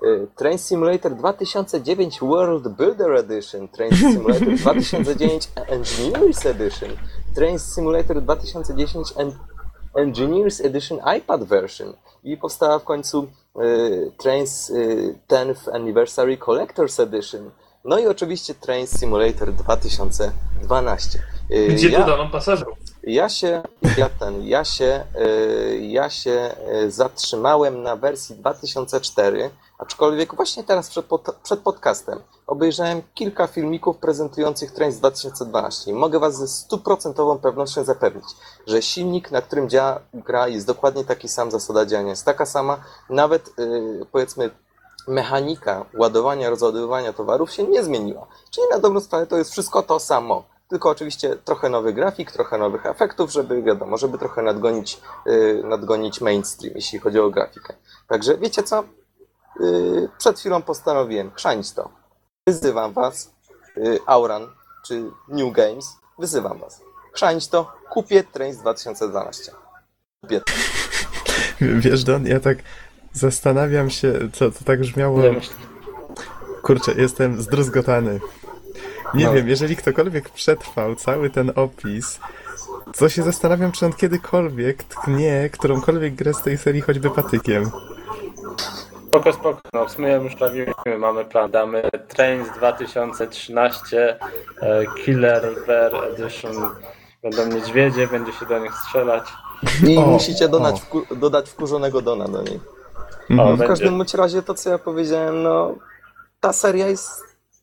[0.03, 6.91] y, Train Simulator 2009 World Builder Edition, Train Simulator 2009 Engineers Edition,
[7.35, 9.39] Train Simulator 2010 En-
[9.97, 11.93] Engineers Edition iPad version
[12.23, 13.27] i powstała w końcu
[14.19, 17.53] Trains y, 10th Anniversary Collector's Edition.
[17.87, 21.19] No i oczywiście Train Simulator 2012.
[21.51, 22.79] Y, Gdzie ja- dodano pasażerów?
[23.03, 23.63] ja się,
[23.99, 26.51] ja ten, ja się, y, ja się
[26.85, 33.97] y, zatrzymałem na wersji 2004, aczkolwiek właśnie teraz przed, pod, przed podcastem obejrzałem kilka filmików
[33.97, 38.25] prezentujących Trains 2012 i mogę Was ze stuprocentową pewnością zapewnić,
[38.67, 42.81] że silnik, na którym działa gra jest dokładnie taki sam, zasada działania jest taka sama,
[43.11, 43.51] nawet
[44.13, 44.51] powiedzmy
[45.07, 48.27] mechanika ładowania, rozładowywania towarów się nie zmieniła.
[48.51, 50.45] Czyli na dobrą sprawę to jest wszystko to samo.
[50.69, 56.21] Tylko oczywiście trochę nowy grafik, trochę nowych efektów, żeby wiadomo, żeby trochę nadgonić, yy, nadgonić
[56.21, 57.75] mainstream, jeśli chodzi o grafikę.
[58.09, 58.85] Także wiecie co?
[59.61, 61.91] Yy, przed chwilą postanowiłem chrzanić to.
[62.47, 63.31] Wyzywam was,
[63.77, 64.47] yy, Auran
[64.87, 66.81] czy New Games, wyzywam was.
[67.13, 69.53] Chrzanić to, kupię Trains 2012.
[70.21, 70.41] Kupię.
[71.61, 72.59] Wiesz, Don, ja tak
[73.17, 75.21] zastanawiam się, co to tak brzmiało.
[75.23, 75.55] Nie myślę.
[76.63, 78.21] Kurczę, jestem zdruzgotany.
[79.15, 79.33] Nie No.
[79.33, 82.21] wiem, jeżeli ktokolwiek przetrwał cały ten opis,
[82.99, 87.71] to się zastanawiam, czy on kiedykolwiek tknie którąkolwiek grę z tej serii choćby patykiem.
[89.09, 89.61] Spoko, spoko.
[89.73, 91.51] No, w sumie już prawimy, mamy plan.
[91.51, 94.19] Damy Trains 2013
[94.63, 96.53] e, Killer Bear Edition.
[97.23, 99.25] Będą niedźwiedzie, będzie się do nich strzelać.
[99.87, 102.61] I O, musicie dodać, wku- dodać wkurzonego Dona do niej.
[103.31, 103.57] Mhm.
[103.57, 105.75] W każdym bądź razie to, co ja powiedziałem, no
[106.41, 107.11] ta seria jest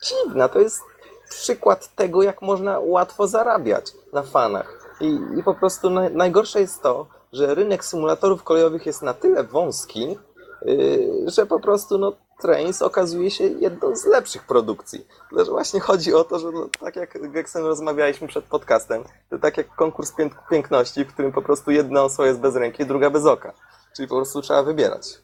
[0.03, 0.49] dziwna.
[0.49, 0.81] To jest
[1.30, 4.95] przykład tego, jak można łatwo zarabiać na fanach.
[5.02, 9.44] I, i po prostu naj, najgorsze jest to, że rynek symulatorów kolejowych jest na tyle
[9.44, 10.18] wąski,
[10.65, 15.07] yy, że po prostu no, Trains okazuje się jedną z lepszych produkcji.
[15.38, 19.57] Że właśnie chodzi o to, że no, tak jak Geksen rozmawialiśmy przed podcastem, to tak
[19.57, 23.26] jak konkurs pięk- piękności, w którym po prostu jedna osoba jest bez ręki, druga bez
[23.26, 23.53] oka.
[23.95, 25.22] Czyli po prostu trzeba wybierać.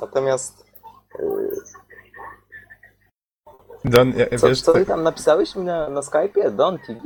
[0.00, 0.66] Natomiast
[3.84, 6.50] Don, ja, co, wiesz, co tak, ty tam napisałeś mi na, na Skype'ie?
[6.56, 7.00] Don TV?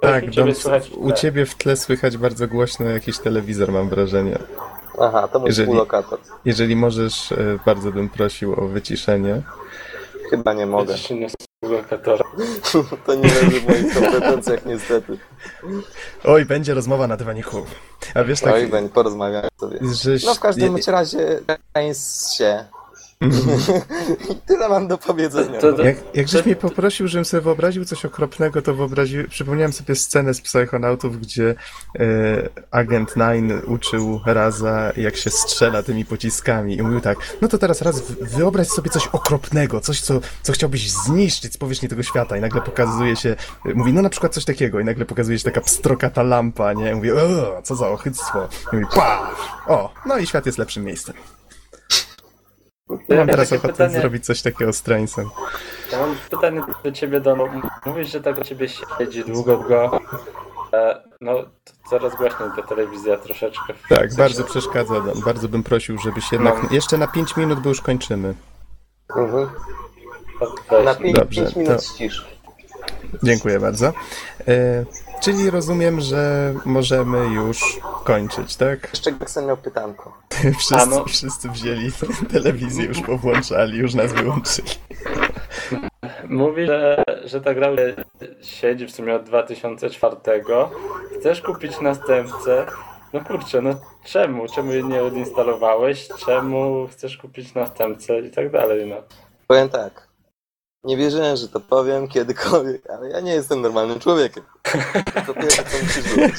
[0.00, 1.14] tak Don, słychać u tle.
[1.16, 4.38] ciebie w tle słychać bardzo głośno jakiś telewizor, mam wrażenie.
[5.00, 6.18] Aha, to mój Jeżeli- współlokator.
[6.44, 9.42] Jeżeli możesz, e, bardzo bym prosił o wyciszenie.
[10.30, 10.94] Chyba nie mogę.
[11.70, 12.24] Lokatora.
[13.06, 15.18] To nie leży w moich kompetencjach niestety.
[16.24, 17.66] Oj, będzie rozmowa na dywaniku.
[18.14, 19.78] A wiesz, tak, Oj, będzie, porozmawiamy sobie.
[20.02, 20.24] żeś...
[20.24, 21.40] No w każdym razie
[22.36, 22.64] się.
[23.20, 23.28] I
[24.48, 25.60] tyle mam do powiedzenia.
[25.60, 29.72] To- to- Jak, jak żeś mnie poprosił, żebym sobie wyobraził coś okropnego, to wyobraził, przypomniałem
[29.72, 31.54] sobie scenę z Psychonautów, gdzie
[31.98, 32.04] e,
[32.70, 37.82] agent Nine uczył Raza, jak się strzela tymi pociskami i mówił tak, no to teraz
[37.82, 42.36] raz wy- wyobraź sobie coś okropnego, coś, co, co chciałbyś zniszczyć z powierzchni tego świata
[42.36, 43.36] i nagle pokazuje się,
[43.66, 46.90] e, mówi, no na przykład coś takiego i nagle pokazuje się taka pstrokata lampa, nie?
[46.90, 47.18] I mówi, o,
[47.62, 48.48] co za ochyctwo.
[48.72, 49.30] I mówi, pa!
[49.66, 51.14] O, no i świat jest lepszym miejscem.
[53.08, 55.30] Ja Mam teraz ochotę pytanie, zrobić coś takiego z Trainsem.
[55.92, 57.38] ja mam pytanie do ciebie, Don.
[57.86, 60.00] Mówisz, że tak u ciebie siedzi długo w go.
[60.72, 63.74] E, no, to coraz głośniej ta telewizja troszeczkę.
[63.88, 65.00] Tak, sensie- bardzo przeszkadza.
[65.00, 65.20] Don.
[65.20, 66.62] Bardzo bym prosił, żebyś jednak.
[66.62, 66.68] No.
[66.70, 68.34] Jeszcze na 5 minut, bo już kończymy.
[69.16, 69.48] Mhm.
[70.70, 72.26] Weź, Na 5 Dobrze, minut to- ścisz.
[73.22, 73.86] Dziękuję bardzo.
[74.48, 74.84] E,
[75.20, 78.88] czyli rozumiem, że możemy już kończyć, tak?
[78.94, 80.18] Jeszcze Geksen miał pytanko.
[80.58, 81.04] Wszyscy, no.
[81.04, 81.90] wszyscy wzięli
[82.32, 84.68] telewizję, już powłączali, już nas wyłączyli.
[86.28, 87.68] Mówi, że, że ta gra
[88.42, 90.16] siedzi w sumie od 2004.
[91.20, 92.66] Chcesz kupić następcę.
[93.12, 93.70] No kurczę, no
[94.04, 94.46] czemu?
[94.48, 96.08] Czemu jej nie odinstalowałeś?
[96.26, 98.96] Czemu chcesz kupić następcę i tak dalej, no.
[99.46, 100.05] Powiem tak.
[100.86, 104.44] Nie wierzyłem, że to powiem kiedykolwiek, ale ja nie jestem normalnym człowiekiem.
[105.26, 106.36] To pierwsze, co musisz zrobić.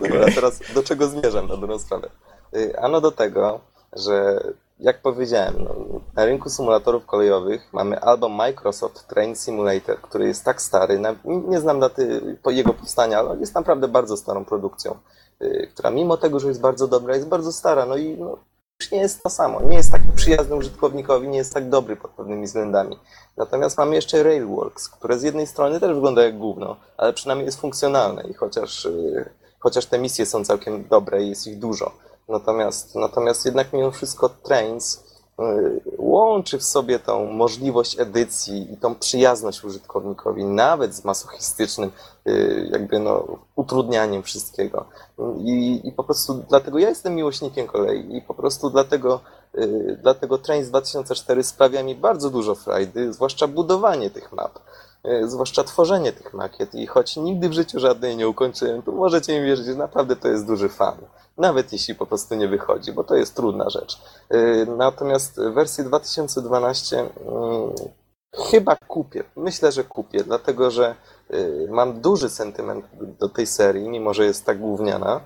[0.00, 2.08] Dobra, teraz do czego zmierzam na dobrą sprawę?
[2.56, 3.60] Y, Ano do tego,
[3.92, 4.40] że
[4.80, 5.74] jak powiedziałem, no,
[6.14, 11.60] na rynku symulatorów kolejowych mamy albo Microsoft Train Simulator, który jest tak stary, na, nie
[11.60, 14.98] znam daty jego powstania, ale jest naprawdę bardzo starą produkcją,
[15.42, 18.38] y, która mimo tego, że jest bardzo dobra, jest bardzo stara, no i no,
[18.80, 22.10] już nie jest to samo, nie jest taki przyjazny użytkownikowi, nie jest tak dobry pod
[22.10, 22.98] pewnymi względami.
[23.36, 27.60] Natomiast mamy jeszcze Railworks, które z jednej strony też wygląda jak gówno, ale przynajmniej jest
[27.60, 31.92] funkcjonalne i chociaż, y, chociaż te misje są całkiem dobre i jest ich dużo,
[32.28, 35.04] Natomiast, natomiast jednak mimo wszystko Trains
[35.98, 41.90] łączy w sobie tą możliwość edycji i tą przyjazność użytkownikowi, nawet z masochistycznym
[42.28, 44.86] y, jakby no, utrudnianiem wszystkiego.
[45.38, 49.20] I, I po prostu dlatego ja jestem miłośnikiem kolei i po prostu dlatego,
[49.54, 54.58] y, dlatego Trains 2004 sprawia mi bardzo dużo frajdy, zwłaszcza budowanie tych map.
[55.06, 59.40] Y, Zwłaszcza tworzenie tych makiet i choć nigdy w życiu żadnej nie ukończyłem, to możecie
[59.40, 60.96] mi wierzyć, że naprawdę to jest duży fan
[61.38, 63.98] nawet jeśli po prostu nie wychodzi, bo to jest trudna rzecz.
[64.30, 67.10] Yy, Natomiast wersję 2012 mm,
[68.50, 69.24] chyba kupię.
[69.36, 70.94] Myślę, że kupię, dlatego że
[71.30, 72.84] yy, mam duży sentyment
[73.20, 75.20] do tej serii, mimo że jest tak gówniana.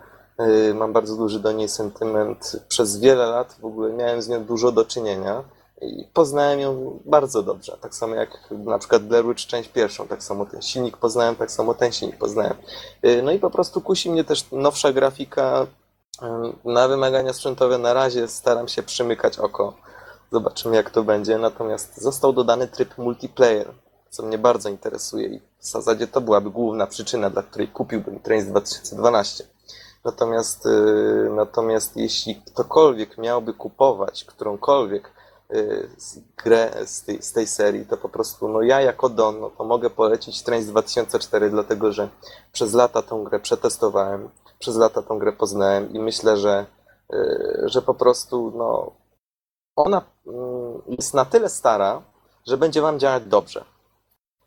[0.74, 2.64] Mam bardzo duży do niej sentyment.
[2.68, 5.44] Przez wiele lat w ogóle miałem z nią dużo do czynienia
[5.80, 7.76] i poznałem ją bardzo dobrze.
[7.80, 11.50] Tak samo jak na przykład Blair Witch część pierwszą, tak samo ten silnik poznałem, tak
[11.50, 12.54] samo ten silnik poznałem.
[13.02, 15.66] Yy, No i po prostu kusi mnie też nowsza grafika,
[16.64, 19.74] na wymagania sprzętowe na razie staram się przymykać oko.
[20.32, 21.38] Zobaczymy jak to będzie.
[21.38, 23.72] Natomiast został dodany tryb multiplayer,
[24.10, 28.46] co mnie bardzo interesuje i w zasadzie to byłaby główna przyczyna, dla której kupiłbym Trains
[28.46, 29.44] 2012.
[30.04, 35.17] Natomiast, yy, natomiast jeśli ktokolwiek miałby kupować którąkolwiek
[36.44, 39.64] grę z tej, z tej serii, to po prostu no ja jako Don, no to
[39.64, 42.08] mogę polecić Trains 2004, dlatego że
[42.52, 46.66] przez lata tą grę przetestowałem przez lata tą grę poznałem i myślę, że,
[47.12, 48.92] y, że po prostu no,
[49.76, 52.02] ona mm, jest na tyle stara,
[52.46, 53.64] że będzie wam działać dobrze.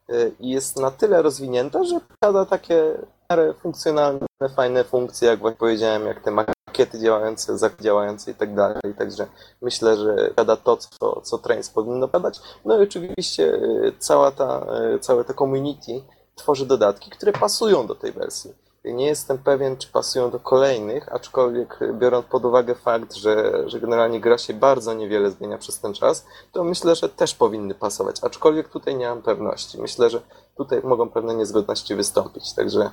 [0.09, 2.97] Y, I jest na tyle rozwinięta, że posiada takie
[3.31, 8.55] miarę funkcjonalne, fajne funkcje, jak właśnie powiedziałem, jak te makiety działające, zakupy działające i tak
[8.55, 8.81] dalej.
[8.97, 9.27] Także
[9.61, 12.39] myślę, że posiada to, co, co Trains powinno badać.
[12.65, 16.01] No i oczywiście y, cała ta, y, całe to community
[16.35, 18.53] tworzy dodatki, które pasują do tej wersji.
[18.85, 24.19] Nie jestem pewien, czy pasują do kolejnych, aczkolwiek biorąc pod uwagę fakt, że, że generalnie
[24.19, 28.15] gra się bardzo niewiele zmienia przez ten czas, to myślę, że też powinny pasować.
[28.21, 29.81] Aczkolwiek tutaj nie mam pewności.
[29.81, 30.21] Myślę, że
[30.57, 32.53] tutaj mogą pewne niezgodności wystąpić.
[32.53, 32.89] Także,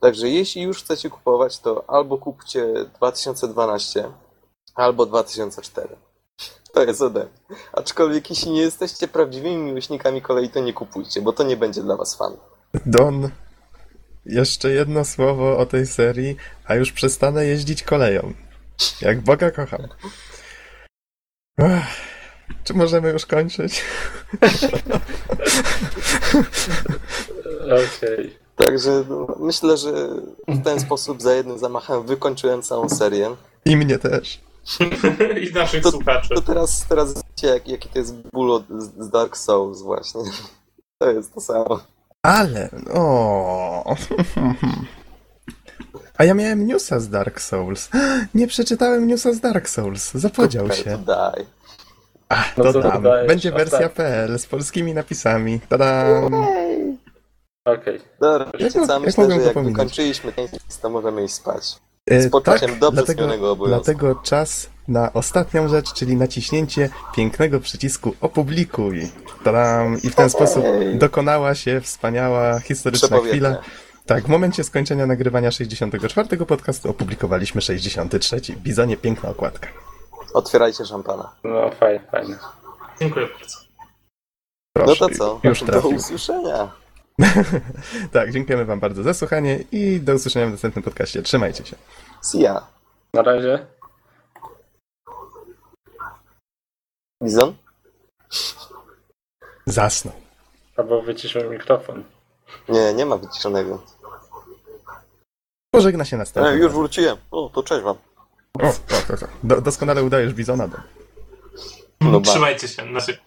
[0.00, 4.10] także jeśli już chcecie kupować, to albo kupcie 2012,
[4.74, 5.96] albo 2004.
[6.72, 7.56] To jest ode mnie.
[7.72, 11.96] Aczkolwiek jeśli nie jesteście prawdziwymi miłośnikami kolei, to nie kupujcie, bo to nie będzie dla
[11.96, 12.36] was fan.
[12.86, 13.30] Don,
[14.26, 18.32] jeszcze jedno słowo o tej serii, a już przestanę jeździć koleją.
[19.00, 19.80] Jak Boga kocham.
[21.58, 22.09] Ech,
[22.64, 23.82] czy możemy już kończyć?
[27.64, 28.38] Okej.
[28.56, 29.92] Także no, myślę, że
[30.48, 33.36] w ten sposób za jednym zamachem wykończyłem całą serię.
[33.64, 34.40] I mnie też.
[35.50, 36.28] I naszych To, słuchaczy.
[36.34, 38.62] to teraz, teraz wiecie, jak, jaki to jest ból
[38.98, 40.20] z Dark Souls właśnie.
[41.02, 41.80] To jest to samo.
[42.22, 43.96] Ale, o.
[46.18, 47.88] A ja miałem newsa z Dark Souls.
[48.34, 50.10] Nie przeczytałem newsa z Dark Souls.
[50.14, 50.84] Zapodział się.
[50.84, 51.46] to daj.
[52.32, 53.28] Ach, No to dodajesz?
[53.28, 53.96] Będzie wersja Ostatnio.
[53.96, 55.60] PL z polskimi napisami.
[55.68, 56.34] Tadam!
[57.64, 58.00] Okej.
[58.20, 59.96] Dobra, Jak wiecie co, jak myślę, mogłem że to jak pominąć?
[59.96, 61.76] ten list, to możemy iść spać.
[62.10, 63.84] E, Z poczuciem dobrze dlatego, spełnionego obowiązku.
[63.84, 69.10] dlatego czas na ostatnią rzecz, czyli naciśnięcie pięknego przycisku opublikuj.
[69.44, 69.98] Tadam!
[70.02, 73.58] I w ten sposób dokonała się wspaniała, historyczna chwila.
[74.06, 78.40] Tak, w momencie skończenia nagrywania 64 podcastu opublikowaliśmy 63.
[78.56, 79.68] Bizonie piękna okładka.
[80.34, 81.34] Otwierajcie szampana.
[81.44, 82.36] No fajnie, fajnie.
[83.00, 83.56] Dziękuję bardzo.
[84.72, 85.40] Proszę, no to co?
[85.48, 86.70] już Do usłyszenia.
[88.12, 91.22] Tak, dziękujemy wam bardzo za słuchanie i do usłyszenia w następnym podcaście.
[91.22, 91.76] Trzymajcie się.
[92.22, 92.66] See ya.
[93.14, 93.66] Na razie.
[97.22, 97.54] Bizon?
[99.66, 100.14] Zasnął.
[100.76, 102.04] Albo wyciszył mikrofon.
[102.68, 103.82] Nie, nie ma wyciszonego.
[105.74, 107.16] Pożegna się następnym E, już wróciłem.
[107.30, 107.96] O, to cześć wam.
[108.58, 108.72] O, o,
[109.08, 109.26] to, to.
[109.42, 110.68] Do, doskonale udajesz Bizona.
[110.68, 110.76] Do.
[112.00, 112.30] No ba.
[112.30, 112.82] Trzymajcie się.
[112.90, 113.18] Znaczy,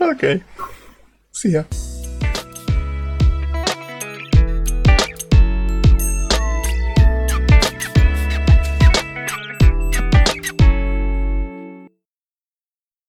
[0.12, 0.42] Okej.
[1.32, 1.64] See ya.